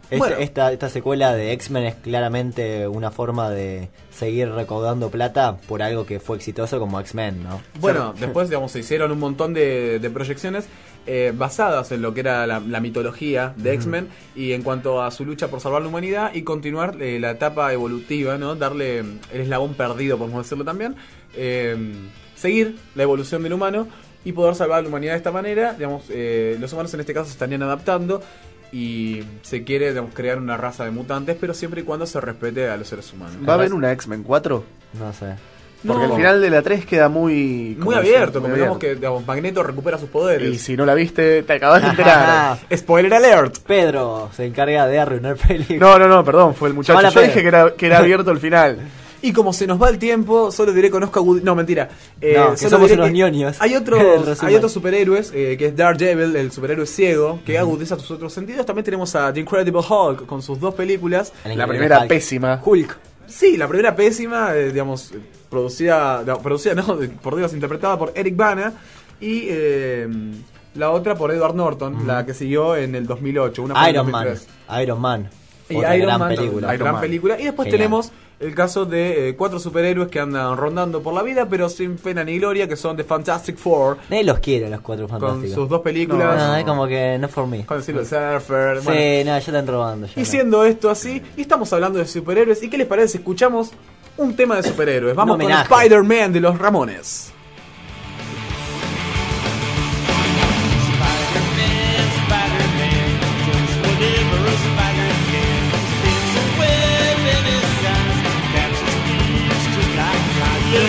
Este- 0.05 0.19
Bueno. 0.19 0.37
esta, 0.39 0.73
esta 0.73 0.89
secuela 0.89 1.35
de 1.35 1.53
X-Men 1.53 1.85
es 1.85 1.95
claramente 1.97 2.87
una 2.89 3.11
forma 3.11 3.51
de 3.51 3.89
seguir 4.11 4.51
recaudando 4.51 5.11
plata 5.11 5.57
por 5.67 5.83
algo 5.83 6.05
que 6.07 6.21
fue 6.21 6.37
exitoso 6.37 6.79
como 6.79 7.01
X-Men, 7.01 7.43
¿no? 7.43 7.61
Bueno, 7.81 8.15
después 8.21 8.49
digamos 8.49 8.71
se 8.73 8.81
hicieron 8.81 9.11
un 9.13 9.19
montón 9.19 9.55
de, 9.55 9.99
de 9.99 10.11
proyecciones 10.11 10.67
eh, 11.07 11.33
basadas 11.35 11.91
en 11.93 12.01
lo 12.03 12.15
que 12.15 12.21
era 12.21 12.47
la, 12.47 12.61
la 12.61 12.81
mitología 12.81 13.53
de 13.57 13.73
X-Men 13.75 14.09
y 14.37 14.53
en 14.53 14.63
cuanto 14.63 15.03
a 15.03 15.11
su 15.11 15.25
lucha 15.25 15.49
por 15.49 15.61
salvar 15.61 15.83
la 15.83 15.89
humanidad 15.89 16.33
y 16.35 16.43
continuar 16.43 17.01
eh, 17.03 17.19
la 17.19 17.31
etapa 17.33 17.73
evolutiva, 17.73 18.39
¿no? 18.39 18.55
Darle 18.55 18.99
el 19.01 19.21
eslabón 19.33 19.75
perdido, 19.75 20.17
podemos 20.19 20.45
decirlo 20.45 20.65
también, 20.65 20.97
eh, 21.35 21.77
seguir 22.37 22.77
la 22.95 23.03
evolución 23.03 23.43
del 23.43 23.53
humano 23.55 23.89
y 24.25 24.33
poder 24.33 24.55
salvar 24.55 24.83
la 24.83 24.89
humanidad 24.89 25.13
de 25.13 25.19
esta 25.19 25.33
manera. 25.33 25.75
Digamos, 25.75 26.05
eh, 26.09 26.57
los 26.59 26.73
humanos 26.73 26.95
en 26.95 27.01
este 27.01 27.13
caso 27.13 27.27
se 27.27 27.33
estarían 27.33 27.63
adaptando 27.63 28.23
y 28.75 29.23
se 29.43 29.63
quiere 29.63 29.91
digamos, 29.91 30.13
crear 30.15 30.37
una 30.39 30.57
raza 30.57 30.85
de 30.85 30.91
mutantes, 30.91 31.37
pero 31.41 31.55
siempre 31.55 31.83
y 31.83 31.85
cuando 31.85 32.07
se 32.07 32.21
respete 32.21 32.69
a 32.69 32.77
los 32.77 32.89
seres 32.89 33.13
humanos. 33.13 33.37
¿Va 33.49 33.53
a 33.53 33.57
haber 33.57 33.73
una 33.73 33.93
X-Men 33.93 34.25
4? 34.25 34.65
No 34.99 35.13
sé. 35.13 35.35
Porque 35.87 36.07
No. 36.07 36.11
el 36.13 36.17
final 36.17 36.41
de 36.41 36.51
la 36.51 36.63
3 36.63 36.85
queda 36.87 37.09
muy... 37.09 37.77
Muy 37.79 37.95
abierto, 37.95 38.43
como 38.43 38.53
digamos 38.55 38.79
que 38.79 38.97
digamos, 38.97 39.25
Magneto 39.25 39.63
recupera 39.63 39.97
sus 39.97 40.09
poderes. 40.09 40.53
Y 40.53 40.59
si 40.59 40.77
no 40.77 40.85
la 40.87 40.95
viste, 40.95 41.45
te 41.45 41.53
acabas 41.53 41.83
de 41.83 41.89
enterar. 41.91 42.59
Spoiler 42.77 43.15
alert. 43.15 43.59
Pedro 43.59 44.31
se 44.35 44.45
encarga 44.47 44.89
de 44.89 44.99
arruinar 44.99 45.37
películas. 45.37 45.81
no, 45.81 45.99
no, 45.99 46.09
no, 46.09 46.25
perdón, 46.25 46.55
fue 46.57 46.69
el 46.69 46.75
muchacho. 46.75 47.11
Yo 47.11 47.21
dije 47.21 47.43
que 47.43 47.49
era, 47.49 47.75
que 47.75 47.87
era 47.87 47.99
abierto 47.99 48.33
el 48.33 48.39
final. 48.39 48.79
Y 49.27 49.33
como 49.33 49.53
se 49.55 49.67
nos 49.67 49.81
va 49.83 49.89
el 49.89 49.99
tiempo, 49.99 50.53
solo 50.53 50.73
diré 50.73 50.91
conozco 50.91 51.19
a 51.19 51.23
Woody. 51.23 51.43
No, 51.43 51.55
mentira. 51.55 51.89
Eh, 52.21 52.35
No, 52.37 52.51
que 52.55 52.69
somos 52.69 52.91
unos 52.91 53.11
ñoños. 53.11 53.57
Hay 53.61 53.75
otros, 53.75 54.43
hay 54.43 54.55
otros 54.55 54.71
superhéroes, 54.73 55.33
eh, 55.35 55.57
que 55.59 55.67
es 55.67 55.77
Daredevil, 55.77 56.37
el 56.37 56.53
superhéroe 56.53 56.87
ciego, 56.87 57.41
que 57.47 57.57
agudiza 57.59 57.97
tus 57.97 58.11
otros 58.11 58.33
sentidos. 58.33 58.67
También 58.67 58.85
tenemos 58.85 59.15
a 59.17 59.33
The 59.33 59.41
Incredible 59.41 59.81
Hulk 59.89 60.27
con 60.27 60.43
sus 60.43 60.61
dos 60.61 60.75
películas. 60.75 61.33
El 61.45 61.57
La 61.57 61.67
primera 61.67 62.01
Hulk. 62.01 62.09
pésima. 62.09 62.61
Hulk. 62.63 62.99
Sí, 63.27 63.57
la 63.57 63.67
primera 63.67 63.97
pésima, 63.97 64.55
eh, 64.55 64.71
digamos, 64.71 65.15
producida, 65.49 66.23
no, 66.27 66.39
producida, 66.41 66.75
no, 66.87 66.99
por 67.23 67.37
Dios, 67.37 67.55
interpretada 67.55 67.99
por 67.99 68.13
Eric 68.15 68.37
Bana. 68.37 68.75
Y 69.21 69.47
eh, 69.49 70.07
la 70.75 70.91
otra 70.91 71.15
por 71.15 71.31
Edward 71.33 71.55
Norton, 71.55 72.07
la 72.07 72.27
que 72.27 72.35
siguió 72.35 72.77
en 72.77 72.95
el 72.95 73.07
2008. 73.07 73.63
Una 73.63 73.89
Iron 73.89 74.11
Man. 74.11 74.27
2003. 74.27 74.83
Iron 74.83 75.01
Man. 75.01 75.31
Y 75.71 75.77
Iron 75.79 76.01
gran 76.03 76.19
Man, 76.21 76.35
película. 76.35 76.77
gran 76.77 76.93
Man. 76.93 77.01
película. 77.01 77.41
Y 77.41 77.45
después 77.45 77.65
Genial. 77.67 77.79
tenemos 77.79 78.13
el 78.41 78.55
caso 78.55 78.85
de 78.85 79.29
eh, 79.31 79.37
cuatro 79.37 79.59
superhéroes 79.59 80.09
que 80.09 80.21
andan 80.21 80.57
rondando 80.57 81.03
por 81.03 81.15
la 81.15 81.23
vida, 81.23 81.47
pero 81.49 81.69
sin 81.69 81.97
pena 81.97 82.25
ni 82.25 82.39
gloria, 82.39 82.67
que 82.69 82.77
son 82.77 82.97
The 82.97 83.05
Fantastic 83.05 83.57
Four, 83.57 83.99
Nadie 84.11 84.25
los 84.25 84.39
quiere, 84.41 84.69
los 84.71 84.81
cuatro 84.81 85.07
con 85.09 85.21
fantásticos. 85.21 85.55
sus 85.55 85.69
dos 85.69 85.81
películas, 85.83 86.37
No, 86.37 86.57
es 86.57 86.65
como 86.65 86.87
que 86.87 87.17
no 87.19 87.29
for 87.29 87.47
me. 87.47 87.65
con 87.67 87.83
Silver 87.83 88.05
Surfer. 88.07 88.79
Sí, 88.81 88.85
bueno. 88.85 89.33
no, 89.33 89.39
ya 89.39 89.39
están 89.39 89.67
robando. 89.67 90.07
ya 90.07 90.13
Y 90.17 90.21
no. 90.21 90.25
siendo 90.27 90.65
esto 90.65 90.91
así, 90.91 91.23
y 91.37 91.41
estamos 91.43 91.73
hablando 91.73 91.99
de 91.99 92.07
superhéroes, 92.07 92.63
¿y 92.63 92.69
qué 92.71 92.79
les 92.79 92.87
parece 92.87 93.09
si 93.09 93.19
escuchamos 93.19 93.71
un 94.17 94.35
tema 94.37 94.57
de 94.57 94.63
superhéroes? 94.63 95.15
Vamos 95.17 95.39
con. 95.39 95.51
Spider-Man 95.51 96.33
de 96.33 96.41
los 96.41 96.59
Ramones. 96.59 97.33
This 110.75 110.83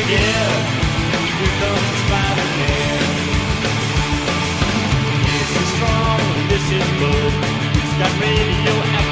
is 5.61 5.67
strong, 5.75 6.21
this 6.49 6.65
is 6.71 6.87
good. 6.97 7.33
He's 7.75 7.93
got 7.99 8.11
radioactive 8.19 9.04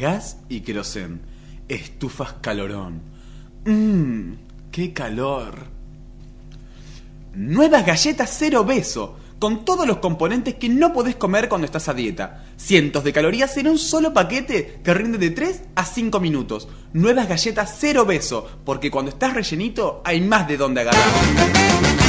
gas 0.00 0.38
y 0.48 0.60
querosén. 0.60 1.20
Estufas 1.68 2.34
calorón. 2.40 3.02
Mmm, 3.64 4.32
qué 4.72 4.92
calor. 4.92 5.54
Nuevas 7.34 7.86
galletas 7.86 8.34
cero 8.36 8.64
beso, 8.64 9.16
con 9.38 9.64
todos 9.64 9.86
los 9.86 9.98
componentes 9.98 10.56
que 10.56 10.68
no 10.68 10.92
podés 10.92 11.14
comer 11.14 11.48
cuando 11.48 11.66
estás 11.66 11.88
a 11.88 11.94
dieta. 11.94 12.46
Cientos 12.56 13.04
de 13.04 13.12
calorías 13.12 13.56
en 13.58 13.68
un 13.68 13.78
solo 13.78 14.12
paquete 14.12 14.80
que 14.82 14.94
rinde 14.94 15.18
de 15.18 15.30
3 15.30 15.62
a 15.76 15.84
5 15.84 16.18
minutos. 16.18 16.68
Nuevas 16.92 17.28
galletas 17.28 17.76
cero 17.78 18.04
beso, 18.04 18.48
porque 18.64 18.90
cuando 18.90 19.10
estás 19.10 19.34
rellenito 19.34 20.02
hay 20.04 20.20
más 20.20 20.48
de 20.48 20.56
dónde 20.56 20.80
agarrar. 20.80 21.99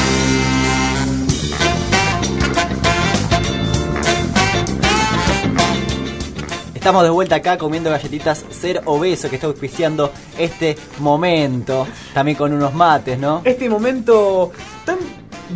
Estamos 6.82 7.04
de 7.04 7.12
vuelta 7.12 7.36
acá 7.36 7.60
comiendo 7.60 7.92
galletitas 7.92 8.44
ser 8.50 8.82
obeso 8.86 9.30
que 9.30 9.36
está 9.36 9.46
auspiciando 9.46 10.12
este 10.36 10.76
momento. 10.98 11.88
También 12.12 12.36
con 12.36 12.52
unos 12.54 12.74
mates, 12.74 13.20
¿no? 13.20 13.44
Este 13.46 13.70
momento 13.70 14.52
tan 14.84 14.98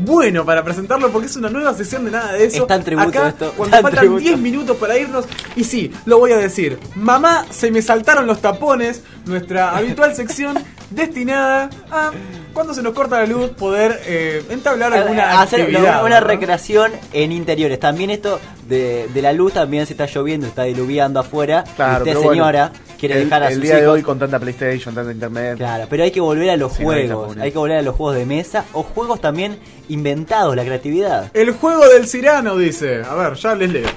bueno 0.06 0.46
para 0.46 0.64
presentarlo 0.64 1.10
porque 1.12 1.26
es 1.26 1.36
una 1.36 1.50
nueva 1.50 1.74
sesión 1.74 2.06
de 2.06 2.12
nada 2.12 2.34
de 2.34 2.46
eso. 2.46 2.62
Es 2.62 2.68
tan 2.68 2.84
tributo 2.84 3.10
Acá, 3.10 3.30
esto, 3.30 3.54
Cuando 3.58 3.76
tan 3.76 3.82
faltan 3.82 4.02
tributo. 4.02 4.22
10 4.22 4.38
minutos 4.38 4.78
para 4.78 5.00
irnos. 5.00 5.26
Y 5.56 5.64
sí, 5.64 5.92
lo 6.06 6.20
voy 6.20 6.32
a 6.32 6.38
decir. 6.38 6.78
Mamá, 6.94 7.48
se 7.50 7.72
me 7.72 7.82
saltaron 7.82 8.28
los 8.28 8.40
tapones. 8.40 9.02
Nuestra 9.26 9.76
habitual 9.76 10.16
sección 10.16 10.56
destinada 10.96 11.70
a, 11.92 12.12
cuando 12.54 12.74
se 12.74 12.82
nos 12.82 12.94
corta 12.94 13.20
la 13.20 13.26
luz, 13.26 13.50
poder 13.52 14.00
eh, 14.06 14.44
entablar 14.50 14.94
alguna 14.94 15.42
hacer 15.42 15.62
actividad. 15.62 16.06
una, 16.06 16.20
recreación 16.20 16.92
en 17.12 17.32
interiores. 17.32 17.80
También 17.80 18.10
esto 18.10 18.40
de, 18.68 19.08
de 19.14 19.22
la 19.22 19.34
luz 19.34 19.54
también 19.54 19.86
se 19.86 19.94
está 19.94 20.06
lloviendo, 20.06 20.48
está 20.48 20.64
diluviando 20.64 21.20
afuera. 21.20 21.64
Claro, 21.76 22.00
usted, 22.00 22.12
pero 22.12 22.22
bueno, 22.22 22.32
señora, 22.32 22.72
quiere 22.98 23.16
el, 23.16 23.24
dejar 23.26 23.44
a 23.44 23.48
el 23.50 23.56
sus 23.56 23.64
día 23.64 23.76
de 23.76 23.88
hoy 23.88 24.02
con 24.02 24.18
tanta 24.18 24.40
PlayStation, 24.40 24.96
tanta 24.96 25.12
internet. 25.12 25.58
Claro, 25.58 25.88
pero 25.90 26.04
hay 26.04 26.12
que 26.12 26.22
volver 26.22 26.50
a 26.50 26.58
los 26.58 26.74
Sí, 26.74 26.84
no 26.84 26.92
hay 26.92 27.08
juegos. 27.08 27.38
hay 27.38 27.52
que 27.52 27.58
volver 27.58 27.78
a 27.78 27.82
los 27.82 27.96
juegos 27.96 28.16
de 28.16 28.26
mesa 28.26 28.66
o 28.74 28.84
juegos 28.84 29.22
también 29.22 29.60
inventados, 29.90 30.56
la 30.56 30.64
creatividad. 30.64 31.32
El 31.34 31.52
juego 31.52 31.88
del 31.90 32.08
Cirano 32.08 32.58
dice. 32.58 33.04
A 33.04 33.16
ver, 33.16 33.34
ya 33.36 33.56
les 33.56 33.72
leo. 33.72 33.90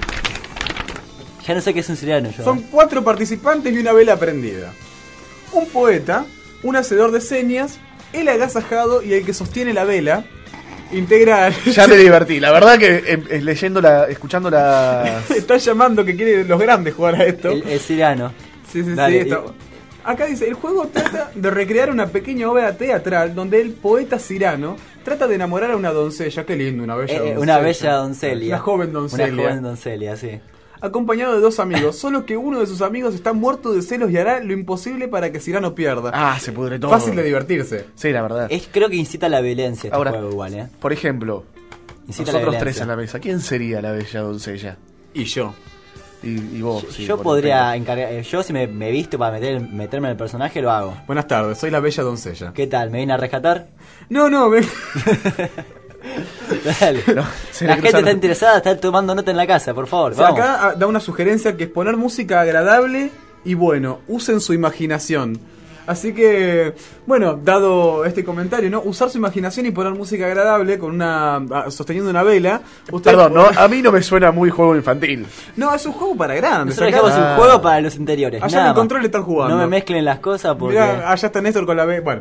Ya 1.47 1.55
no 1.55 1.61
sé 1.63 1.73
qué 1.73 1.81
es 1.81 1.89
un 1.89 1.97
siriano 1.97 2.29
yo. 2.31 2.45
Son 2.45 2.61
cuatro 2.63 3.03
participantes 3.03 3.73
y 3.73 3.79
una 3.79 3.93
vela 3.93 4.17
prendida. 4.17 4.71
Un 5.53 5.67
poeta, 5.67 6.27
un 6.63 6.77
hacedor 6.77 7.13
de 7.13 7.21
señas, 7.21 7.79
el 8.13 8.29
agasajado 8.29 9.03
y 9.03 9.13
el 9.15 9.25
que 9.25 9.35
sostiene 9.35 9.73
la 9.73 9.85
vela. 9.85 10.25
Integral. 10.93 11.55
Ya 11.67 11.87
me 11.87 11.97
divertí. 11.97 12.41
La 12.41 12.51
verdad 12.51 12.79
que 12.79 12.97
eh, 12.97 13.23
eh, 13.31 13.41
leyendo 13.43 13.81
la, 13.81 14.05
escuchando 14.07 14.49
la. 14.51 15.21
Está 15.37 15.59
llamando 15.59 16.05
que 16.05 16.17
quiere 16.17 16.45
los 16.45 16.59
grandes 16.59 16.95
jugar 16.95 17.17
a 17.17 17.25
esto. 17.25 17.51
El, 17.51 17.63
el 17.69 17.79
siriano. 17.81 18.33
Sí, 18.73 18.83
sí, 18.83 18.95
Dale, 18.95 19.25
sí. 19.25 19.31
Acá 20.05 20.25
dice, 20.25 20.49
el 20.49 20.55
juego 20.55 20.87
trata 20.91 21.31
de 21.35 21.51
recrear 21.51 21.91
una 21.91 22.07
pequeña 22.07 22.51
obra 22.51 22.75
teatral 22.79 23.35
donde 23.35 23.61
el 23.61 23.73
poeta 23.73 24.19
Cirano 24.19 24.77
trata 25.05 25.27
de 25.29 25.35
enamorar 25.35 25.73
a 25.73 25.77
una 25.77 25.91
doncella, 25.91 26.47
qué 26.47 26.57
lindo, 26.57 26.83
una 26.83 26.95
bella 26.97 27.13
Eh, 27.15 27.19
doncella. 27.19 27.41
una 27.41 27.59
bella 27.59 27.93
doncelia. 27.93 28.55
Una 28.55 28.59
joven 28.63 28.93
doncella. 28.95 29.33
Una 29.35 29.43
joven 29.43 29.63
doncelia, 29.63 30.17
sí. 30.17 30.41
Acompañado 30.81 31.35
de 31.35 31.41
dos 31.41 31.61
amigos, 31.61 31.97
solo 31.99 32.25
que 32.27 32.37
uno 32.37 32.61
de 32.61 32.67
sus 32.67 32.83
amigos 32.83 33.15
está 33.15 33.33
muerto 33.33 33.73
de 33.73 33.83
celos 33.83 34.11
y 34.11 34.19
hará 34.19 34.41
lo 34.41 34.53
imposible 34.53 35.09
para 35.09 35.33
que 35.33 35.41
Cirano 35.41 35.75
pierda. 35.75 36.11
Ah, 36.15 36.39
se 36.41 36.53
pudre 36.53 36.79
todo. 36.79 36.91
Fácil 36.91 37.17
de 37.17 37.23
divertirse. 37.23 37.87
Sí, 37.95 38.11
la 38.13 38.23
verdad. 38.23 38.47
Es, 38.51 38.69
creo 38.71 38.89
que 38.89 38.97
incita 38.97 39.27
a 39.27 39.29
la 39.31 39.41
violencia 39.41 39.89
este 39.89 39.97
Ahora, 39.97 40.11
juego 40.13 40.31
igual, 40.31 40.55
¿eh? 40.55 40.69
Por 40.81 40.93
ejemplo, 40.93 41.45
Incita 42.07 42.33
la 42.33 42.39
nosotros 42.39 42.61
tres 42.61 42.81
en 42.81 42.89
la 42.89 42.97
mesa. 42.97 43.19
¿Quién 43.21 43.41
sería 43.41 43.83
la 43.83 43.93
bella 43.93 44.21
doncella? 44.21 44.79
Y 45.13 45.25
yo. 45.25 45.55
Y, 46.23 46.57
y 46.57 46.63
vos. 46.63 46.85
sí, 46.91 47.05
yo 47.05 47.23
podría 47.23 47.77
encargar, 47.77 48.13
eh, 48.13 48.23
yo 48.25 48.43
si 48.43 48.53
me, 48.53 48.67
me 48.67 48.91
visto 48.91 49.19
para 49.19 49.33
meter, 49.33 49.61
meterme 49.61 50.09
en 50.09 50.13
el 50.13 50.17
personaje 50.17 50.61
lo 50.61 50.73
hago. 50.73 50.97
Buenas 51.07 51.29
tardes, 51.29 51.59
soy 51.59 51.71
la 51.71 51.79
bella 51.79 52.03
doncella. 52.03 52.53
¿Qué 52.53 52.67
tal? 52.67 52.91
¿Me 52.91 52.99
viene 52.99 53.13
a 53.13 53.19
rescatar? 53.19 53.69
No, 54.09 54.29
no, 54.29 54.51
ven. 54.51 54.65
Dale. 56.81 57.03
se 57.51 57.67
la 57.67 57.75
gente 57.77 57.99
está 57.99 58.11
interesada, 58.11 58.57
está 58.59 58.77
tomando 58.79 59.15
nota 59.15 59.31
en 59.31 59.37
la 59.37 59.47
casa, 59.47 59.75
por 59.75 59.87
favor. 59.87 60.13
O 60.13 60.15
sea, 60.15 60.31
vamos. 60.31 60.41
acá 60.41 60.75
da 60.77 60.87
una 60.87 61.01
sugerencia 61.01 61.57
que 61.57 61.65
es 61.65 61.71
poner 61.71 61.97
música 61.97 62.41
agradable 62.41 63.11
y 63.45 63.55
bueno, 63.55 64.01
usen 64.09 64.41
su 64.41 64.53
imaginación. 64.55 65.39
Así 65.87 66.13
que, 66.13 66.75
bueno, 67.07 67.41
dado 67.43 68.05
este 68.05 68.23
comentario, 68.23 68.69
¿no? 68.69 68.83
Usar 68.83 69.09
su 69.09 69.17
imaginación 69.17 69.65
y 69.65 69.71
poner 69.71 69.95
música 69.95 70.27
agradable 70.27 70.79
con 70.79 70.91
una. 70.95 71.37
ah, 71.37 71.71
sosteniendo 71.71 72.11
una 72.11 72.23
vela. 72.23 72.61
Usted 72.93 73.11
Perdón, 73.13 73.33
no, 73.33 73.47
a 73.47 73.69
mí 73.69 73.81
no 73.81 73.91
me 73.91 74.03
suena 74.03 74.31
muy 74.31 74.51
juego 74.51 74.77
infantil. 74.77 75.25
No, 75.57 75.75
es 75.75 75.87
un 75.87 75.93
juego 75.93 76.15
para 76.15 76.35
grandes. 76.35 76.77
Nosotros 76.77 76.89
acá- 76.95 77.07
dejamos 77.09 77.31
un 77.31 77.37
juego 77.39 77.63
para 77.63 77.81
los 77.81 77.97
interiores. 77.97 78.43
Allá 78.43 78.61
en 78.61 78.67
el 78.69 78.75
control 78.75 79.03
están 79.07 79.23
jugando. 79.23 79.55
No 79.57 79.63
me 79.63 79.67
mezclen 79.67 80.05
las 80.05 80.19
cosas 80.19 80.57
porque. 80.59 80.79
Mirá, 80.79 81.11
allá 81.11 81.27
está 81.27 81.41
Néstor 81.41 81.65
con 81.65 81.79
la 81.79 81.87
B. 81.87 82.01
Bueno, 82.01 82.21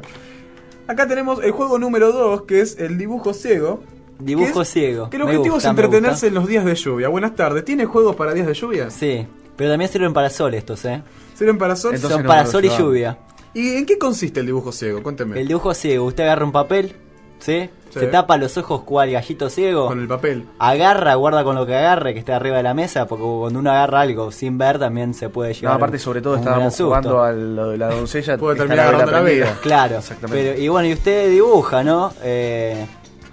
acá 0.88 1.07
tenemos 1.07 1.43
el 1.43 1.51
juego 1.51 1.77
número 1.79 2.11
2, 2.11 2.43
que 2.43 2.61
es 2.61 2.77
el 2.79 2.97
dibujo 2.97 3.33
ciego. 3.33 3.81
Dibujo 4.19 4.53
que 4.55 4.61
es- 4.61 4.69
ciego. 4.69 5.09
Que 5.09 5.17
el 5.17 5.23
objetivo 5.23 5.55
gusta, 5.55 5.69
es 5.69 5.71
entretenerse 5.71 6.27
en 6.27 6.33
los 6.33 6.47
días 6.47 6.65
de 6.65 6.75
lluvia. 6.75 7.07
Buenas 7.07 7.35
tardes. 7.35 7.63
¿Tiene 7.65 7.85
juegos 7.85 8.15
para 8.15 8.33
días 8.33 8.47
de 8.47 8.53
lluvia? 8.55 8.89
Sí, 8.89 9.27
pero 9.55 9.69
también 9.71 9.91
sirven 9.91 10.13
para 10.13 10.29
sol 10.29 10.53
estos, 10.55 10.83
¿eh? 10.85 11.03
¿Sirven 11.35 11.57
para 11.57 11.75
sol? 11.75 11.97
Son 11.97 12.23
para 12.23 12.45
sol 12.45 12.65
y 12.65 12.69
lluvia. 12.69 13.19
¿Y 13.53 13.75
en 13.75 13.85
qué 13.85 13.97
consiste 13.97 14.39
el 14.39 14.45
dibujo 14.47 14.71
ciego? 14.71 15.01
Cuénteme. 15.03 15.39
El 15.39 15.47
dibujo 15.47 15.73
ciego, 15.73 16.05
usted 16.05 16.23
agarra 16.23 16.45
un 16.45 16.51
papel, 16.51 16.95
¿sí? 17.39 17.69
Sí. 17.89 18.01
Se 18.01 18.07
tapa 18.07 18.35
los 18.38 18.57
ojos 18.57 18.81
cual 18.83 19.09
gallito 19.11 19.49
ciego. 19.49 19.88
Con 19.88 19.99
el 20.01 20.07
papel. 20.07 20.45
Agarra, 20.59 21.15
guarda 21.15 21.43
con 21.45 21.55
lo 21.55 21.65
que 21.65 21.73
agarre, 21.75 22.13
que 22.13 22.19
esté 22.19 22.33
arriba 22.33 22.57
de 22.57 22.63
la 22.63 22.73
mesa, 22.73 23.07
porque 23.07 23.23
cuando 23.23 23.59
uno 23.59 23.71
agarra 23.71 24.01
algo 24.01 24.29
sin 24.31 24.57
ver 24.57 24.77
también 24.77 25.13
se 25.13 25.29
puede 25.29 25.53
No, 25.53 25.59
llevar. 25.61 25.75
aparte, 25.77 25.97
sobre 25.97 26.21
todo, 26.21 26.33
un 26.33 26.39
estábamos 26.39 26.75
jugando 26.77 27.23
a 27.23 27.31
lo 27.31 27.69
de 27.69 27.77
la 27.77 27.88
doncella. 27.88 28.38
Puede 28.38 28.57
terminar 28.57 28.88
agarrando 28.89 29.11
la 29.13 29.21
prendida. 29.23 29.45
vela. 29.45 29.57
Claro, 29.61 29.97
Exactamente. 29.97 30.51
pero, 30.51 30.61
y 30.61 30.67
bueno, 30.67 30.89
y 30.89 30.93
usted 30.93 31.29
dibuja, 31.31 31.83
¿no? 31.83 32.13
Eh, 32.23 32.85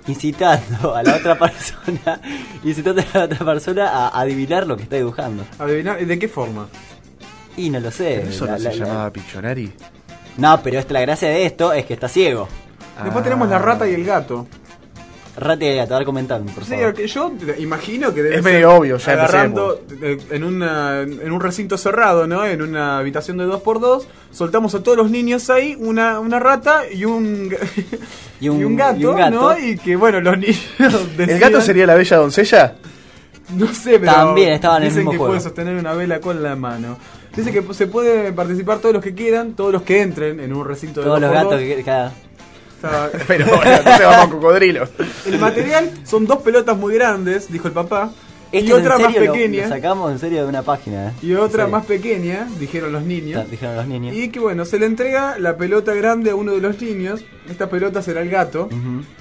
incitando 0.06 0.94
a 0.94 1.02
la 1.02 1.16
otra 1.16 1.36
persona, 1.38 2.20
incitando 2.62 3.02
a 3.12 3.18
la 3.18 3.24
otra 3.24 3.44
persona 3.44 3.88
a 3.90 4.20
adivinar 4.20 4.66
lo 4.66 4.76
que 4.76 4.84
está 4.84 4.96
dibujando. 4.96 5.44
Adivinar, 5.58 5.98
¿de 6.04 6.18
qué 6.18 6.28
forma? 6.28 6.68
Y 7.56 7.70
no 7.70 7.80
lo 7.80 7.90
sé. 7.90 8.22
¿Eso 8.22 8.46
la- 8.46 8.52
no 8.52 8.58
se 8.58 8.64
la- 8.64 8.70
la- 8.70 8.76
llamaba 8.76 9.10
Pictionary? 9.12 9.72
No, 10.36 10.60
pero 10.62 10.78
esta, 10.78 10.92
la 10.94 11.00
gracia 11.00 11.28
de 11.28 11.44
esto 11.46 11.72
es 11.72 11.84
que 11.86 11.94
está 11.94 12.08
ciego. 12.08 12.48
Después 13.02 13.24
tenemos 13.24 13.48
la 13.48 13.58
rata 13.58 13.88
y 13.88 13.94
el 13.94 14.04
gato. 14.04 14.46
Rata 15.36 15.64
y 15.64 15.74
gato, 15.76 15.96
a 15.96 15.98
ver 15.98 16.06
comentando, 16.06 16.52
por 16.52 16.64
Sí, 16.64 16.74
favor. 16.76 16.94
yo 16.94 17.32
imagino 17.58 18.14
que 18.14 18.22
debe 18.22 18.36
Es 18.36 18.44
ser 18.44 18.52
medio 18.52 18.72
obvio, 18.72 18.98
ya 18.98 19.12
agarrando 19.14 19.80
eh, 20.00 20.16
en, 20.30 20.44
una, 20.44 21.00
en 21.00 21.32
un 21.32 21.40
recinto 21.40 21.76
cerrado, 21.76 22.28
¿no? 22.28 22.46
En 22.46 22.62
una 22.62 22.98
habitación 22.98 23.38
de 23.38 23.46
2x2, 23.46 24.04
soltamos 24.30 24.76
a 24.76 24.82
todos 24.84 24.96
los 24.96 25.10
niños 25.10 25.50
ahí, 25.50 25.76
una, 25.76 26.20
una 26.20 26.38
rata 26.38 26.82
y 26.88 27.04
un, 27.04 27.50
Y 28.40 28.48
un- 28.48 28.60
y 28.60 28.64
un 28.64 28.76
gato, 28.76 29.00
y 29.00 29.04
un 29.06 29.16
gato. 29.16 29.34
¿no? 29.54 29.58
Y 29.58 29.76
que 29.76 29.96
bueno, 29.96 30.20
los 30.20 30.38
niños 30.38 30.60
¿El 30.78 31.16
decidan- 31.16 31.40
gato 31.40 31.60
sería 31.60 31.86
la 31.86 31.96
bella 31.96 32.16
doncella? 32.18 32.76
No 33.56 33.74
sé, 33.74 33.98
pero 33.98 34.12
También 34.12 34.52
estaban 34.52 34.82
en 34.82 34.82
el 34.84 34.88
dicen 34.90 35.00
mismo 35.00 35.10
que 35.10 35.18
juego. 35.18 35.32
puede 35.32 35.40
sostener 35.40 35.74
una 35.76 35.94
vela 35.94 36.20
con 36.20 36.40
la 36.44 36.54
mano. 36.54 36.96
Dice 37.34 37.50
que 37.52 37.74
se 37.74 37.88
puede 37.88 38.32
participar 38.32 38.78
todos 38.78 38.94
los 38.94 39.02
que 39.02 39.12
quieran, 39.14 39.54
todos 39.54 39.72
los 39.72 39.82
que 39.82 40.00
entren 40.00 40.38
en 40.38 40.54
un 40.54 40.64
recinto 40.64 41.00
de 41.00 41.06
Todos 41.06 41.20
los 41.20 41.28
2x2. 41.30 41.34
gatos 41.34 41.58
que 41.58 41.82
cada... 41.84 42.12
Está- 42.84 43.10
Pero 43.26 43.46
bueno, 43.46 43.62
entonces 43.72 44.06
vamos 44.06 44.26
a 44.26 44.30
cocodrilo. 44.30 44.88
El 45.26 45.38
material 45.38 45.90
son 46.04 46.26
dos 46.26 46.38
pelotas 46.38 46.76
muy 46.76 46.94
grandes, 46.94 47.50
dijo 47.50 47.68
el 47.68 47.74
papá, 47.74 48.10
y 48.52 48.58
Esto 48.58 48.76
otra 48.76 48.96
en 48.96 49.02
más 49.02 49.14
lo- 49.14 49.32
pequeña. 49.32 49.62
Lo, 49.64 49.68
sacamos 49.68 50.12
en 50.12 50.18
serio 50.20 50.42
de 50.42 50.48
una 50.48 50.62
página, 50.62 51.08
¿eh? 51.08 51.12
Y 51.22 51.34
otra 51.34 51.66
más 51.66 51.86
pequeña, 51.86 52.46
dijeron 52.60 52.92
los 52.92 53.02
niños. 53.02 53.42
Ta- 53.44 53.50
Dijeron 53.50 53.74
los 53.76 53.86
niños. 53.88 54.14
Y 54.14 54.28
que 54.28 54.38
bueno, 54.38 54.64
se 54.64 54.78
le 54.78 54.86
entrega 54.86 55.38
la 55.40 55.56
pelota 55.56 55.92
grande 55.94 56.30
a 56.30 56.36
uno 56.36 56.52
de 56.52 56.60
los 56.60 56.80
niños. 56.80 57.24
Esta 57.48 57.68
pelota 57.68 58.00
será 58.02 58.22
el 58.22 58.30
gato. 58.30 58.68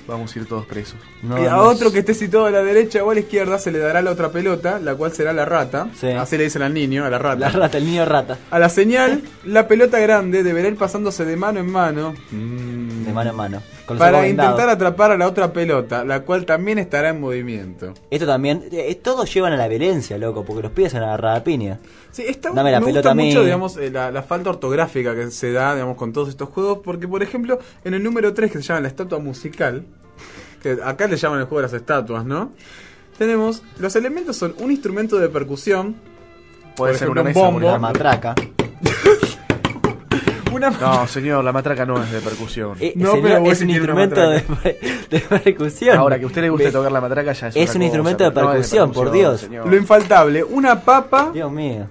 Vamos 0.08 0.36
a 0.36 0.40
ir 0.40 0.46
todos 0.48 0.66
presos. 0.66 0.96
No, 1.22 1.42
y 1.42 1.46
a 1.46 1.52
no 1.52 1.64
otro 1.64 1.88
es- 1.88 1.94
que 1.94 2.00
esté 2.00 2.14
situado 2.14 2.46
a 2.48 2.52
la 2.52 2.64
derecha 2.64 3.04
o 3.04 3.12
a 3.12 3.14
la 3.14 3.20
izquierda 3.20 3.58
se 3.60 3.72
le 3.72 3.80
dará 3.80 4.02
la 4.02 4.12
otra 4.12 4.30
pelota, 4.32 4.80
la 4.80 4.96
cual 4.96 5.12
será 5.12 5.34
la 5.34 5.46
rata. 5.46 5.90
Sí. 6.00 6.08
Así 6.08 6.38
le 6.38 6.46
dicen 6.46 6.62
al 6.62 6.74
niño, 6.74 7.06
a 7.06 7.10
la 7.10 7.18
rata. 7.20 7.38
La 7.40 7.50
rata, 7.50 7.78
el 7.78 7.86
niño 7.86 8.06
rata. 8.06 8.38
A 8.52 8.60
la 8.60 8.70
señal, 8.70 9.22
la 9.46 9.68
pelota 9.68 10.00
grande 10.00 10.44
deberá 10.44 10.68
ir 10.70 10.78
pasándose 10.78 11.26
de 11.26 11.36
mano 11.36 11.60
en 11.60 11.70
mano. 11.72 12.14
Mm. 12.32 13.06
De 13.06 13.14
mano 13.14 13.30
en 13.32 13.36
mano. 13.36 13.62
Para 13.86 14.22
vendados. 14.22 14.52
intentar 14.54 14.70
atrapar 14.70 15.12
a 15.12 15.18
la 15.18 15.28
otra 15.28 15.52
pelota, 15.52 16.06
la 16.06 16.22
cual 16.22 16.46
también 16.46 16.80
estará 16.80 17.10
en 17.10 17.20
movimiento. 17.20 17.94
Esto 18.10 18.26
también, 18.26 18.64
eh, 18.72 18.96
todos 18.96 19.32
llevan 19.34 19.52
a 19.52 19.58
la 19.58 19.68
violencia, 19.68 20.18
loco, 20.18 20.46
porque 20.46 20.64
los 20.64 20.72
pibes 20.72 20.94
se 20.94 21.00
van 21.02 21.26
a 21.26 21.44
piña. 21.44 21.80
Sí, 22.12 22.24
está, 22.26 22.52
Dame 22.52 22.72
la 22.72 22.80
me 22.80 22.86
pelota 22.86 23.10
gusta 23.10 23.12
a 23.12 23.16
mí. 23.16 23.28
mucho, 23.28 23.44
digamos, 23.44 23.76
eh, 23.78 23.90
la, 23.92 24.12
la 24.12 24.22
falta 24.24 24.52
ortográfica 24.52 25.16
que 25.16 25.32
se 25.32 25.52
da, 25.52 25.74
digamos, 25.74 25.98
con 25.98 26.14
todos 26.14 26.30
estos 26.30 26.48
juegos, 26.50 26.80
porque, 26.84 27.08
por 27.08 27.24
ejemplo, 27.24 27.60
en 27.84 27.94
el 27.96 28.04
número 28.04 28.13
3, 28.22 28.52
que 28.52 28.58
se 28.60 28.64
llama 28.64 28.82
la 28.82 28.88
estatua 28.88 29.20
musical, 29.20 29.86
que 30.62 30.78
acá 30.84 31.08
le 31.08 31.18
llaman 31.18 31.40
el 31.40 31.46
juego 31.46 31.58
de 31.60 31.64
las 31.64 31.74
estatuas, 31.74 32.26
¿no? 32.26 32.52
Tenemos, 33.18 33.62
los 33.80 33.96
elementos 33.96 34.36
son 34.38 34.56
un 34.60 34.72
instrumento 34.72 35.18
de 35.20 35.30
percusión, 35.30 35.96
Puede 36.76 36.94
por 36.94 37.00
ser 37.00 37.08
ejemplo, 37.08 37.12
una 37.12 37.22
un 37.22 37.28
mesa, 37.28 37.40
bombo, 37.40 37.72
La 37.72 37.78
matraca. 37.80 38.36
Una 40.52 40.70
No, 40.70 41.08
señor, 41.08 41.44
la 41.44 41.52
matraca 41.52 41.84
no 41.86 42.02
es 42.04 42.12
de 42.12 42.20
percusión. 42.22 42.78
Eh, 42.80 42.94
No, 42.96 43.14
señor, 43.14 43.22
pero 43.24 43.52
es 43.52 43.60
un 43.62 43.66
una 43.66 43.74
instrumento 43.76 44.30
de, 44.30 44.44
de 45.10 45.20
percusión. 45.22 45.98
Ahora, 45.98 46.18
que 46.20 46.26
a 46.26 46.28
usted 46.28 46.42
le 46.44 46.50
guste 46.50 46.72
tocar 46.72 46.92
la 46.92 47.02
matraca 47.02 47.34
ya 47.34 47.48
es 47.48 47.56
Es 47.56 47.62
una 47.62 47.62
un 47.64 47.68
cosa, 47.74 47.84
instrumento 47.86 48.24
de 48.24 48.30
no 48.30 48.50
percusión, 48.52 48.92
por 48.92 49.12
Dios. 49.12 49.42
señor. 49.42 49.68
Lo 49.68 49.76
infaltable, 49.76 50.44
una 50.44 50.80
papa 50.82 51.32
Dios 51.34 51.52
mío. 51.52 51.88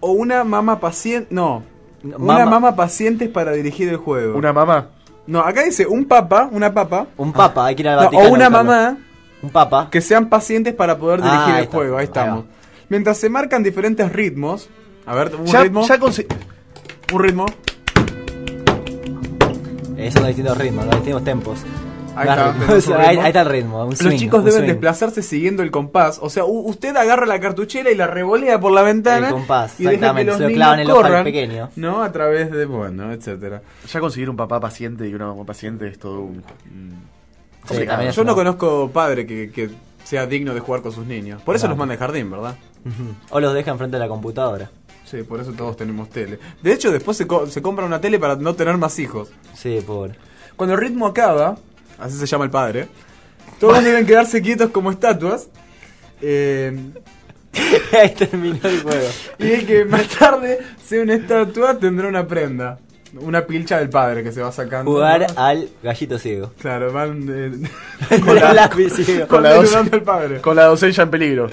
o 0.00 0.12
una 0.12 0.42
mama 0.44 0.80
paciente. 0.80 1.28
No. 1.34 1.62
Una 2.04 2.44
mama- 2.46 2.76
pacientes 2.76 3.28
para 3.30 3.52
dirigir 3.52 3.88
el 3.88 3.96
juego. 3.96 4.36
¿Una 4.36 4.52
mamá? 4.52 4.88
No, 5.26 5.40
acá 5.40 5.62
dice 5.62 5.86
un 5.86 6.04
papa, 6.04 6.48
una 6.52 6.72
papa. 6.74 7.06
Un 7.16 7.32
papa, 7.32 7.66
hay 7.66 7.74
que 7.74 7.82
ir 7.82 7.88
al 7.88 7.96
No, 7.96 8.02
Vaticano. 8.04 8.28
o 8.28 8.32
una 8.32 8.50
mamá 8.50 8.96
Un 9.42 9.50
papa. 9.50 9.88
que 9.90 10.00
sean 10.02 10.28
pacientes 10.28 10.74
para 10.74 10.98
poder 10.98 11.20
Ah, 11.22 11.30
dirigir 11.30 11.54
el 11.56 11.64
está, 11.64 11.76
juego. 11.76 11.94
Ahí 11.96 12.00
ahí 12.00 12.04
estamos. 12.04 12.44
Mientras 12.90 13.16
se 13.16 13.30
marcan 13.30 13.62
diferentes 13.62 14.12
ritmos. 14.12 14.68
A 15.06 15.14
ver, 15.14 15.34
un 15.34 15.46
Ya, 15.46 15.62
ritmo. 15.62 15.86
ya 15.86 15.98
Un 17.12 17.22
ritmo. 17.22 17.46
Eh, 19.96 20.10
son 20.10 20.26
distintos 20.26 20.58
ritmos, 20.58 20.84
los 20.84 20.94
distintos 20.96 21.24
tempos. 21.24 21.64
Ahí 22.16 22.28
está, 22.28 22.98
ahí, 23.08 23.16
ahí 23.18 23.32
el 23.34 23.46
ritmo. 23.46 23.84
Un 23.84 23.96
swing, 23.96 24.10
Los 24.10 24.20
chicos 24.20 24.38
un 24.40 24.44
deben 24.46 24.60
swing. 24.60 24.68
desplazarse 24.68 25.22
siguiendo 25.22 25.62
el 25.62 25.70
compás. 25.70 26.18
O 26.22 26.30
sea, 26.30 26.44
usted 26.44 26.96
agarra 26.96 27.26
la 27.26 27.40
cartuchera 27.40 27.90
y 27.90 27.94
la 27.94 28.06
revolea 28.06 28.58
por 28.60 28.72
la 28.72 28.82
ventana. 28.82 29.28
El 29.28 29.32
compás, 29.34 29.78
y 29.80 29.84
deja 29.84 29.90
que 29.90 29.94
exactamente, 29.96 30.24
los 30.30 30.36
se 30.36 30.42
lo 30.42 30.48
niños 30.48 30.58
clavan 30.58 30.78
en 30.80 30.84
el 30.86 30.90
ojo 30.90 30.98
al 31.00 31.06
corran, 31.06 31.24
pequeño. 31.24 31.70
¿No? 31.76 32.02
A 32.02 32.12
través 32.12 32.50
de, 32.50 32.64
bueno, 32.66 33.12
etcétera. 33.12 33.62
Ya 33.92 34.00
conseguir 34.00 34.30
un 34.30 34.36
papá 34.36 34.60
paciente 34.60 35.08
y 35.08 35.14
una 35.14 35.26
mamá 35.26 35.44
paciente 35.44 35.88
es 35.88 35.98
todo 35.98 36.20
un. 36.20 36.42
Sí, 37.68 37.76
Yo 38.14 38.24
no 38.24 38.34
conozco 38.34 38.90
padre 38.92 39.26
que, 39.26 39.50
que 39.50 39.70
sea 40.04 40.26
digno 40.26 40.52
de 40.52 40.60
jugar 40.60 40.82
con 40.82 40.92
sus 40.92 41.06
niños. 41.06 41.40
Por 41.42 41.56
eso 41.56 41.66
los 41.66 41.76
manda 41.76 41.94
al 41.94 41.98
jardín, 41.98 42.30
¿verdad? 42.30 42.54
O 43.30 43.40
los 43.40 43.54
dejan 43.54 43.78
frente 43.78 43.96
a 43.96 44.00
la 44.00 44.08
computadora. 44.08 44.70
Sí, 45.06 45.22
por 45.22 45.40
eso 45.40 45.52
todos 45.52 45.76
tenemos 45.76 46.10
tele. 46.10 46.38
De 46.62 46.72
hecho, 46.72 46.90
después 46.90 47.16
se, 47.16 47.26
co- 47.26 47.46
se 47.46 47.62
compra 47.62 47.84
una 47.86 48.00
tele 48.00 48.18
para 48.18 48.36
no 48.36 48.54
tener 48.54 48.76
más 48.78 48.98
hijos. 48.98 49.30
Sí, 49.54 49.80
pobre. 49.86 50.14
Cuando 50.56 50.74
el 50.74 50.80
ritmo 50.80 51.06
acaba, 51.06 51.56
así 51.98 52.16
se 52.18 52.26
llama 52.26 52.44
el 52.44 52.50
padre, 52.50 52.88
todos 53.60 53.82
deben 53.84 54.06
quedarse 54.06 54.42
quietos 54.42 54.70
como 54.70 54.90
estatuas. 54.90 55.48
eh, 56.20 56.76
ahí 57.92 58.10
terminó 58.10 58.58
el 58.64 58.82
juego. 58.82 59.08
y 59.38 59.46
el 59.52 59.66
que 59.66 59.84
más 59.84 60.08
tarde 60.08 60.58
sea 60.84 61.02
una 61.02 61.14
estatua 61.14 61.78
tendrá 61.78 62.08
una 62.08 62.26
prenda. 62.26 62.78
Una 63.16 63.46
pilcha 63.46 63.78
del 63.78 63.90
padre 63.90 64.24
que 64.24 64.32
se 64.32 64.42
va 64.42 64.50
sacando. 64.50 64.90
Jugar 64.90 65.20
¿no? 65.20 65.40
al 65.40 65.68
gallito 65.84 66.18
ciego. 66.18 66.50
Claro, 66.58 66.92
van 66.92 67.24
eh, 67.30 68.18
Con 68.24 68.36
el 68.38 68.56
lápiz 68.56 68.90
ciego. 68.92 69.28
Con 69.28 69.44
la, 69.44 69.62
padre. 70.04 70.40
con 70.40 70.56
la 70.56 70.64
doncella 70.64 71.04
en 71.04 71.10
peligro. 71.10 71.48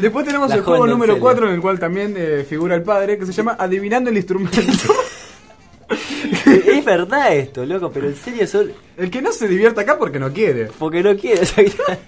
Después 0.00 0.26
tenemos 0.26 0.48
La 0.48 0.56
el 0.56 0.62
juego 0.62 0.88
número 0.88 1.12
doncella. 1.12 1.20
4 1.20 1.48
en 1.48 1.54
el 1.54 1.60
cual 1.60 1.78
también 1.78 2.14
eh, 2.16 2.44
figura 2.48 2.74
el 2.74 2.82
padre, 2.82 3.16
que 3.16 3.26
se 3.26 3.32
llama 3.32 3.54
Adivinando 3.60 4.10
el 4.10 4.16
instrumento. 4.16 4.60
es 6.46 6.84
verdad 6.84 7.34
esto, 7.36 7.64
loco, 7.64 7.90
pero 7.92 8.08
en 8.08 8.16
serio 8.16 8.46
son... 8.46 8.72
el 8.96 9.10
que 9.10 9.22
no 9.22 9.32
se 9.32 9.48
divierta 9.48 9.82
acá 9.82 9.98
porque 9.98 10.18
no 10.18 10.32
quiere. 10.32 10.66
Porque 10.78 11.02
no 11.02 11.16
quiere, 11.16 11.42
exactamente. 11.42 11.76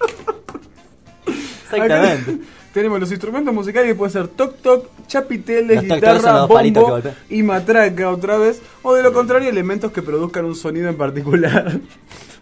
Exactamente. 1.64 2.30
Acá 2.32 2.40
tenemos 2.72 3.00
los 3.00 3.10
instrumentos 3.10 3.52
musicales 3.54 3.88
que 3.88 3.94
pueden 3.94 4.12
ser 4.12 4.28
toc 4.28 4.58
toc, 4.60 4.86
chapiteles, 5.06 5.82
Los 5.82 5.96
guitarra, 5.96 6.44
bombo 6.44 7.00
y 7.30 7.42
matraca 7.42 8.10
otra 8.10 8.36
vez. 8.36 8.60
O 8.82 8.94
de 8.94 9.02
lo 9.02 9.12
contrario, 9.12 9.48
elementos 9.48 9.90
que 9.92 10.02
produzcan 10.02 10.44
un 10.44 10.54
sonido 10.54 10.88
en 10.88 10.96
particular. 10.96 11.80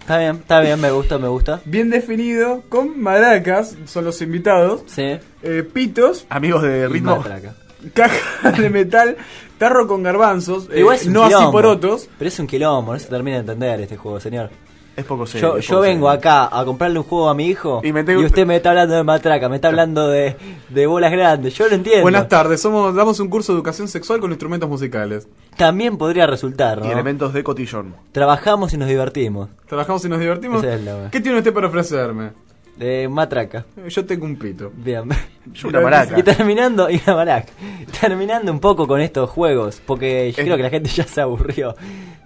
Está 0.01 0.19
bien, 0.19 0.37
está 0.37 0.61
bien, 0.61 0.79
me 0.81 0.91
gusta, 0.91 1.19
me 1.19 1.29
gusta. 1.29 1.61
Bien 1.65 1.89
definido, 1.89 2.63
con 2.69 3.01
maracas, 3.01 3.77
son 3.87 4.05
los 4.05 4.21
invitados, 4.21 4.83
Sí. 4.87 5.19
eh, 5.43 5.67
pitos, 5.73 6.27
Amigos 6.29 6.63
de 6.65 6.81
Y 6.81 6.87
ritmo. 6.89 7.17
matraca. 7.17 7.55
caja 7.95 8.51
de 8.53 8.69
metal, 8.71 9.17
tarro 9.59 9.87
con 9.87 10.03
garbanzos, 10.03 10.69
eh, 10.73 10.81
Igual 10.81 10.97
es 10.97 11.07
un 11.07 11.13
no 11.15 11.23
así 11.25 11.35
quilombo. 11.35 11.53
porotos. 11.53 12.09
Pero 12.19 12.29
es 12.29 12.39
un 12.39 12.47
quilombo, 12.47 12.93
no 12.93 12.99
se 12.99 13.09
termina 13.09 13.37
de 13.37 13.41
entender 13.41 13.81
este 13.81 13.97
juego, 13.97 14.21
señor. 14.21 14.51
Es 14.97 15.05
poco 15.05 15.27
serio. 15.27 15.55
Yo, 15.55 15.57
es 15.59 15.67
yo 15.67 15.71
poco 15.75 15.81
vengo 15.83 16.07
serio. 16.07 16.19
acá 16.21 16.49
a 16.57 16.65
comprarle 16.65 17.01
un 17.01 17.05
juego 17.05 17.29
a 17.29 17.35
mi 17.35 17.47
hijo 17.49 17.81
Y 17.83 17.89
y, 17.89 17.93
me 17.93 18.05
tengo- 18.05 18.25
usted 18.25 18.47
me 18.47 18.55
está 18.55 18.71
hablando 18.71 18.95
de 18.95 19.03
matraca, 19.03 19.49
me 19.49 19.57
está 19.57 19.67
hablando 19.67 20.07
de, 20.09 20.37
de 20.69 20.87
bolas 20.87 21.11
grandes. 21.11 21.53
Yo 21.55 21.67
lo 21.69 21.75
entiendo. 21.75 22.03
Buenas 22.03 22.29
tardes, 22.29 22.61
somos 22.61 22.95
damos 22.95 23.19
un 23.19 23.27
curso 23.29 23.53
de 23.53 23.57
educación 23.57 23.89
sexual 23.89 24.21
con 24.21 24.31
instrumentos 24.31 24.69
musicales. 24.69 25.27
También 25.57 25.97
podría 25.99 26.29
resultar, 26.29 26.79
Y 26.79 26.87
¿no? 26.87 26.93
elementos 26.93 27.33
de 27.33 27.43
cotillón. 27.43 27.97
Trabajamos 28.13 28.73
y 28.73 28.77
nos 28.77 28.87
divertimos. 28.89 29.49
Trabajamos 29.67 30.05
y 30.05 30.09
nos 30.09 30.21
divertimos. 30.21 30.63
Es 30.63 30.81
¿Qué 31.11 31.21
tiene 31.21 31.39
usted 31.39 31.53
para 31.53 31.67
ofrecerme? 31.67 32.31
De 32.77 33.09
matraca. 33.09 33.65
Yo 33.89 34.05
tengo 34.05 34.25
un 34.27 34.37
pito. 34.37 34.73
Bien. 34.75 35.09
Yo 35.53 35.69
una 35.69 35.81
maraca. 35.81 36.19
Y 36.19 36.23
terminando, 36.25 36.91
y 36.91 37.01
una 37.07 37.15
maraca. 37.17 37.53
Terminando 38.01 38.51
un 38.51 38.59
poco 38.61 38.87
con 38.89 39.01
estos 39.01 39.31
juegos, 39.31 39.81
porque 39.87 40.33
yo 40.33 40.39
Es- 40.43 40.45
creo 40.45 40.57
que 40.57 40.63
la 40.65 40.71
gente 40.71 40.91
ya 40.91 41.05
se 41.05 41.21
aburrió. 41.21 41.77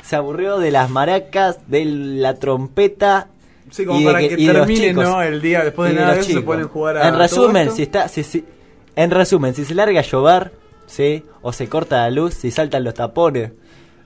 Se 0.03 0.16
aburrió 0.16 0.59
de 0.59 0.70
las 0.70 0.88
maracas, 0.88 1.59
de 1.68 1.84
la 1.84 2.34
trompeta. 2.36 3.28
Sí, 3.70 3.84
como 3.84 4.01
y 4.01 4.05
de 4.05 4.09
para 4.11 4.18
que, 4.20 4.26
y 4.38 4.46
de 4.46 4.53
los 4.55 4.66
termine. 4.66 4.92
¿no? 4.94 5.20
El 5.22 5.42
día 5.42 5.62
después 5.64 5.90
de 5.90 5.96
de 5.96 6.01
nada 6.01 6.14
de 6.14 6.20
eso 6.20 6.32
se 6.32 6.40
pueden 6.40 6.68
jugar 6.68 6.96
a. 6.96 7.09
En 7.09 7.18
resumen, 7.18 7.70
si 7.70 7.82
está, 7.82 8.09
si, 8.09 8.22
si- 8.22 8.44
en 8.96 9.11
resumen, 9.11 9.55
si 9.55 9.66
se 9.66 9.74
larga 9.74 10.01
a 10.01 10.03
llover, 10.03 10.53
sí, 10.86 11.22
o 11.42 11.53
se 11.53 11.68
corta 11.68 11.96
la 11.99 12.11
luz, 12.11 12.32
si 12.32 12.51
saltan 12.51 12.84
los 12.84 12.94
tapones, 12.94 13.53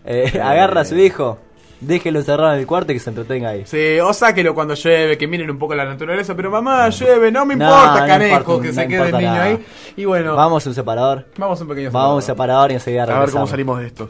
eh, 0.05 0.41
agarra 0.43 0.81
a 0.81 0.85
su 0.85 0.97
hijo, 0.99 1.39
déjelo 1.83 2.21
encerrado 2.21 2.55
en 2.55 2.61
el 2.61 2.67
cuarto 2.67 2.93
y 2.93 2.95
que 2.97 3.01
se 3.01 3.11
entretenga 3.11 3.51
ahí. 3.51 3.63
Sí, 3.67 3.99
o 4.01 4.13
sáquelo 4.13 4.55
cuando 4.55 4.75
llueve, 4.75 5.19
que 5.19 5.27
miren 5.27 5.51
un 5.51 5.59
poco 5.59 5.75
la 5.75 5.85
naturaleza, 5.85 6.35
pero 6.35 6.51
mamá, 6.51 6.89
llueve, 6.89 7.31
no 7.31 7.45
me 7.45 7.57
No, 7.57 7.65
importa, 7.67 8.01
no 8.01 8.07
canejo, 8.07 8.37
importa, 8.39 8.63
que 8.63 8.69
no 8.69 8.75
se 8.75 8.89
quede 8.89 9.03
el 9.09 9.13
niño 9.13 9.21
nada. 9.33 9.43
ahí. 9.45 9.67
Y 9.97 10.05
bueno, 10.05 10.35
Vamos 10.37 10.65
a 10.67 10.69
un 10.71 10.75
separador. 10.75 11.27
vamos 11.37 11.61
a 11.61 11.63
un 11.63 11.69
pequeño 11.69 11.91
Vamos 11.91 12.11
a 12.11 12.15
un 12.15 12.23
separador. 12.23 12.71
separador 12.71 12.71
y 12.71 12.75
enseguida 12.75 13.03
A 13.03 13.07
ver 13.07 13.13
cómo 13.15 13.21
regresamos. 13.27 13.51
salimos 13.51 13.79
de 13.81 13.87
esto. 13.87 14.09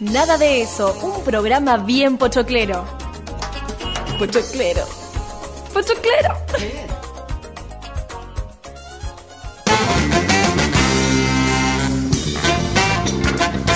Nada 0.00 0.36
de 0.38 0.62
eso, 0.62 0.94
un 1.02 1.24
programa 1.24 1.78
bien 1.78 2.16
pochoclero. 2.18 2.84
Pochoclero. 4.18 4.84
Pochoclero. 5.72 6.34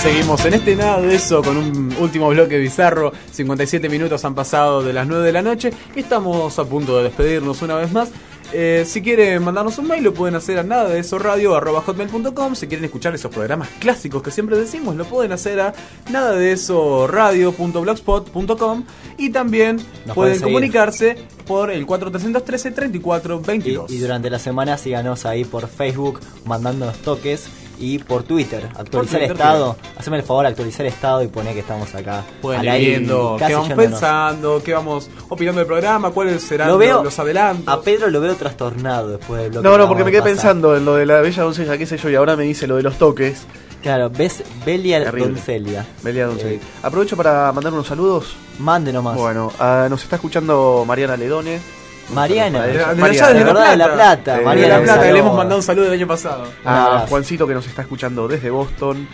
Seguimos 0.03 0.43
en 0.47 0.55
este 0.55 0.77
nada 0.77 0.99
de 1.03 1.15
eso 1.15 1.43
con 1.43 1.59
un 1.59 1.95
último 2.01 2.31
bloque 2.31 2.57
bizarro. 2.57 3.13
57 3.33 3.87
minutos 3.91 4.25
han 4.25 4.35
pasado 4.35 4.83
de 4.83 4.95
las 4.95 5.07
9 5.07 5.27
de 5.27 5.33
la 5.33 5.43
noche 5.43 5.75
y 5.95 6.01
estamos 6.01 6.59
a 6.59 6.65
punto 6.65 6.97
de 6.97 7.05
despedirnos 7.05 7.61
una 7.61 7.75
vez 7.75 7.93
más. 7.93 8.09
Eh, 8.55 8.85
si 8.87 9.03
quieren 9.03 9.45
mandarnos 9.45 9.77
un 9.77 9.87
mail 9.87 10.03
lo 10.03 10.15
pueden 10.15 10.35
hacer 10.35 10.59
a 10.59 10.63
nada 10.63 10.89
de 10.89 11.01
eso 11.01 11.19
radio 11.19 11.53
hotmail.com. 11.61 12.55
Si 12.55 12.67
quieren 12.67 12.87
escuchar 12.87 13.15
esos 13.15 13.31
programas 13.31 13.69
clásicos 13.79 14.23
que 14.23 14.31
siempre 14.31 14.57
decimos 14.57 14.97
lo 14.97 15.05
pueden 15.05 15.33
hacer 15.33 15.61
a 15.61 15.75
nada 16.11 16.33
de 16.33 16.53
eso 16.53 17.07
radio.blogspot.com 17.07 18.85
y 19.19 19.29
también 19.29 19.77
Nos 20.07 20.15
pueden 20.15 20.41
comunicarse 20.41 21.17
por 21.47 21.71
el 21.71 21.85
4313 21.85 22.71
34 22.71 23.37
Y, 23.45 23.47
22. 23.47 23.91
y 23.91 23.99
durante 23.99 24.31
la 24.31 24.39
semana 24.39 24.79
síganos 24.79 25.27
ahí 25.27 25.45
por 25.45 25.69
Facebook 25.69 26.21
mandándonos 26.47 26.97
toques 26.99 27.51
y 27.81 27.99
por 27.99 28.23
Twitter. 28.23 28.69
Actualizar 28.77 29.19
Twitter, 29.21 29.37
estado. 29.37 29.77
Haceme 29.99 30.19
el 30.19 30.23
favor, 30.23 30.47
actualizar 30.47 30.87
estado 30.87 31.23
y 31.23 31.29
poné 31.29 31.55
que 31.55 31.61
estamos 31.61 31.93
acá. 31.95 32.23
Pueden 32.43 32.63
ir 32.65 32.79
viendo 32.79 33.37
qué 33.39 33.55
vamos 33.55 33.73
pensando, 33.73 34.63
qué 34.63 34.75
vamos 34.75 35.11
opinando 35.29 35.59
del 35.61 35.67
programa, 35.67 36.11
cuáles 36.11 36.43
serán 36.43 36.69
Lo 36.69 36.79
veo- 36.79 37.03
los, 37.03 37.19
adelantos. 37.19 37.73
A 37.73 37.81
Pedro 37.81 38.11
lo 38.11 38.21
veo 38.21 38.35
trastornado 38.37 39.09
después 39.09 39.43
del 39.43 39.51
bloque. 39.53 39.69
No, 39.69 39.79
no, 39.79 39.89
porque 39.89 40.05
me 40.05 40.11
quedé 40.11 40.21
pasar. 40.21 40.35
pensando 40.35 40.77
en 40.77 40.85
lo 40.85 40.95
de 40.95 41.07
la 41.07 41.21
bella 41.21 41.43
doncella, 41.43 41.79
qué 41.79 41.87
sé 41.87 41.97
yo, 41.97 42.11
y 42.11 42.15
ahora 42.15 42.37
me 42.37 42.45
dice 42.45 42.67
lo 42.67 42.77
de 42.77 42.83
los 42.83 42.99
toques. 42.99 43.47
Claro, 43.83 44.11
ves 44.11 44.43
Belia 44.67 45.03
Terrible. 45.03 45.29
Doncelia. 45.33 45.87
Belia 46.03 46.27
doncella. 46.27 46.51
Eh, 46.57 46.61
Aprovecho 46.83 47.17
para 47.17 47.51
mandar 47.51 47.73
unos 47.73 47.87
saludos. 47.87 48.37
Mande 48.59 48.93
nomás. 48.93 49.17
Bueno, 49.17 49.51
ah, 49.59 49.87
nos 49.89 50.03
está 50.03 50.17
escuchando 50.17 50.85
Mariana 50.87 51.17
Ledone. 51.17 51.80
Mariana, 52.13 52.63
De- 52.67 52.73
de 52.73 52.79
de 52.79 52.95
Mariana, 52.97 53.29
de 53.33 53.45
verdad, 53.45 53.71
de 53.71 53.77
La 53.77 53.93
Plata. 53.93 54.37
De 54.39 54.45
Mariana, 54.45 54.75
La 54.75 54.79
un 54.81 54.85
Plata, 54.85 55.03
que 55.03 55.13
le 55.13 55.19
hemos 55.19 55.37
mandado 55.37 55.57
un 55.59 55.63
saludo 55.63 55.87
el 55.87 55.93
año 55.93 56.07
pasado. 56.07 56.45
A 56.65 56.87
abrazo. 56.87 57.07
Juancito 57.09 57.47
que 57.47 57.55
nos 57.55 57.67
está 57.67 57.83
escuchando 57.83 58.27
desde 58.29 58.51
Boston. 58.51 59.07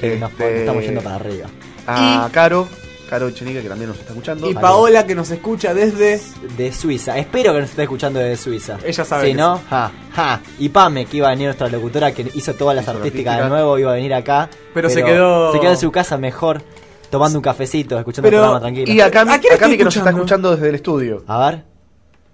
Que 0.00 0.16
nos 0.16 0.30
estamos 0.40 0.82
yendo 0.84 1.00
para 1.00 1.16
arriba. 1.16 1.46
A 1.86 2.28
Caro, 2.32 2.68
Caro 3.10 3.28
Echenique 3.28 3.62
que 3.62 3.68
también 3.68 3.88
nos 3.88 3.98
está 3.98 4.12
escuchando. 4.12 4.48
Y 4.50 4.54
Paola 4.54 5.06
que 5.06 5.14
nos 5.14 5.30
escucha 5.30 5.72
desde... 5.74 6.20
De 6.56 6.72
Suiza. 6.72 7.16
Espero 7.18 7.52
que 7.54 7.60
nos 7.60 7.70
esté 7.70 7.82
escuchando 7.84 8.18
desde 8.20 8.36
Suiza. 8.36 8.76
Ella 8.84 9.04
sabe 9.04 9.24
Si 9.24 9.30
que 9.32 9.36
no, 9.38 9.60
ja, 9.70 9.90
ja. 10.14 10.40
Y 10.58 10.68
Pame, 10.68 11.06
que 11.06 11.16
iba 11.16 11.28
a 11.28 11.30
venir 11.30 11.46
nuestra 11.46 11.68
locutora, 11.68 12.12
que 12.12 12.30
hizo 12.34 12.52
todas 12.54 12.76
las 12.76 12.84
Hizo 12.84 12.92
la 12.92 12.98
artísticas 12.98 13.42
de 13.42 13.48
nuevo, 13.48 13.78
iba 13.78 13.90
a 13.90 13.94
venir 13.94 14.12
acá. 14.14 14.48
Pero 14.74 14.90
se 14.90 15.02
quedó- 15.02 15.52
Se 15.52 15.60
quedó 15.60 15.70
en 15.70 15.78
su 15.78 15.90
casa 15.90 16.18
mejor, 16.18 16.62
tomando 17.10 17.38
un 17.38 17.42
cafecito, 17.42 17.98
escuchando 17.98 18.26
Pero- 18.28 18.36
el 18.36 18.42
programa 18.42 18.60
tranquilo. 18.60 18.92
Y 18.92 19.00
a 19.00 19.10
Cami, 19.10 19.32
¿A 19.32 19.40
Cami 19.58 19.76
que 19.78 19.84
nos 19.84 19.96
está 19.96 20.10
escuchando 20.10 20.50
desde 20.54 20.68
el 20.68 20.74
estudio. 20.74 21.24
A 21.26 21.48
ver. 21.48 21.64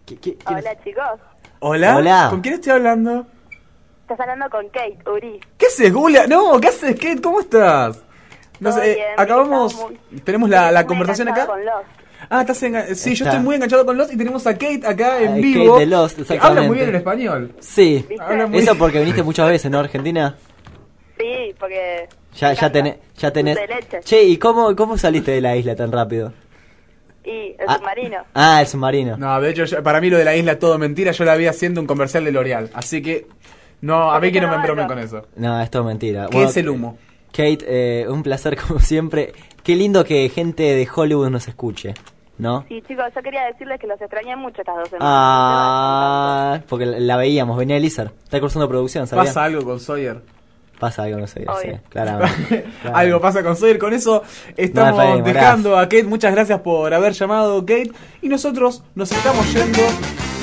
¿Qué- 0.06 0.16
qué- 0.18 0.30
es? 0.30 0.46
Hola 0.46 0.76
chicos, 0.84 1.20
Hola. 1.60 1.96
Hola. 1.96 2.26
¿Con 2.30 2.40
quién 2.40 2.54
estoy 2.54 2.72
hablando? 2.72 3.26
estás 4.02 4.20
hablando 4.20 4.50
con 4.50 4.68
Kate 4.68 4.98
Uri. 5.10 5.40
¿Qué 5.56 5.66
haces, 5.66 5.90
Julia? 5.92 6.26
No, 6.26 6.60
¿qué 6.60 6.68
haces, 6.68 6.94
Kate? 6.96 7.22
¿Cómo 7.22 7.40
estás? 7.40 8.02
No 8.60 8.68
Todo 8.70 8.80
sé, 8.80 8.92
eh, 8.92 8.94
bien, 8.96 9.06
acabamos... 9.16 9.74
muy- 9.74 10.20
Tenemos 10.20 10.50
la, 10.50 10.84
conversación 10.86 11.28
acá. 11.28 11.46
con 11.46 11.64
Lost. 11.64 11.86
Ah, 12.28 12.42
estás 12.42 12.62
engan- 12.62 12.94
Sí, 12.94 13.14
yo 13.14 13.24
estoy 13.24 13.40
muy 13.40 13.54
enganchado 13.56 13.84
con 13.86 13.96
Lost 13.96 14.12
y 14.12 14.16
tenemos 14.18 14.46
a 14.46 14.52
Kate 14.52 14.82
acá 14.86 15.20
en 15.20 15.32
Ay, 15.34 15.42
vivo. 15.42 15.72
Kate 15.74 15.80
de 15.80 15.86
Lost, 15.90 16.30
habla 16.40 16.62
muy 16.62 16.76
bien 16.76 16.88
el 16.90 16.94
español. 16.96 17.54
Sí. 17.60 18.06
Habla 18.20 18.46
muy 18.46 18.58
Eso 18.58 18.76
porque 18.76 18.98
viniste 19.00 19.22
muchas 19.22 19.48
veces, 19.48 19.70
¿no, 19.70 19.78
Argentina? 19.78 20.36
Sí, 21.18 21.54
porque. 21.58 22.08
Ya, 22.36 22.52
ya, 22.52 22.70
tenés, 22.72 22.96
ya 23.16 23.32
tenés. 23.32 23.56
Dulce 23.56 23.68
de 23.74 23.80
leche. 23.80 24.00
Che, 24.00 24.22
¿y 24.22 24.36
cómo, 24.36 24.74
cómo 24.76 24.98
saliste 24.98 25.30
de 25.32 25.40
la 25.40 25.56
isla 25.56 25.74
tan 25.76 25.90
rápido? 25.92 26.32
Y 27.24 27.56
el 27.58 27.66
Ah. 27.68 27.76
submarino. 27.78 28.18
Ah, 28.34 28.60
el 28.60 28.66
submarino. 28.66 29.16
No, 29.16 29.40
de 29.40 29.50
hecho, 29.50 29.64
yo- 29.64 29.82
para 29.82 30.00
mí 30.00 30.10
lo 30.10 30.18
de 30.18 30.24
la 30.24 30.36
isla 30.36 30.52
es 30.52 30.58
todo 30.58 30.78
mentira. 30.78 31.12
Yo 31.12 31.24
la 31.24 31.36
vi 31.36 31.46
haciendo 31.46 31.80
un 31.80 31.86
comercial 31.86 32.24
de 32.24 32.32
L'Oreal. 32.32 32.70
Así 32.74 33.00
que, 33.02 33.26
no, 33.80 34.12
a 34.12 34.20
mí 34.20 34.30
que 34.30 34.40
no 34.40 34.48
me 34.48 34.56
embromen 34.56 34.86
con 34.86 34.98
eso. 34.98 35.26
No, 35.36 35.60
es 35.60 35.70
todo 35.70 35.84
mentira. 35.84 36.26
¿Qué 36.30 36.42
es 36.42 36.56
el 36.56 36.68
humo? 36.68 36.98
Kate, 37.32 37.58
eh, 37.66 38.06
un 38.08 38.22
placer 38.22 38.56
como 38.68 38.78
siempre. 38.80 39.32
Qué 39.62 39.74
lindo 39.76 40.04
que 40.04 40.28
gente 40.28 40.62
de 40.62 40.86
Hollywood 40.94 41.30
nos 41.30 41.48
escuche, 41.48 41.94
¿no? 42.36 42.64
Sí, 42.68 42.82
chicos, 42.86 43.06
yo 43.16 43.22
quería 43.22 43.44
decirles 43.46 43.80
que 43.80 43.86
los 43.86 43.98
extrañé 44.00 44.36
mucho 44.36 44.60
estas 44.60 44.76
dos 44.76 44.88
semanas. 44.90 45.08
Ah, 45.10 46.60
porque 46.68 46.84
la, 46.86 47.00
la 47.00 47.16
veíamos, 47.16 47.56
venía 47.56 47.76
Elizar. 47.78 48.12
Está 48.24 48.38
cursando 48.40 48.68
producción, 48.68 49.06
¿sabías? 49.06 49.28
Pasa 49.28 49.44
algo 49.44 49.64
con 49.64 49.80
Sawyer. 49.80 50.20
Pasa 50.78 51.04
algo, 51.04 51.18
no 51.20 51.26
sé, 51.26 51.46
sí, 51.62 51.68
claramente. 51.88 52.66
Algo 52.92 53.20
pasa 53.20 53.42
con 53.42 53.56
Sawyer. 53.56 53.78
Con 53.78 53.92
eso 53.92 54.22
estamos 54.56 55.18
No, 55.18 55.24
dejando 55.24 55.78
a 55.78 55.82
Kate. 55.84 56.04
Muchas 56.04 56.32
gracias 56.34 56.60
por 56.60 56.92
haber 56.92 57.12
llamado, 57.12 57.60
Kate. 57.60 57.92
Y 58.22 58.28
nosotros 58.28 58.82
nos 58.94 59.10
estamos 59.12 59.50
yendo 59.52 59.78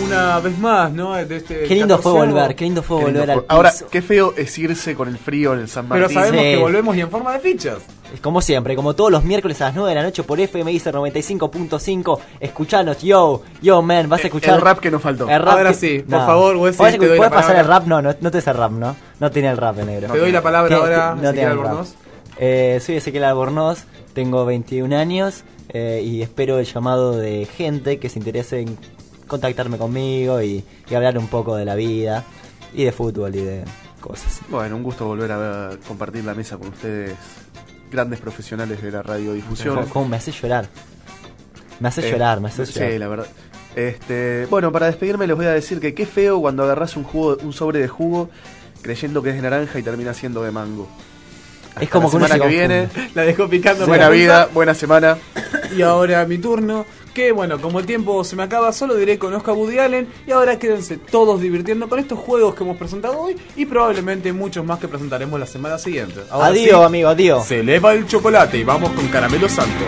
una 0.06 0.40
vez 0.40 0.58
más, 0.58 0.92
¿no? 0.92 1.14
De 1.14 1.36
este 1.38 1.64
Qué 1.66 1.76
lindo 1.76 1.98
fue 2.00 2.14
14º. 2.14 2.18
volver, 2.32 2.56
qué 2.56 2.64
lindo 2.64 2.82
fue 2.82 2.98
Qué 3.00 3.04
lindo 3.06 3.20
volver 3.20 3.32
al 3.32 3.38
fue. 3.40 3.46
Ahora, 3.50 3.72
piso. 3.72 3.88
qué 3.92 4.02
feo 4.02 4.34
es 4.38 4.58
irse 4.58 4.96
con 4.96 5.10
el 5.10 5.18
frío 5.18 5.54
en 5.54 5.60
el 5.60 5.68
San 5.68 5.88
Martín. 5.88 6.08
Pero 6.08 6.20
sabemos 6.20 6.42
Sí. 6.42 6.52
que 6.52 6.58
volvemos 6.58 6.96
y 6.96 7.02
en 7.02 7.10
forma 7.12 7.34
de 7.34 7.40
fichas. 7.40 7.78
Como 8.22 8.42
siempre, 8.42 8.76
como 8.76 8.94
todos 8.94 9.12
los 9.12 9.24
miércoles 9.24 9.62
a 9.62 9.66
las 9.66 9.76
9 9.76 9.90
de 9.90 9.96
la 9.96 10.04
noche 10.04 10.24
por 10.24 10.40
FMIC 10.40 10.84
95.5. 10.92 12.20
Escuchanos, 12.40 13.02
yo, 13.02 13.42
yo, 13.62 13.82
man, 13.82 14.10
vas 14.10 14.22
a 14.24 14.28
escuchar. 14.28 14.56
el 14.56 14.62
rap 14.62 14.80
que 14.80 14.92
nos 14.92 15.02
faltó. 15.02 15.30
El 15.30 15.40
rap 15.42 15.58
Ahora 15.58 15.70
que- 15.72 15.76
sí, 15.76 16.00
por 16.10 16.20
favor, 16.26 16.56
Wesley, 16.58 16.78
¿Podés, 16.78 17.00
te 17.00 17.08
doy 17.08 17.18
la 17.20 17.30
podés 17.30 17.32
pasar 17.32 17.56
palabra. 17.56 17.62
el 17.62 17.68
rap? 17.68 17.88
No, 17.88 18.02
no, 18.02 18.16
no 18.20 18.32
te 18.32 18.38
es 18.40 18.48
el 18.48 18.54
rap, 18.56 18.72
¿no? 18.72 18.96
No 19.22 19.32
tiene 19.32 19.50
el 19.50 19.58
rap, 19.58 19.78
el 19.80 19.86
negro. 19.86 20.12
Te 20.12 20.18
doy 20.20 20.32
la 20.32 20.42
palabra 20.42 20.68
¿Qué? 20.68 20.74
ahora, 20.76 21.10
No 21.16 21.22
Ezequiel 21.22 21.34
tiene 21.36 21.52
el 21.52 21.58
rap. 21.58 21.66
Albornoz. 21.68 21.94
Eh, 22.40 22.80
soy 22.84 22.96
Ezequiel 22.96 23.24
Albornoz, 23.24 23.84
tengo 24.14 24.46
21 24.46 24.98
años 24.98 25.44
eh, 25.70 26.02
y 26.04 26.22
espero 26.24 26.58
el 26.58 26.66
llamado 26.66 27.16
de 27.16 27.46
gente 27.46 28.00
que 28.00 28.10
se 28.10 28.18
interese 28.18 28.62
en 28.62 28.78
contactarme 29.28 29.78
conmigo 29.78 30.42
y, 30.42 30.66
y 30.90 30.96
hablar 30.96 31.18
un 31.20 31.28
poco 31.28 31.56
de 31.56 31.66
la 31.66 31.76
vida 31.76 32.24
y 32.74 32.84
de 32.84 32.92
fútbol 32.92 33.36
y 33.36 33.42
de 33.42 33.64
cosas. 34.02 34.40
Bueno, 34.50 34.76
un 34.76 34.82
gusto 34.84 35.06
volver 35.06 35.32
a 35.32 35.38
ver- 35.38 35.80
compartir 35.88 36.26
la 36.26 36.34
mesa 36.34 36.58
con 36.58 36.70
ustedes, 36.70 37.14
grandes 37.92 38.20
profesionales 38.20 38.82
de 38.82 38.92
la 38.92 39.04
radiodifusión. 39.04 39.86
Como 39.86 40.08
me 40.08 40.18
hace 40.18 40.32
llorar. 40.32 40.68
Me 41.80 41.90
hace 41.90 42.08
Eh, 42.08 42.12
llorar, 42.12 42.42
me 42.42 42.48
hace 42.50 42.66
sí, 42.66 42.74
llorar. 42.80 42.94
la 43.00 43.08
verdad. 43.08 43.28
Este, 43.76 44.48
bueno, 44.50 44.72
para 44.72 44.88
despedirme 44.88 45.28
les 45.28 45.36
voy 45.38 45.46
a 45.46 45.52
decir 45.52 45.80
que 45.80 45.94
qué 45.94 46.06
feo 46.08 46.42
cuando 46.42 46.64
agarras 46.64 46.98
un 46.98 47.04
jugo, 47.04 47.38
un 47.44 47.54
sobre 47.54 47.80
de 47.80 47.88
jugo 47.88 48.30
creyendo 48.82 49.22
que 49.22 49.30
es 49.30 49.36
de 49.36 49.42
naranja 49.42 49.80
y 49.80 49.84
termina 49.84 50.14
siendo 50.14 50.44
de 50.44 50.52
mango. 50.52 50.88
Es 51.80 51.90
como 51.90 52.08
la 52.08 52.12
semana 52.12 52.36
se 52.36 52.42
que 52.42 52.48
viene. 52.48 52.90
La 53.16 53.24
dejó 53.24 53.48
picando. 53.48 53.88
Buena 53.88 54.10
vida, 54.10 54.50
buena 54.54 54.74
semana. 54.74 55.18
Y 55.76 55.82
ahora 55.82 56.26
mi 56.26 56.38
turno. 56.38 56.86
Que 57.14 57.34
bueno, 57.34 57.60
como 57.60 57.80
el 57.80 57.86
tiempo 57.86 58.24
se 58.24 58.38
me 58.38 58.44
acaba, 58.44 58.72
solo 58.72 58.96
diré 58.96 59.20
conozco 59.20 59.52
a 59.52 59.54
Woody 59.54 59.80
Allen. 59.80 60.08
Y 60.26 60.32
ahora 60.32 60.58
quédense 60.58 60.98
todos 60.98 61.42
divirtiendo 61.42 61.90
con 61.90 62.00
estos 62.00 62.18
juegos 62.20 62.56
que 62.56 62.64
hemos 62.64 62.78
presentado 62.78 63.20
hoy. 63.20 63.36
Y 63.56 63.66
probablemente 63.66 64.32
muchos 64.32 64.66
más 64.66 64.80
que 64.80 64.88
presentaremos 64.88 65.40
la 65.40 65.46
semana 65.46 65.78
siguiente. 65.78 66.22
Ahora 66.30 66.48
Adiós, 66.48 66.80
sí, 66.80 66.86
amigo, 66.86 67.10
adiós. 67.10 67.46
Se 67.46 67.60
eleva 67.60 67.94
el 67.94 68.08
chocolate 68.08 68.58
y 68.58 68.64
vamos 68.64 68.92
con 68.92 69.08
Caramelo 69.10 69.50
Santo. 69.50 69.86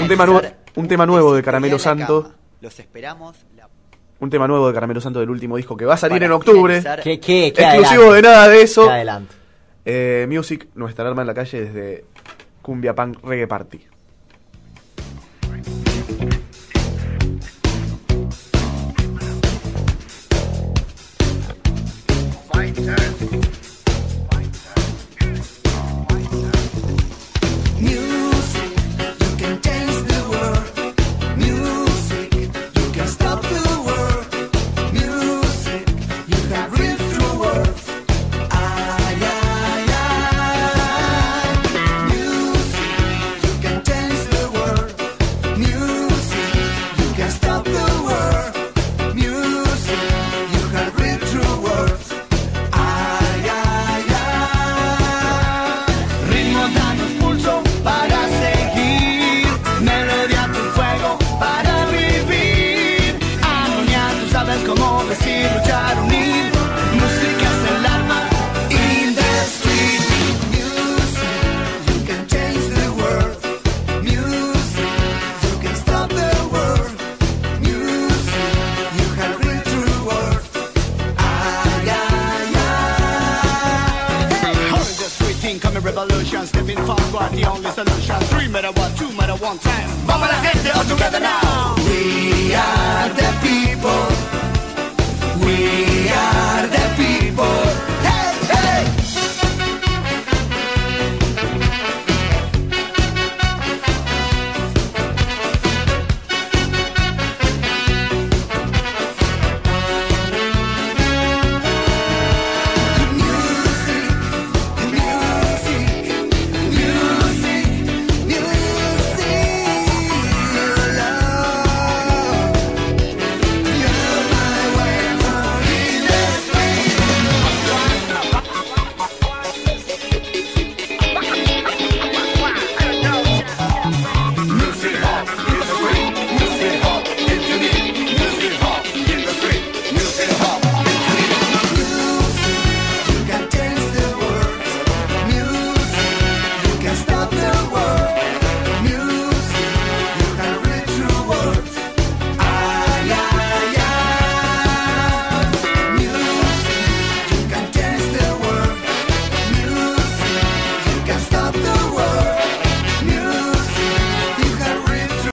Un 0.00 0.08
tema, 0.08 0.26
un 0.74 0.88
tema 0.88 1.06
nuevo 1.06 1.34
de 1.34 1.42
Caramelo 1.42 1.78
Santo. 1.78 2.32
Los 2.60 2.78
esperamos. 2.78 3.36
Un 4.20 4.28
tema 4.30 4.46
nuevo 4.46 4.68
de 4.68 4.74
Caramelo 4.74 5.00
Santo 5.00 5.18
del 5.20 5.30
último 5.30 5.56
disco 5.56 5.76
que 5.76 5.84
va 5.86 5.94
a 5.94 5.96
salir 5.96 6.16
Para 6.16 6.26
en 6.26 6.32
octubre. 6.32 6.82
¿Qué, 7.02 7.18
qué, 7.18 7.52
qué 7.54 7.62
Exclusivo 7.62 8.02
adelante? 8.12 8.16
de 8.16 8.22
nada 8.22 8.48
de 8.48 8.62
eso. 8.62 8.90
Adelante. 8.90 9.34
Eh, 9.84 10.26
Music, 10.28 10.68
nuestra 10.74 11.04
alarma 11.04 11.22
en 11.22 11.26
la 11.28 11.34
calle 11.34 11.62
desde 11.64 12.04
Cumbia 12.60 12.94
Punk 12.94 13.24
Reggae 13.24 13.46
Party. 13.46 13.80